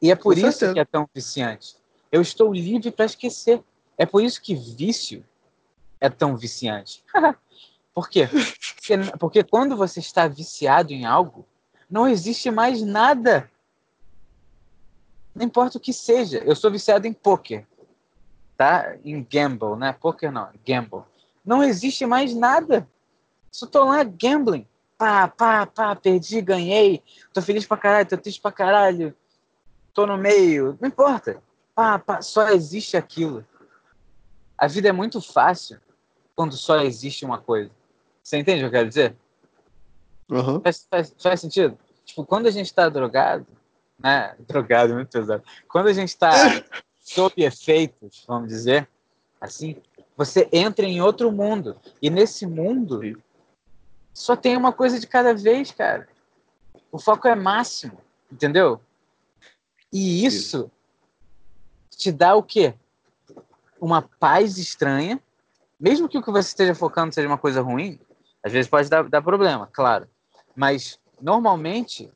E 0.00 0.10
é 0.10 0.16
por 0.16 0.34
Com 0.34 0.40
isso 0.40 0.58
certeza. 0.58 0.74
que 0.74 0.80
é 0.80 0.84
tão 0.84 1.08
viciante. 1.14 1.76
Eu 2.10 2.20
estou 2.20 2.52
livre 2.52 2.90
para 2.90 3.04
esquecer. 3.04 3.62
É 3.96 4.04
por 4.04 4.22
isso 4.22 4.42
que 4.42 4.54
vício 4.54 5.24
é 6.00 6.10
tão 6.10 6.36
viciante. 6.36 7.04
por 7.94 8.08
quê? 8.08 8.28
Porque 9.20 9.44
quando 9.44 9.76
você 9.76 10.00
está 10.00 10.26
viciado 10.26 10.92
em 10.92 11.04
algo, 11.04 11.46
não 11.88 12.08
existe 12.08 12.50
mais 12.50 12.82
nada 12.82 13.48
não 15.34 15.44
importa 15.46 15.78
o 15.78 15.80
que 15.80 15.92
seja. 15.92 16.38
Eu 16.38 16.54
sou 16.54 16.70
viciado 16.70 17.06
em 17.06 17.12
poker, 17.12 17.66
tá? 18.56 18.96
Em 19.04 19.22
gamble, 19.22 19.76
né? 19.76 19.92
Poker 19.92 20.30
não, 20.30 20.48
gamble. 20.66 21.02
Não 21.44 21.62
existe 21.62 22.06
mais 22.06 22.34
nada. 22.34 22.86
Só 23.50 23.66
tô 23.66 23.84
lá 23.84 24.02
gambling. 24.04 24.66
Pá, 24.96 25.26
pá, 25.28 25.66
pá, 25.66 25.96
perdi, 25.96 26.40
ganhei. 26.40 27.02
Tô 27.32 27.42
feliz 27.42 27.66
pra 27.66 27.76
caralho, 27.76 28.08
tô 28.08 28.16
triste 28.16 28.40
pra 28.40 28.52
caralho. 28.52 29.14
Tô 29.92 30.06
no 30.06 30.16
meio. 30.16 30.78
Não 30.80 30.88
importa. 30.88 31.42
Pá, 31.74 31.98
pá, 31.98 32.22
só 32.22 32.48
existe 32.50 32.96
aquilo. 32.96 33.44
A 34.56 34.66
vida 34.66 34.88
é 34.88 34.92
muito 34.92 35.20
fácil 35.20 35.80
quando 36.36 36.56
só 36.56 36.80
existe 36.80 37.24
uma 37.24 37.38
coisa. 37.38 37.70
Você 38.22 38.38
entende 38.38 38.58
o 38.58 38.62
que 38.62 38.66
eu 38.66 38.78
quero 38.78 38.88
dizer? 38.88 39.16
Uhum. 40.30 40.60
Faz, 40.60 40.86
faz, 40.88 41.14
faz 41.18 41.40
sentido? 41.40 41.76
Tipo, 42.04 42.24
quando 42.24 42.46
a 42.46 42.50
gente 42.50 42.72
tá 42.72 42.88
drogado, 42.88 43.46
né? 43.98 44.34
Drogado, 44.40 44.94
muito 44.94 45.10
pesado. 45.10 45.42
Quando 45.68 45.88
a 45.88 45.92
gente 45.92 46.08
está 46.08 46.32
sob 47.00 47.34
efeitos, 47.42 48.24
vamos 48.26 48.48
dizer, 48.48 48.88
assim, 49.40 49.76
você 50.16 50.48
entra 50.52 50.86
em 50.86 51.00
outro 51.00 51.32
mundo. 51.32 51.76
E 52.00 52.10
nesse 52.10 52.46
mundo 52.46 53.00
só 54.12 54.36
tem 54.36 54.56
uma 54.56 54.72
coisa 54.72 54.98
de 55.00 55.06
cada 55.06 55.34
vez, 55.34 55.70
cara. 55.72 56.08
O 56.90 56.98
foco 56.98 57.26
é 57.26 57.34
máximo, 57.34 57.98
entendeu? 58.30 58.80
E 59.92 60.24
isso 60.24 60.70
te 61.90 62.12
dá 62.12 62.34
o 62.34 62.42
quê? 62.42 62.74
Uma 63.80 64.02
paz 64.02 64.58
estranha. 64.58 65.20
Mesmo 65.78 66.08
que 66.08 66.18
o 66.18 66.22
que 66.22 66.30
você 66.30 66.48
esteja 66.48 66.74
focando 66.74 67.12
seja 67.14 67.26
uma 67.26 67.38
coisa 67.38 67.60
ruim, 67.60 67.98
às 68.42 68.52
vezes 68.52 68.70
pode 68.70 68.88
dar, 68.88 69.08
dar 69.08 69.22
problema, 69.22 69.68
claro. 69.72 70.08
Mas 70.54 70.98
normalmente 71.20 72.10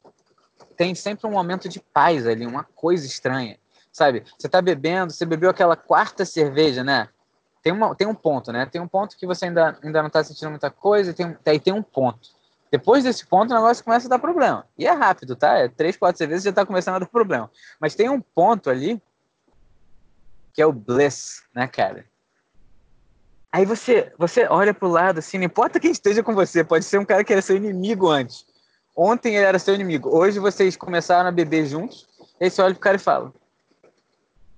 tem 0.77 0.95
sempre 0.95 1.27
um 1.27 1.31
momento 1.31 1.69
de 1.69 1.81
paz 1.81 2.27
ali, 2.27 2.47
uma 2.47 2.65
coisa 2.65 3.07
estranha, 3.07 3.59
sabe? 3.91 4.25
Você 4.39 4.49
tá 4.49 4.61
bebendo, 4.61 5.13
você 5.13 5.25
bebeu 5.25 5.51
aquela 5.51 5.77
quarta 5.77 6.25
cerveja, 6.25 6.85
né? 6.85 7.09
Tem, 7.63 7.73
uma, 7.73 7.95
tem 7.95 8.07
um 8.07 8.15
ponto, 8.15 8.53
né? 8.53 8.67
Tem 8.67 8.81
um 8.81 8.87
ponto 8.87 9.17
que 9.17 9.27
você 9.27 9.47
ainda, 9.47 9.79
ainda 9.83 10.03
não 10.03 10.11
tá 10.11 10.23
sentindo 10.23 10.51
muita 10.51 10.71
coisa, 10.71 11.11
e 11.11 11.15
tem, 11.15 11.37
aí 11.45 11.59
tem 11.59 11.73
um 11.73 11.83
ponto. 11.83 12.37
Depois 12.71 13.05
desse 13.05 13.27
ponto, 13.27 13.51
o 13.51 13.55
negócio 13.55 13.85
começa 13.85 14.07
a 14.07 14.11
dar 14.11 14.19
problema. 14.19 14.67
E 14.79 14.87
é 14.87 14.93
rápido, 14.93 15.35
tá? 15.35 15.59
É 15.59 15.69
três, 15.69 15.97
quatro 15.97 16.19
cervejas 16.19 16.45
já 16.45 16.53
tá 16.53 16.67
começando 16.67 16.97
a 16.97 16.99
dar 17.01 17.07
problema. 17.07 17.51
Mas 17.81 17.95
tem 17.95 18.09
um 18.09 18.21
ponto 18.21 18.69
ali 18.69 19.01
que 20.53 20.63
é 20.63 20.67
o 20.67 20.73
bliss, 20.73 21.43
né, 21.55 21.67
cara? 21.67 22.07
Aí 23.53 23.65
você, 23.65 24.13
você 24.19 24.47
olha 24.49 24.75
pro 24.75 24.89
lado, 24.89 25.19
assim, 25.19 25.39
não 25.39 25.45
importa 25.45 25.81
quem 25.81 25.91
esteja 25.91 26.23
com 26.23 26.35
você, 26.35 26.65
pode 26.65 26.85
ser 26.85 26.99
um 26.99 27.05
cara 27.05 27.23
que 27.23 27.33
era 27.33 27.43
seu 27.43 27.57
inimigo 27.57 28.09
antes. 28.09 28.47
Ontem 28.97 29.37
ele 29.37 29.45
era 29.45 29.59
seu 29.59 29.75
inimigo. 29.75 30.09
Hoje 30.09 30.39
vocês 30.39 30.75
começaram 30.75 31.29
a 31.29 31.33
beber 31.33 31.67
juntos. 31.67 32.09
Aí 32.41 32.49
você 32.49 32.63
olha 32.63 32.73
pro 32.73 32.81
cara 32.81 32.97
e 32.97 33.01
fala: 33.01 33.33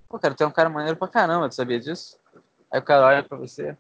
Pô, 0.09 0.19
cara, 0.19 0.35
tu 0.35 0.45
é 0.45 0.47
um 0.47 0.53
cara 0.53 0.69
maneiro 0.69 0.97
pra 0.97 1.09
caramba, 1.09 1.49
tu 1.49 1.57
sabia 1.57 1.81
disso? 1.81 2.17
Aí 2.71 2.79
o 2.79 2.85
cara 2.85 3.05
olha 3.05 3.23
pra 3.25 3.37
você. 3.37 3.77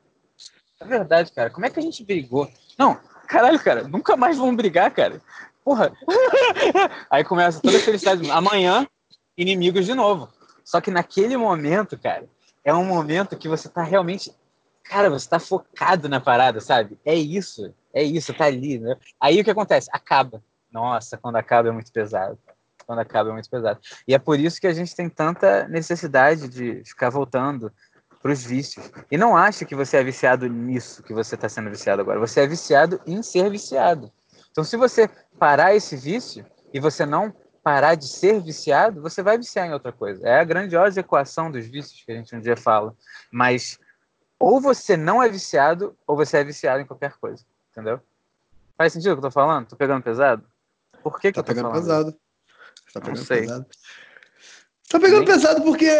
É 0.80 0.84
verdade, 0.84 1.30
cara. 1.32 1.48
Como 1.48 1.64
é 1.64 1.70
que 1.70 1.78
a 1.78 1.82
gente 1.82 2.04
brigou? 2.04 2.50
Não, 2.76 2.98
caralho, 3.28 3.58
cara, 3.60 3.86
nunca 3.86 4.16
mais 4.16 4.36
vamos 4.36 4.56
brigar, 4.56 4.90
cara. 4.90 5.22
Porra. 5.64 5.92
Aí 7.08 7.22
começa 7.22 7.60
toda 7.60 7.76
a 7.76 7.80
felicidade. 7.80 8.28
Amanhã, 8.30 8.86
inimigos 9.36 9.86
de 9.86 9.94
novo. 9.94 10.28
Só 10.64 10.80
que 10.80 10.90
naquele 10.90 11.36
momento, 11.36 11.96
cara, 11.96 12.28
é 12.64 12.74
um 12.74 12.84
momento 12.84 13.36
que 13.36 13.48
você 13.48 13.68
tá 13.68 13.82
realmente. 13.82 14.32
Cara, 14.88 15.10
você 15.10 15.28
tá 15.28 15.38
focado 15.38 16.08
na 16.08 16.20
parada, 16.20 16.60
sabe? 16.60 16.98
É 17.04 17.14
isso. 17.14 17.74
É 17.92 18.02
isso, 18.02 18.32
tá 18.32 18.46
ali, 18.46 18.78
né? 18.78 18.96
Aí 19.20 19.40
o 19.40 19.44
que 19.44 19.50
acontece? 19.50 19.88
Acaba. 19.92 20.42
Nossa, 20.72 21.16
quando 21.18 21.36
acaba 21.36 21.68
é 21.68 21.72
muito 21.72 21.92
pesado. 21.92 22.38
Quando 22.86 23.00
acaba 23.00 23.30
é 23.30 23.32
muito 23.32 23.50
pesado. 23.50 23.78
E 24.06 24.14
é 24.14 24.18
por 24.18 24.40
isso 24.40 24.60
que 24.60 24.66
a 24.66 24.72
gente 24.72 24.94
tem 24.96 25.08
tanta 25.08 25.68
necessidade 25.68 26.48
de 26.48 26.82
ficar 26.84 27.10
voltando 27.10 27.72
para 28.22 28.32
os 28.32 28.42
vícios. 28.42 28.90
E 29.10 29.18
não 29.18 29.36
acha 29.36 29.64
que 29.64 29.74
você 29.74 29.98
é 29.98 30.02
viciado 30.02 30.48
nisso 30.48 31.02
que 31.02 31.12
você 31.12 31.34
está 31.34 31.48
sendo 31.48 31.70
viciado 31.70 32.00
agora. 32.00 32.18
Você 32.18 32.40
é 32.40 32.46
viciado 32.46 33.00
em 33.06 33.22
ser 33.22 33.50
viciado. 33.50 34.10
Então, 34.50 34.64
se 34.64 34.76
você 34.76 35.08
parar 35.38 35.74
esse 35.74 35.96
vício 35.96 36.44
e 36.72 36.80
você 36.80 37.04
não 37.04 37.32
parar 37.62 37.94
de 37.94 38.08
ser 38.08 38.40
viciado, 38.40 39.02
você 39.02 39.22
vai 39.22 39.36
viciar 39.36 39.66
em 39.66 39.72
outra 39.72 39.92
coisa. 39.92 40.26
É 40.26 40.40
a 40.40 40.44
grandiosa 40.44 41.00
equação 41.00 41.50
dos 41.50 41.66
vícios 41.66 42.02
que 42.02 42.10
a 42.10 42.14
gente 42.14 42.34
um 42.34 42.40
dia 42.40 42.56
fala. 42.56 42.94
Mas 43.30 43.78
ou 44.38 44.60
você 44.60 44.96
não 44.96 45.22
é 45.22 45.28
viciado, 45.28 45.96
ou 46.06 46.16
você 46.16 46.38
é 46.38 46.44
viciado 46.44 46.80
em 46.80 46.86
qualquer 46.86 47.12
coisa. 47.14 47.44
Entendeu? 47.72 48.00
Faz 48.76 48.92
sentido 48.92 49.12
o 49.12 49.16
que 49.16 49.18
eu 49.18 49.28
tô 49.28 49.30
falando? 49.30 49.66
Tô 49.66 49.76
pegando 49.76 50.02
pesado? 50.02 50.44
Por 51.02 51.20
que, 51.20 51.32
que 51.32 51.34
tá 51.34 51.40
eu 51.40 51.44
tô 51.44 51.48
pegando 51.48 51.70
falando? 51.70 51.82
pesado. 51.82 52.16
Tá 52.92 53.00
pegando 53.00 53.26
pesado. 53.26 53.66
Tá 54.88 54.98
pegando 54.98 55.18
Nem... 55.18 55.26
pesado 55.26 55.62
porque 55.62 55.90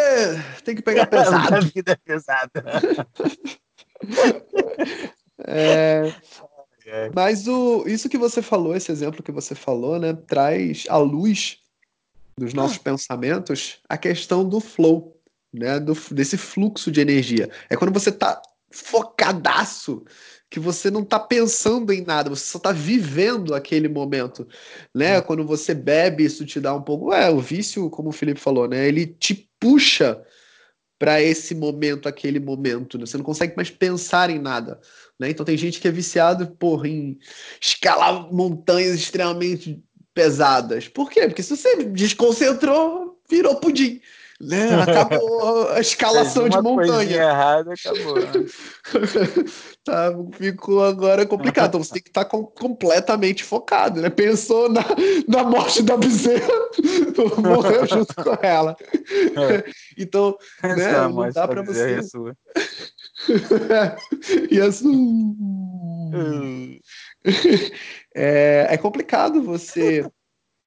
tem 0.65 0.75
que 0.75 0.83
pegar 0.83 1.07
pesado. 1.07 1.55
A 1.55 1.61
vida 1.61 1.93
é 1.93 1.97
pesada. 1.97 2.51
é... 5.47 6.13
Mas 7.15 7.47
o, 7.47 7.87
isso 7.87 8.09
que 8.09 8.17
você 8.17 8.41
falou, 8.41 8.75
esse 8.75 8.91
exemplo 8.91 9.23
que 9.23 9.31
você 9.31 9.55
falou, 9.55 9.99
né, 9.99 10.15
traz 10.15 10.87
à 10.89 10.97
luz 10.97 11.61
dos 12.39 12.55
nossos 12.55 12.79
ah. 12.79 12.83
pensamentos 12.83 13.79
a 13.89 13.99
questão 13.99 14.49
do 14.49 14.59
flow, 14.59 15.18
né, 15.53 15.81
do, 15.81 15.97
desse 16.11 16.37
fluxo 16.37 16.91
de 16.91 17.01
energia. 17.01 17.51
É 17.69 17.77
quando 17.77 17.93
você 17.93 18.13
tá 18.13 18.41
focadaço 18.71 20.05
que 20.51 20.59
você 20.59 20.91
não 20.91 21.03
está 21.03 21.19
pensando 21.19 21.93
em 21.93 22.03
nada, 22.03 22.31
você 22.31 22.45
só 22.45 22.59
está 22.59 22.73
vivendo 22.73 23.55
aquele 23.55 23.89
momento, 23.89 24.49
né? 24.95 25.19
Hum. 25.19 25.23
Quando 25.23 25.47
você 25.47 25.75
bebe, 25.75 26.25
isso 26.25 26.47
te 26.47 26.59
dá 26.59 26.75
um 26.75 26.83
pouco, 26.83 27.13
é, 27.13 27.31
o 27.31 27.39
vício, 27.39 27.91
como 27.91 28.09
o 28.09 28.13
Felipe 28.13 28.41
falou, 28.41 28.67
né? 28.67 28.87
Ele 28.89 29.07
te 29.07 29.51
puxa 29.61 30.23
para 30.99 31.23
esse 31.23 31.55
momento, 31.55 32.09
aquele 32.09 32.41
momento, 32.41 32.99
né? 32.99 33.07
Você 33.07 33.17
não 33.17 33.25
consegue 33.25 33.55
mais 33.57 33.71
pensar 33.71 34.31
em 34.31 34.39
nada, 34.39 34.81
né? 35.21 35.29
Então 35.31 35.45
tem 35.45 35.57
gente 35.57 35.81
que 35.81 35.89
é 35.89 35.93
viciado, 35.93 36.47
porra, 36.47 36.89
em 36.89 37.19
escalar 37.61 38.33
montanhas 38.33 38.95
extremamente 38.95 39.83
pesadas. 40.15 40.89
Por 40.89 41.11
quê? 41.11 41.27
Porque 41.27 41.43
se 41.43 41.57
você 41.57 41.85
desconcentrou, 41.85 43.21
virou 43.31 43.57
pudim. 43.57 44.01
Né? 44.41 44.73
Acabou 44.81 45.69
a 45.71 45.81
escalação 45.81 46.49
de 46.49 46.63
montanha. 46.63 47.17
errada, 47.17 47.75
acabou. 47.75 48.15
Né? 48.21 48.47
tá, 49.83 50.15
ficou 50.33 50.85
agora 50.85 51.27
complicado. 51.27 51.69
Então 51.69 51.83
você 51.83 51.95
tem 51.95 52.03
que 52.03 52.11
estar 52.11 52.25
tá 52.25 52.31
com, 52.31 52.45
completamente 52.45 53.43
focado, 53.43 54.01
né? 54.01 54.09
Pensou 54.09 54.69
na, 54.69 54.85
na 55.27 55.43
morte 55.43 55.83
da 55.83 55.97
bezerra, 55.97 56.49
morreu 57.43 57.85
junto 57.87 58.15
com 58.15 58.39
ela. 58.41 58.77
É. 59.11 59.65
Então, 59.97 60.37
né, 60.63 61.09
não 61.09 61.31
dá 61.33 61.49
para 61.49 61.63
você. 61.63 61.95
É 61.95 62.03
sua. 62.03 62.37
e 64.51 64.61
a 64.61 64.71
sua. 64.71 64.93
Hum. 64.93 66.79
É, 68.15 68.69
é 68.71 68.77
complicado 68.77 69.43
você. 69.43 70.09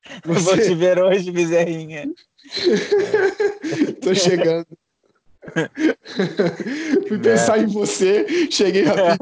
você... 0.26 0.42
Vou 0.42 0.58
te 0.58 0.76
ver 0.76 1.00
hoje, 1.00 1.32
bezerrinha. 1.32 2.12
Tô 4.02 4.14
chegando. 4.16 4.68
Fui 7.08 7.18
pensar 7.20 7.58
é. 7.58 7.62
em 7.64 7.68
você, 7.68 8.50
cheguei 8.52 8.84
rapidinho. 8.84 9.18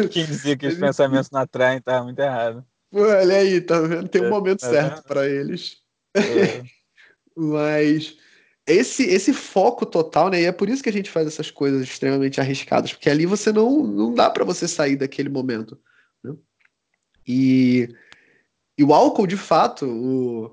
Quem 0.10 0.24
dizia 0.24 0.56
que 0.56 0.66
os 0.66 0.74
pensamentos 0.74 1.30
não 1.30 1.40
atraem 1.40 1.80
tá 1.80 2.02
muito 2.02 2.18
errado. 2.18 2.64
olha 2.92 3.36
aí, 3.36 3.60
tá 3.60 3.78
vendo? 3.80 4.08
Tem 4.08 4.22
um 4.22 4.26
é, 4.26 4.30
momento 4.30 4.64
é, 4.64 4.70
certo 4.70 5.02
para 5.04 5.28
eles. 5.28 5.76
É. 6.14 6.62
Mas 7.36 8.16
esse, 8.66 9.04
esse 9.04 9.32
foco 9.32 9.84
total, 9.84 10.30
né? 10.30 10.42
E 10.42 10.44
é 10.44 10.52
por 10.52 10.68
isso 10.68 10.82
que 10.82 10.88
a 10.88 10.92
gente 10.92 11.10
faz 11.10 11.26
essas 11.26 11.50
coisas 11.50 11.82
extremamente 11.82 12.40
arriscadas, 12.40 12.92
porque 12.92 13.10
ali 13.10 13.26
você 13.26 13.52
não, 13.52 13.84
não 13.84 14.14
dá 14.14 14.30
para 14.30 14.44
você 14.44 14.66
sair 14.66 14.96
daquele 14.96 15.28
momento. 15.28 15.78
Né? 16.22 16.34
E, 17.26 17.88
e 18.76 18.84
o 18.84 18.92
álcool, 18.92 19.26
de 19.26 19.36
fato, 19.36 19.86
o, 19.86 20.46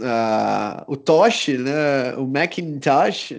uh, 0.00 0.84
o 0.86 0.96
Tosh, 0.96 1.48
né? 1.48 2.14
O 2.16 2.26
Macintosh. 2.26 3.32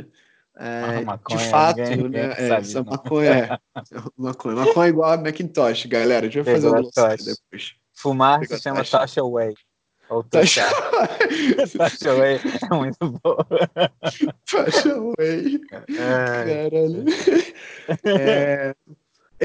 É, 0.56 1.00
ah, 1.00 1.02
maconha, 1.02 1.40
de 1.40 1.50
fato, 1.50 2.10
né? 2.10 2.34
É, 2.38 2.50
essa 2.50 2.84
maconha, 2.84 3.32
é, 3.32 3.60
maconha. 4.16 4.56
Maconha 4.56 4.90
igual 4.90 5.12
a 5.12 5.18
Macintosh, 5.18 5.88
galera. 5.88 6.28
A 6.28 6.30
gente 6.30 6.44
vai 6.44 6.54
fazer 6.56 6.70
um 6.70 6.82
depois. 6.82 7.76
Fumar 7.94 8.40
Pegou 8.40 8.58
se 8.58 8.64
chama 8.64 8.84
Tosh 8.84 9.18
Away. 9.18 9.56
Ou 10.10 10.24
Tosh 10.30 10.58
Away 10.60 12.40
é 12.72 12.76
muito 12.76 13.20
bom. 13.24 13.38
Tosh 14.46 14.86
Away. 14.86 15.60
Caralho. 15.70 17.06
É, 18.06 18.76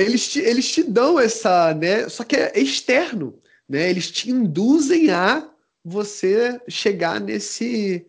eles, 0.02 0.28
te, 0.28 0.40
eles 0.40 0.70
te 0.70 0.82
dão 0.82 1.18
essa, 1.18 1.74
né? 1.74 2.08
Só 2.08 2.24
que 2.24 2.36
é 2.36 2.58
externo, 2.58 3.38
né? 3.68 3.88
Eles 3.88 4.10
te 4.10 4.30
induzem 4.30 5.10
a 5.10 5.48
você 5.84 6.60
chegar 6.68 7.20
nesse 7.20 8.06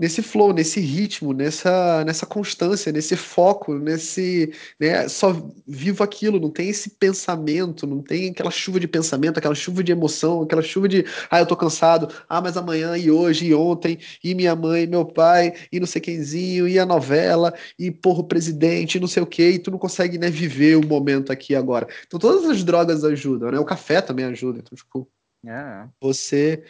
nesse 0.00 0.22
flow, 0.22 0.52
nesse 0.52 0.80
ritmo, 0.80 1.32
nessa, 1.32 2.04
nessa 2.04 2.26
constância, 2.26 2.90
nesse 2.90 3.16
foco, 3.16 3.74
nesse, 3.74 4.52
né, 4.78 5.08
só 5.08 5.32
vivo 5.66 6.02
aquilo, 6.02 6.40
não 6.40 6.50
tem 6.50 6.68
esse 6.68 6.90
pensamento, 6.90 7.86
não 7.86 8.02
tem 8.02 8.30
aquela 8.30 8.50
chuva 8.50 8.80
de 8.80 8.88
pensamento, 8.88 9.38
aquela 9.38 9.54
chuva 9.54 9.84
de 9.84 9.92
emoção, 9.92 10.42
aquela 10.42 10.62
chuva 10.62 10.88
de, 10.88 11.04
ah, 11.30 11.38
eu 11.38 11.46
tô 11.46 11.56
cansado, 11.56 12.08
ah, 12.28 12.40
mas 12.40 12.56
amanhã 12.56 12.96
e 12.96 13.10
hoje 13.10 13.46
e 13.46 13.54
ontem, 13.54 13.98
e 14.22 14.34
minha 14.34 14.56
mãe, 14.56 14.82
e 14.82 14.86
meu 14.86 15.04
pai, 15.04 15.54
e 15.70 15.78
não 15.78 15.86
sei 15.86 16.00
quemzinho, 16.00 16.66
e 16.66 16.78
a 16.78 16.84
novela, 16.86 17.54
e 17.78 17.90
porra, 17.90 18.20
o 18.20 18.24
presidente, 18.24 18.96
e 18.96 19.00
não 19.00 19.08
sei 19.08 19.22
o 19.22 19.26
que, 19.26 19.48
e 19.48 19.58
tu 19.58 19.70
não 19.70 19.78
consegue, 19.78 20.18
né, 20.18 20.28
viver 20.28 20.76
o 20.76 20.86
momento 20.86 21.30
aqui 21.32 21.54
agora. 21.54 21.86
Então 22.06 22.18
todas 22.18 22.50
as 22.50 22.64
drogas 22.64 23.04
ajudam, 23.04 23.52
né, 23.52 23.58
o 23.60 23.64
café 23.64 24.00
também 24.00 24.24
ajuda, 24.24 24.58
então, 24.58 24.76
tipo, 24.76 25.08
é. 25.46 25.88
Você. 26.00 26.64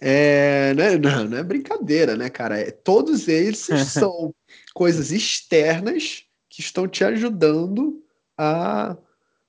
É, 0.00 0.74
não, 0.74 0.84
é, 0.84 0.98
não, 0.98 1.24
não 1.24 1.38
é 1.38 1.42
brincadeira, 1.42 2.16
né, 2.16 2.28
cara? 2.28 2.58
É, 2.58 2.70
todos 2.70 3.28
eles 3.28 3.68
são 3.92 4.34
coisas 4.74 5.10
externas 5.10 6.24
que 6.48 6.60
estão 6.60 6.86
te 6.86 7.04
ajudando 7.04 8.02
a, 8.36 8.96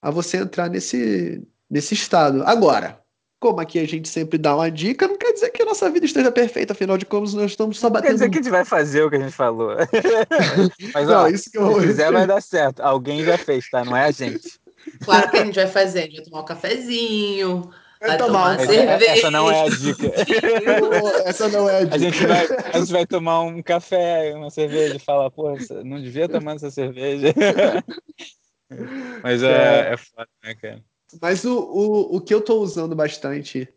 a 0.01 0.11
você 0.11 0.37
entrar 0.37 0.69
nesse, 0.69 1.41
nesse 1.69 1.93
estado. 1.93 2.43
Agora, 2.43 2.99
como 3.39 3.61
aqui 3.61 3.79
a 3.79 3.87
gente 3.87 4.09
sempre 4.09 4.37
dá 4.37 4.55
uma 4.55 4.69
dica, 4.69 5.07
não 5.07 5.17
quer 5.17 5.31
dizer 5.31 5.49
que 5.51 5.61
a 5.61 5.65
nossa 5.65 5.89
vida 5.89 6.05
esteja 6.05 6.31
perfeita, 6.31 6.73
afinal 6.73 6.97
de 6.97 7.05
contas, 7.05 7.33
nós 7.33 7.51
estamos 7.51 7.79
só 7.79 7.89
batendo. 7.89 8.09
Quer 8.09 8.13
dizer 8.13 8.29
que 8.29 8.39
a 8.39 8.41
gente 8.41 8.51
vai 8.51 8.65
fazer 8.65 9.03
o 9.03 9.09
que 9.09 9.15
a 9.15 9.19
gente 9.19 9.31
falou. 9.31 9.75
Mas, 10.93 11.07
não, 11.07 11.23
ó, 11.23 11.27
isso 11.27 11.49
que 11.49 11.57
eu... 11.57 11.79
se 11.79 11.87
fizer, 11.87 12.11
vai 12.11 12.27
dar 12.27 12.41
certo. 12.41 12.81
Alguém 12.81 13.23
já 13.23 13.37
fez, 13.37 13.69
tá? 13.69 13.85
Não 13.85 13.95
é 13.95 14.05
a 14.05 14.11
gente. 14.11 14.59
Claro 15.05 15.29
que 15.29 15.37
a 15.37 15.45
gente 15.45 15.55
vai 15.55 15.67
fazer. 15.67 15.99
A 15.99 16.01
gente 16.03 16.15
vai 16.17 16.25
tomar 16.25 16.41
um 16.41 16.45
cafezinho, 16.45 17.69
Vai 18.01 18.17
tomar, 18.17 18.57
tomar 18.57 18.65
cerveja. 18.65 19.11
Essa 19.11 19.31
não 19.31 19.51
é 19.51 19.61
a 19.61 19.69
dica. 19.69 20.11
Essa 21.25 21.49
não 21.49 21.69
é 21.69 21.81
a 21.81 21.83
dica. 21.83 21.95
A 21.95 21.97
gente, 21.97 22.25
vai, 22.25 22.47
a 22.73 22.79
gente 22.79 22.91
vai 22.91 23.05
tomar 23.05 23.41
um 23.41 23.61
café, 23.61 24.33
uma 24.35 24.49
cerveja 24.49 24.95
e 24.95 24.99
falar, 24.99 25.29
pô, 25.29 25.53
não 25.83 26.01
devia 26.01 26.29
tomar 26.29 26.55
essa 26.55 26.71
cerveja. 26.71 27.33
Mas 29.21 29.43
é, 29.43 29.93
é 29.93 29.97
foda, 29.97 30.29
né, 30.43 30.55
cara? 30.55 30.83
Mas 31.21 31.43
o, 31.43 31.57
o, 31.57 32.17
o 32.17 32.21
que 32.21 32.33
eu 32.33 32.39
tô 32.39 32.61
usando 32.61 32.95
bastante 32.95 33.67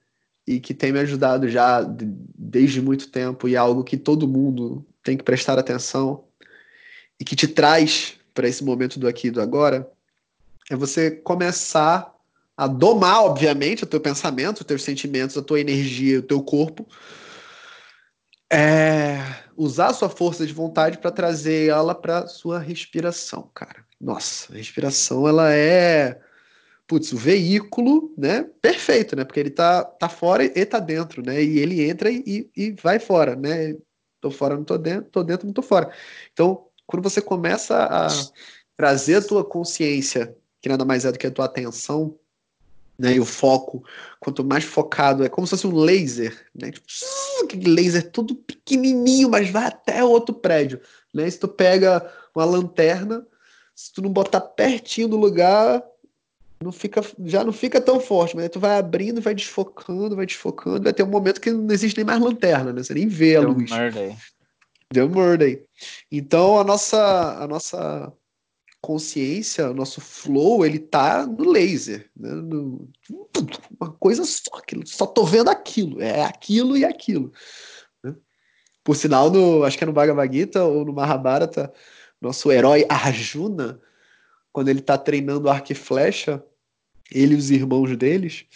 e 0.47 0.61
que 0.61 0.75
tem 0.75 0.93
me 0.93 1.01
ajudado 1.01 1.49
já 1.49 1.83
desde 1.83 2.81
muito 2.81 3.11
tempo 3.11 3.49
e 3.49 3.55
é 3.55 3.59
algo 3.59 3.83
que 3.83 3.97
todo 3.97 4.29
mundo 4.29 4.87
tem 5.03 5.17
que 5.17 5.25
prestar 5.25 5.59
atenção 5.59 6.25
e 7.19 7.25
que 7.25 7.35
te 7.35 7.49
traz 7.49 8.19
para 8.35 8.49
esse 8.49 8.63
momento 8.63 8.99
do 8.99 9.09
aqui 9.09 9.29
e 9.29 9.31
do 9.31 9.41
agora 9.41 9.91
é 10.71 10.77
você 10.77 11.11
começar 11.11 12.12
a 12.57 12.67
domar, 12.67 13.25
obviamente, 13.25 13.85
o 13.85 13.87
teu 13.87 14.01
pensamento, 14.01 14.61
os 14.61 14.67
teus 14.67 14.83
sentimentos, 14.83 15.37
a 15.37 15.43
tua 15.43 15.61
energia, 15.61 16.19
o 16.19 16.23
teu 16.23 16.43
corpo. 16.43 16.87
É, 18.53 19.19
usar 19.57 19.89
a 19.89 19.95
sua 19.95 20.11
força 20.11 20.47
de 20.47 20.53
vontade 20.53 20.99
para 20.99 21.11
trazer 21.11 21.71
ela 21.71 21.95
para 21.95 22.27
sua 22.27 22.59
respiração, 22.59 23.51
cara. 23.55 23.85
Nossa, 24.01 24.53
a 24.53 24.57
respiração 24.57 25.27
ela 25.27 25.53
é 25.55 26.21
putz, 26.93 27.11
o 27.11 27.17
veículo, 27.17 28.13
né? 28.19 28.45
Perfeito, 28.61 29.17
né? 29.17 29.25
Porque 29.25 29.41
ele 29.41 29.51
tá, 29.51 29.83
tá 29.83 30.11
fora 30.11 30.45
e 30.45 30.67
tá 30.67 30.79
dentro, 30.79 31.23
né? 31.25 31.43
E 31.43 31.59
ele 31.59 31.89
entra 31.89 32.11
e, 32.11 32.51
e 32.55 32.73
vai 32.73 32.99
fora, 32.99 33.35
né? 33.35 33.75
Tô 34.21 34.31
fora, 34.31 34.57
não 34.57 34.65
tô 34.65 34.77
dentro, 34.77 35.11
tô 35.11 35.23
dentro, 35.23 35.47
não 35.47 35.55
tô 35.55 35.63
fora. 35.63 35.91
Então, 36.35 36.67
quando 36.87 37.03
você 37.03 37.23
começa 37.23 37.85
a 37.85 38.09
trazer 38.77 39.17
a 39.17 39.23
tua 39.23 39.43
consciência, 39.43 40.37
que 40.61 40.69
nada 40.69 40.85
mais 40.85 41.07
é 41.07 41.13
do 41.13 41.19
que 41.19 41.27
a 41.27 41.31
tua 41.31 41.47
atenção 41.47 42.19
né? 42.99 43.15
E 43.15 43.21
o 43.21 43.25
foco, 43.25 43.85
quanto 44.21 44.45
mais 44.45 44.65
focado, 44.65 45.25
é 45.25 45.29
como 45.29 45.47
se 45.47 45.53
fosse 45.53 45.67
um 45.67 45.75
laser, 45.75 46.47
né? 46.55 46.71
Tipo, 46.71 46.87
laser 47.69 48.11
todo 48.11 48.35
pequenininho, 48.35 49.29
mas 49.29 49.51
vai 49.51 49.67
até 49.67 50.05
outro 50.05 50.35
prédio, 50.35 50.81
né? 51.13 51.29
Se 51.29 51.39
tu 51.39 51.49
pega 51.49 52.11
uma 52.35 52.45
lanterna, 52.45 53.27
se 53.75 53.93
tu 53.93 54.03
não 54.03 54.11
botar 54.11 54.41
pertinho 54.41 55.09
do 55.09 55.17
lugar, 55.17 55.83
não 56.63 56.73
fica, 56.73 57.03
já 57.25 57.43
não 57.43 57.53
fica 57.53 57.81
tão 57.81 58.01
forte, 58.01 58.37
mas 58.37 58.49
tu 58.49 58.61
vai 58.61 58.79
abrindo, 58.79 59.21
vai 59.21 59.35
desfocando, 59.35 60.15
vai 60.15 60.27
desfocando, 60.27 60.85
vai 60.85 60.93
ter 60.93 61.03
um 61.03 61.09
momento 61.09 61.41
que 61.41 61.51
não 61.51 61.73
existe 61.73 61.97
nem 61.97 62.07
mais 62.07 62.21
lanterna, 62.21 62.73
né? 62.73 62.83
Você 62.83 62.95
nem 62.95 63.09
vê 63.09 63.37
a 63.37 63.41
Deu 63.41 63.51
luz. 63.51 63.71
Murday. 63.71 64.17
Deu 64.93 65.09
murder. 65.09 65.65
Então 66.11 66.59
a 66.59 66.65
nossa 66.65 67.43
a 67.43 67.49
nossa 67.49 68.13
consciência, 68.83 69.73
nosso 69.73 70.01
flow, 70.01 70.67
ele 70.67 70.81
tá 70.81 71.25
no 71.25 71.49
laser, 71.49 72.11
né? 72.17 72.33
No, 72.33 72.89
uma 73.81 73.93
coisa 73.93 74.25
só, 74.25 74.59
aquilo, 74.59 74.85
só 74.85 75.07
tô 75.07 75.25
vendo 75.25 75.49
aquilo, 75.49 76.03
é 76.03 76.25
aquilo 76.25 76.77
e 76.77 76.85
aquilo. 76.85 77.33
Né? 78.03 78.15
Por 78.83 78.97
sinal, 78.97 79.31
no, 79.31 79.63
acho 79.63 79.79
que 79.79 79.85
é 79.85 79.87
no 79.87 79.93
Bhagavad 79.93 80.37
Gita 80.37 80.65
ou 80.65 80.85
no 80.85 80.93
Mahabharata, 80.93 81.73
nosso 82.21 82.51
herói 82.51 82.85
Arjuna, 82.89 83.81
quando 84.53 84.69
ele 84.69 84.83
tá 84.83 84.99
treinando 84.99 85.49
arco 85.49 85.71
e 85.71 85.77
flecha, 85.77 86.45
ele 87.11 87.35
e 87.35 87.39
os 87.39 87.51
irmãos 87.53 87.97
deles, 87.97 88.47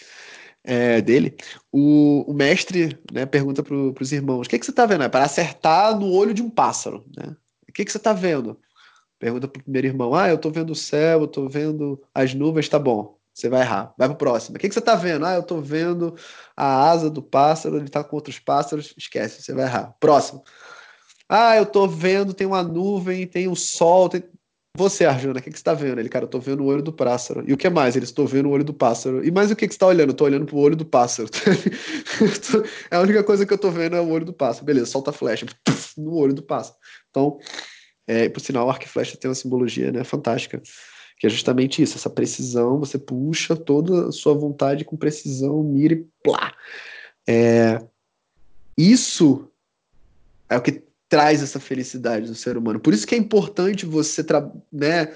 é, 0.64 1.00
dele, 1.00 1.36
o, 1.70 2.24
o, 2.28 2.34
mestre 2.34 2.98
né, 3.12 3.24
pergunta 3.24 3.62
para 3.62 3.76
os 3.76 4.12
irmãos: 4.12 4.46
o 4.46 4.50
que, 4.50 4.58
que 4.58 4.64
você 4.64 4.72
está 4.72 4.86
vendo? 4.86 5.04
É 5.04 5.08
para 5.08 5.24
acertar 5.24 5.96
no 5.96 6.10
olho 6.10 6.34
de 6.34 6.42
um 6.42 6.50
pássaro. 6.50 7.04
Né? 7.16 7.36
O 7.68 7.72
que, 7.72 7.84
que 7.84 7.92
você 7.92 7.98
está 7.98 8.12
vendo? 8.12 8.58
Pergunta 9.18 9.48
pro 9.48 9.62
primeiro 9.62 9.86
irmão: 9.86 10.14
Ah, 10.14 10.28
eu 10.28 10.38
tô 10.38 10.50
vendo 10.50 10.70
o 10.70 10.76
céu, 10.76 11.22
eu 11.22 11.26
tô 11.26 11.48
vendo 11.48 12.02
as 12.14 12.34
nuvens, 12.34 12.68
tá 12.68 12.78
bom. 12.78 13.16
Você 13.36 13.50
vai 13.50 13.60
errar. 13.60 13.92
Vai 13.98 14.08
pro 14.08 14.16
próximo. 14.16 14.56
O 14.56 14.58
que, 14.58 14.66
que 14.66 14.74
você 14.74 14.80
tá 14.80 14.94
vendo? 14.94 15.26
Ah, 15.26 15.34
eu 15.34 15.42
tô 15.42 15.60
vendo 15.60 16.14
a 16.56 16.88
asa 16.88 17.10
do 17.10 17.22
pássaro, 17.22 17.76
ele 17.76 17.88
tá 17.90 18.02
com 18.02 18.16
outros 18.16 18.38
pássaros. 18.38 18.94
Esquece, 18.96 19.42
você 19.42 19.52
vai 19.52 19.66
errar. 19.66 19.94
Próximo. 20.00 20.42
Ah, 21.28 21.54
eu 21.54 21.66
tô 21.66 21.86
vendo, 21.86 22.32
tem 22.32 22.46
uma 22.46 22.62
nuvem, 22.62 23.26
tem 23.26 23.46
um 23.46 23.54
sol. 23.54 24.08
Tem... 24.08 24.24
Você, 24.74 25.04
Arjuna, 25.04 25.38
o 25.38 25.42
que, 25.42 25.50
que 25.50 25.58
você 25.58 25.64
tá 25.64 25.74
vendo? 25.74 25.98
Ele, 25.98 26.08
cara, 26.08 26.24
eu 26.24 26.28
tô 26.28 26.38
vendo 26.38 26.62
o 26.62 26.66
olho 26.66 26.82
do 26.82 26.94
pássaro. 26.94 27.44
E 27.46 27.52
o 27.52 27.58
que 27.58 27.68
mais? 27.68 27.94
Ele, 27.94 28.06
estou 28.06 28.26
vendo 28.26 28.48
o 28.48 28.52
olho 28.52 28.64
do 28.64 28.72
pássaro. 28.72 29.22
E 29.22 29.30
mais 29.30 29.50
o 29.50 29.56
que, 29.56 29.68
que 29.68 29.74
você 29.74 29.80
tá 29.80 29.86
olhando? 29.86 30.10
Eu 30.10 30.14
tô 30.14 30.24
olhando 30.24 30.46
pro 30.46 30.56
olho 30.56 30.76
do 30.76 30.86
pássaro. 30.86 31.28
é 32.90 32.96
a 32.96 33.00
única 33.00 33.22
coisa 33.22 33.44
que 33.44 33.52
eu 33.52 33.58
tô 33.58 33.70
vendo 33.70 33.96
é 33.96 34.00
o 34.00 34.08
olho 34.08 34.24
do 34.24 34.32
pássaro. 34.32 34.64
Beleza, 34.64 34.86
solta 34.86 35.10
a 35.10 35.12
flecha. 35.12 35.44
No 35.98 36.14
olho 36.14 36.32
do 36.32 36.42
pássaro. 36.42 36.76
Então, 37.10 37.38
é, 38.06 38.28
por 38.28 38.40
sinal, 38.40 38.66
o 38.66 38.70
arco 38.70 38.84
e 38.84 38.88
flecha 38.88 39.16
tem 39.16 39.28
uma 39.28 39.34
simbologia 39.34 39.90
né, 39.90 40.04
fantástica, 40.04 40.62
que 41.18 41.26
é 41.26 41.30
justamente 41.30 41.82
isso, 41.82 41.96
essa 41.96 42.10
precisão, 42.10 42.78
você 42.78 42.98
puxa 42.98 43.56
toda 43.56 44.08
a 44.08 44.12
sua 44.12 44.34
vontade 44.34 44.84
com 44.84 44.96
precisão, 44.96 45.62
mira 45.62 45.94
e 45.94 46.06
plá. 46.22 46.54
É, 47.26 47.80
Isso 48.76 49.50
é 50.48 50.56
o 50.56 50.62
que 50.62 50.84
traz 51.08 51.42
essa 51.42 51.58
felicidade 51.58 52.26
do 52.26 52.34
ser 52.34 52.56
humano. 52.56 52.80
Por 52.80 52.92
isso 52.92 53.06
que 53.06 53.14
é 53.14 53.18
importante 53.18 53.86
você 53.86 54.24
né, 54.72 55.14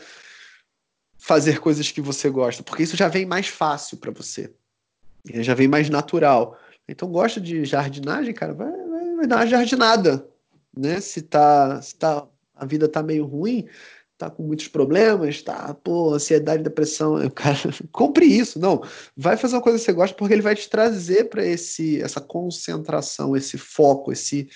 fazer 1.18 1.60
coisas 1.60 1.90
que 1.90 2.00
você 2.00 2.30
gosta, 2.30 2.62
porque 2.62 2.82
isso 2.82 2.96
já 2.96 3.08
vem 3.08 3.26
mais 3.26 3.48
fácil 3.48 3.98
para 3.98 4.10
você. 4.10 4.52
Já 5.26 5.54
vem 5.54 5.68
mais 5.68 5.90
natural. 5.90 6.58
Então, 6.88 7.10
gosta 7.10 7.40
de 7.40 7.64
jardinagem, 7.64 8.32
cara, 8.32 8.54
vai, 8.54 8.70
vai, 8.70 9.14
vai 9.16 9.26
dar 9.26 9.36
uma 9.36 9.46
jardinada. 9.46 10.26
Né? 10.76 11.00
Se, 11.00 11.22
tá, 11.22 11.80
se 11.82 11.94
tá, 11.96 12.26
a 12.60 12.66
vida 12.66 12.88
tá 12.88 13.02
meio 13.02 13.24
ruim, 13.24 13.66
tá 14.18 14.30
com 14.30 14.42
muitos 14.42 14.68
problemas, 14.68 15.42
tá, 15.42 15.74
pô, 15.74 16.14
ansiedade, 16.14 16.62
depressão, 16.62 17.18
cara, 17.30 17.58
compre 17.90 18.26
isso. 18.26 18.58
Não, 18.58 18.82
vai 19.16 19.36
fazer 19.36 19.56
uma 19.56 19.62
coisa 19.62 19.78
que 19.78 19.84
você 19.84 19.92
gosta 19.92 20.16
porque 20.16 20.34
ele 20.34 20.42
vai 20.42 20.54
te 20.54 20.68
trazer 20.68 21.24
para 21.24 21.44
esse 21.44 22.00
essa 22.02 22.20
concentração, 22.20 23.36
esse 23.36 23.56
foco, 23.56 24.12
esse 24.12 24.48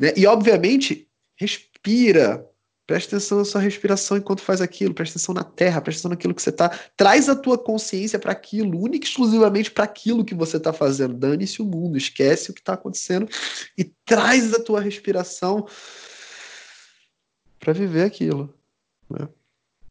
né? 0.00 0.14
E, 0.16 0.26
obviamente, 0.26 1.06
respira. 1.36 2.46
Presta 2.86 3.14
atenção 3.14 3.38
na 3.38 3.44
sua 3.44 3.60
respiração 3.60 4.16
enquanto 4.16 4.40
faz 4.40 4.60
aquilo, 4.60 4.92
presta 4.92 5.16
atenção 5.16 5.32
na 5.32 5.44
terra, 5.44 5.80
presta 5.80 6.00
atenção 6.00 6.10
naquilo 6.10 6.34
que 6.34 6.42
você 6.42 6.50
está. 6.50 6.70
Traz 6.96 7.28
a 7.28 7.36
tua 7.36 7.56
consciência 7.56 8.18
para 8.18 8.32
aquilo, 8.32 8.82
única 8.82 9.06
e 9.06 9.08
exclusivamente 9.08 9.70
para 9.70 9.84
aquilo 9.84 10.24
que 10.24 10.34
você 10.34 10.56
está 10.56 10.72
fazendo. 10.72 11.14
Dane-se 11.14 11.62
o 11.62 11.64
mundo, 11.64 11.96
esquece 11.96 12.50
o 12.50 12.54
que 12.54 12.60
está 12.60 12.72
acontecendo 12.72 13.28
e 13.78 13.84
traz 14.04 14.52
a 14.54 14.58
tua 14.58 14.80
respiração 14.80 15.66
para 17.60 17.72
viver 17.72 18.02
aquilo. 18.02 18.52
Né? 19.08 19.28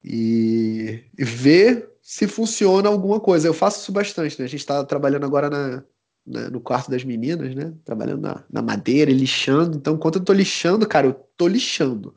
E, 0.03 1.03
e 1.17 1.23
ver 1.23 1.89
se 2.01 2.27
funciona 2.27 2.89
alguma 2.89 3.19
coisa. 3.19 3.47
Eu 3.47 3.53
faço 3.53 3.81
isso 3.81 3.91
bastante, 3.91 4.39
né? 4.39 4.45
A 4.45 4.49
gente 4.49 4.61
está 4.61 4.83
trabalhando 4.83 5.25
agora 5.25 5.49
na, 5.49 5.83
né, 6.25 6.49
no 6.49 6.59
quarto 6.59 6.89
das 6.89 7.03
meninas, 7.03 7.53
né? 7.53 7.73
Trabalhando 7.85 8.21
na, 8.21 8.43
na 8.51 8.61
madeira, 8.61 9.11
lixando. 9.11 9.77
Então, 9.77 9.93
enquanto 9.95 10.17
eu 10.17 10.25
tô 10.25 10.33
lixando, 10.33 10.87
cara, 10.87 11.07
eu 11.07 11.13
tô 11.37 11.47
lixando. 11.47 12.15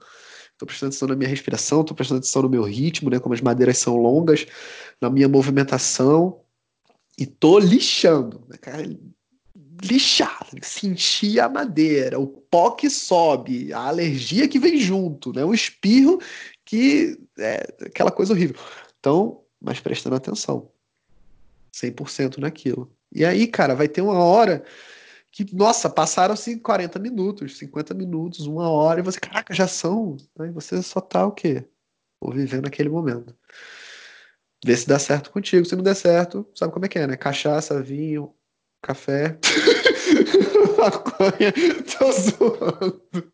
Tô 0.57 0.67
prestando 0.67 0.91
atenção 0.91 1.09
na 1.09 1.17
minha 1.17 1.29
respiração, 1.29 1.85
tô 1.85 1.95
prestando 1.95 2.19
atenção 2.19 2.43
no 2.43 2.49
meu 2.49 2.63
ritmo, 2.63 3.11
né? 3.11 3.19
Como 3.19 3.35
as 3.35 3.41
madeiras 3.41 3.79
são 3.79 3.97
longas, 3.97 4.47
na 5.01 5.11
minha 5.11 5.29
movimentação. 5.29 6.41
E 7.19 7.27
tô 7.27 7.59
lixando, 7.59 8.45
né, 8.49 8.57
cara? 8.57 8.85
Lixar, 9.83 10.47
sentir 10.63 11.41
a 11.41 11.49
madeira, 11.49 12.19
o 12.19 12.27
pó 12.27 12.71
que 12.71 12.89
sobe, 12.89 13.73
a 13.73 13.89
alergia 13.89 14.47
que 14.47 14.59
vem 14.59 14.79
junto, 14.79 15.33
né? 15.33 15.45
O 15.45 15.53
espirro 15.53 16.21
que 16.65 17.19
é 17.39 17.67
aquela 17.87 18.11
coisa 18.11 18.33
horrível. 18.33 18.57
Então, 19.01 19.43
mas 19.61 19.81
prestando 19.81 20.17
atenção. 20.17 20.71
100% 21.73 22.39
naquilo. 22.39 22.93
E 23.11 23.25
aí, 23.25 23.47
cara, 23.47 23.75
vai 23.75 23.89
ter 23.89 24.03
uma 24.03 24.19
hora 24.19 24.65
que, 25.31 25.47
nossa, 25.55 25.89
passaram-se 25.89 26.59
40 26.59 26.99
minutos, 26.99 27.57
50 27.59 27.95
minutos, 27.95 28.47
uma 28.47 28.69
hora, 28.69 29.01
e 29.01 29.03
você, 29.03 29.19
caraca, 29.19 29.55
já 29.55 29.67
são. 29.67 30.17
Aí 30.39 30.51
você 30.51 30.83
só 30.83 31.01
tá 31.01 31.27
o 31.27 31.33
quê? 31.33 31.65
Ou 32.21 32.33
vivendo 32.33 32.67
aquele 32.67 32.91
momento. 32.91 33.35
Vê 34.65 34.77
se 34.77 34.87
dá 34.87 34.99
certo 34.99 35.31
contigo. 35.31 35.65
Se 35.65 35.75
não 35.75 35.83
der 35.83 35.97
certo, 35.97 36.47
sabe 36.55 36.73
como 36.73 36.85
é 36.85 36.89
que 36.89 36.99
é, 36.99 37.07
né? 37.07 37.17
Cachaça, 37.17 37.83
vinho, 37.83 38.33
café, 38.83 39.39
maconha. 40.77 41.53
Tô 41.99 42.13
zoando. 42.13 43.33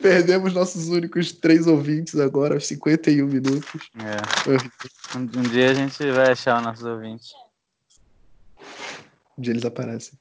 Perdemos 0.00 0.54
nossos 0.54 0.88
únicos 0.88 1.32
três 1.32 1.66
ouvintes 1.66 2.18
agora, 2.18 2.54
aos 2.54 2.66
51 2.66 3.26
minutos. 3.26 3.90
É. 3.96 5.18
Um, 5.18 5.20
um 5.20 5.42
dia 5.42 5.70
a 5.70 5.74
gente 5.74 6.10
vai 6.10 6.32
achar 6.32 6.58
os 6.58 6.64
nossos 6.64 6.84
ouvintes 6.84 7.32
onde 9.36 9.50
eles 9.50 9.64
aparecem. 9.64 10.18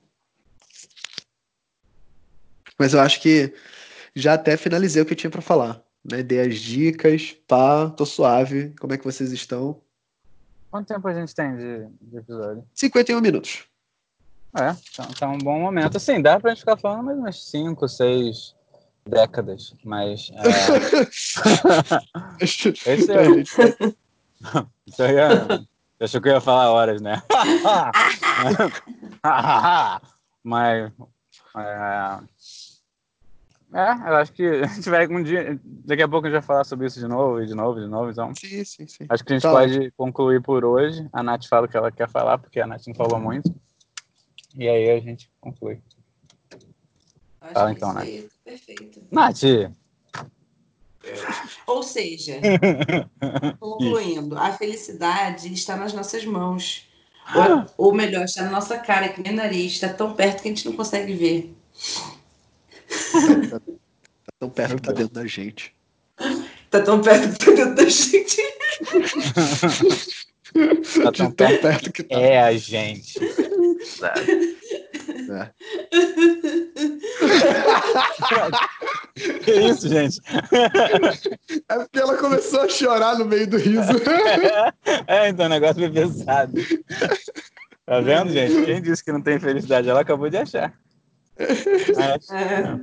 Mas 2.77 2.93
eu 2.93 3.01
acho 3.01 3.21
que 3.21 3.53
já 4.15 4.33
até 4.33 4.57
finalizei 4.57 5.01
o 5.01 5.05
que 5.05 5.13
eu 5.13 5.17
tinha 5.17 5.29
para 5.29 5.41
falar. 5.41 5.83
Né? 6.03 6.23
Dei 6.23 6.41
as 6.41 6.57
dicas, 6.57 7.35
pá, 7.47 7.89
tô 7.89 8.05
suave. 8.05 8.73
Como 8.79 8.93
é 8.93 8.97
que 8.97 9.03
vocês 9.03 9.31
estão? 9.31 9.81
Quanto 10.71 10.87
tempo 10.87 11.07
a 11.07 11.13
gente 11.13 11.35
tem 11.35 11.55
de, 11.55 11.87
de 12.01 12.17
episódio? 12.17 12.63
51 12.73 13.21
minutos. 13.21 13.65
É, 14.53 14.75
tá, 14.95 15.07
tá, 15.17 15.29
um 15.29 15.37
bom 15.37 15.59
momento. 15.59 15.97
Assim, 15.97 16.21
dá 16.21 16.39
pra 16.39 16.51
gente 16.51 16.59
ficar 16.59 16.77
falando 16.77 17.05
mais 17.05 17.17
umas 17.17 17.43
5, 17.45 17.87
6 17.87 18.53
décadas, 19.07 19.73
mas. 19.83 20.31
É... 20.35 20.41
Esse 22.43 23.11
é. 23.11 23.43
Isso 24.87 25.03
aí 25.03 25.15
é. 25.15 25.31
Eu 25.99 26.05
achei 26.05 26.19
que 26.19 26.29
eu 26.29 26.33
ia 26.33 26.41
falar 26.41 26.71
horas, 26.71 26.99
né? 26.99 27.21
Mas. 30.43 30.91
É, 31.55 32.19
é, 33.73 33.91
eu 34.09 34.15
acho 34.15 34.33
que 34.33 34.43
a 34.43 34.65
gente 34.65 34.89
vai 34.89 35.03
algum 35.03 35.21
dia. 35.21 35.59
Daqui 35.63 36.01
a 36.01 36.07
pouco 36.07 36.25
a 36.25 36.29
gente 36.29 36.39
vai 36.39 36.45
falar 36.45 36.63
sobre 36.63 36.87
isso 36.87 36.99
de 36.99 37.07
novo, 37.07 37.41
e 37.41 37.45
de 37.45 37.53
novo, 37.53 37.79
de 37.79 37.85
novo. 37.85 38.09
Então, 38.09 38.33
sim, 38.33 38.65
sim, 38.65 38.87
sim. 38.87 39.05
Acho 39.07 39.23
que 39.23 39.31
a 39.31 39.35
gente 39.35 39.43
tá 39.43 39.51
pode 39.51 39.77
ótimo. 39.77 39.93
concluir 39.95 40.41
por 40.41 40.65
hoje. 40.65 41.07
A 41.13 41.21
Nath 41.21 41.45
fala 41.45 41.67
o 41.67 41.69
que 41.69 41.77
ela 41.77 41.91
quer 41.91 42.09
falar, 42.09 42.39
porque 42.39 42.59
a 42.59 42.65
Nath 42.65 42.87
não 42.87 42.95
falou 42.95 43.19
muito. 43.19 43.53
E 44.55 44.67
aí 44.67 44.89
a 44.91 44.99
gente 44.99 45.31
conclui. 45.39 45.79
Acho 47.39 47.53
fala 47.53 47.71
então, 47.71 47.93
Nath. 47.93 48.07
Perfeito. 48.43 49.01
Nath! 49.11 49.43
Ou 51.65 51.81
seja, 51.81 52.39
concluindo, 53.59 54.37
a 54.37 54.53
felicidade 54.53 55.51
está 55.51 55.75
nas 55.75 55.93
nossas 55.93 56.25
mãos. 56.25 56.87
Ou, 57.77 57.87
ou, 57.87 57.93
melhor, 57.93 58.25
está 58.25 58.43
na 58.43 58.49
nossa 58.49 58.77
cara, 58.79 59.07
que 59.07 59.21
nem 59.21 59.31
nariz, 59.31 59.73
está 59.73 59.87
tão 59.87 60.13
perto 60.15 60.41
que 60.41 60.49
a 60.49 60.51
gente 60.51 60.65
não 60.65 60.75
consegue 60.75 61.13
ver. 61.13 61.55
Tá, 63.49 63.61
tão 64.39 64.49
perto 64.49 64.75
que 64.75 64.81
está 64.81 64.91
dentro 64.91 65.13
da 65.13 65.25
gente. 65.25 65.73
Está 66.65 66.81
tão 66.81 67.01
perto 67.01 67.37
que 67.37 67.49
está 67.49 67.51
dentro 67.51 67.75
da 67.75 67.89
gente. 67.89 68.41
Tá 71.03 71.11
tão, 71.11 71.31
tão 71.31 71.57
perto 71.57 71.91
que 71.93 72.03
tá. 72.03 72.19
É 72.19 72.41
a 72.41 72.57
gente. 72.57 73.19
É. 75.31 75.49
que 79.43 79.51
isso, 79.69 79.87
gente? 79.87 80.19
É 81.69 81.77
porque 81.77 81.99
ela 81.99 82.17
começou 82.17 82.61
a 82.61 82.69
chorar 82.69 83.17
no 83.17 83.25
meio 83.25 83.47
do 83.47 83.57
riso. 83.57 83.91
é, 85.07 85.29
então 85.29 85.45
o 85.47 85.49
negócio 85.49 85.75
foi 85.75 85.89
pesado. 85.89 86.53
Tá 87.85 87.99
vendo, 87.99 88.31
gente? 88.31 88.65
Quem 88.65 88.81
disse 88.81 89.03
que 89.03 89.11
não 89.11 89.21
tem 89.21 89.39
felicidade? 89.39 89.89
Ela 89.89 90.01
acabou 90.01 90.29
de 90.29 90.37
achar. 90.37 90.73
É, 91.37 91.43
é. 92.35 92.79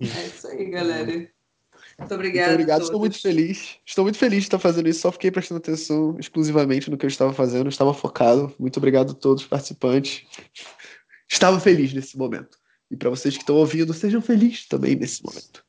é 0.00 0.26
isso 0.26 0.48
aí, 0.48 0.70
galera. 0.70 1.28
Muito 1.98 2.14
obrigado. 2.14 2.48
Muito 2.48 2.54
obrigado, 2.54 2.82
estou 2.82 3.00
muito 3.00 3.20
feliz. 3.20 3.76
Estou 3.84 4.04
muito 4.04 4.18
feliz 4.18 4.40
de 4.40 4.46
estar 4.46 4.58
fazendo 4.58 4.88
isso. 4.88 5.00
Só 5.00 5.10
fiquei 5.10 5.30
prestando 5.30 5.58
atenção 5.58 6.16
exclusivamente 6.18 6.90
no 6.90 6.98
que 6.98 7.06
eu 7.06 7.08
estava 7.08 7.32
fazendo. 7.32 7.68
estava 7.68 7.94
focado. 7.94 8.54
Muito 8.58 8.76
obrigado 8.76 9.12
a 9.12 9.14
todos 9.14 9.42
os 9.42 9.48
participantes. 9.48 10.26
Estava 11.28 11.58
feliz 11.58 11.94
nesse 11.94 12.18
momento. 12.18 12.58
E 12.90 12.96
para 12.96 13.10
vocês 13.10 13.34
que 13.34 13.42
estão 13.42 13.56
ouvindo, 13.56 13.92
sejam 13.94 14.20
felizes 14.20 14.68
também 14.68 14.94
nesse 14.94 15.24
momento. 15.24 15.64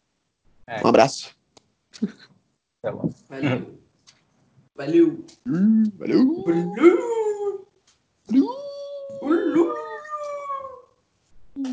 É. 0.67 0.84
Um 0.84 0.88
abraço. 0.88 1.36
Tá 2.82 2.91
bom. 2.91 3.09
Valeu. 3.28 3.80
Valeu. 4.75 5.25
Valeu. 5.97 6.43
Valeu. 6.43 6.73
Valeu. 8.30 8.57
Valeu. 9.21 9.86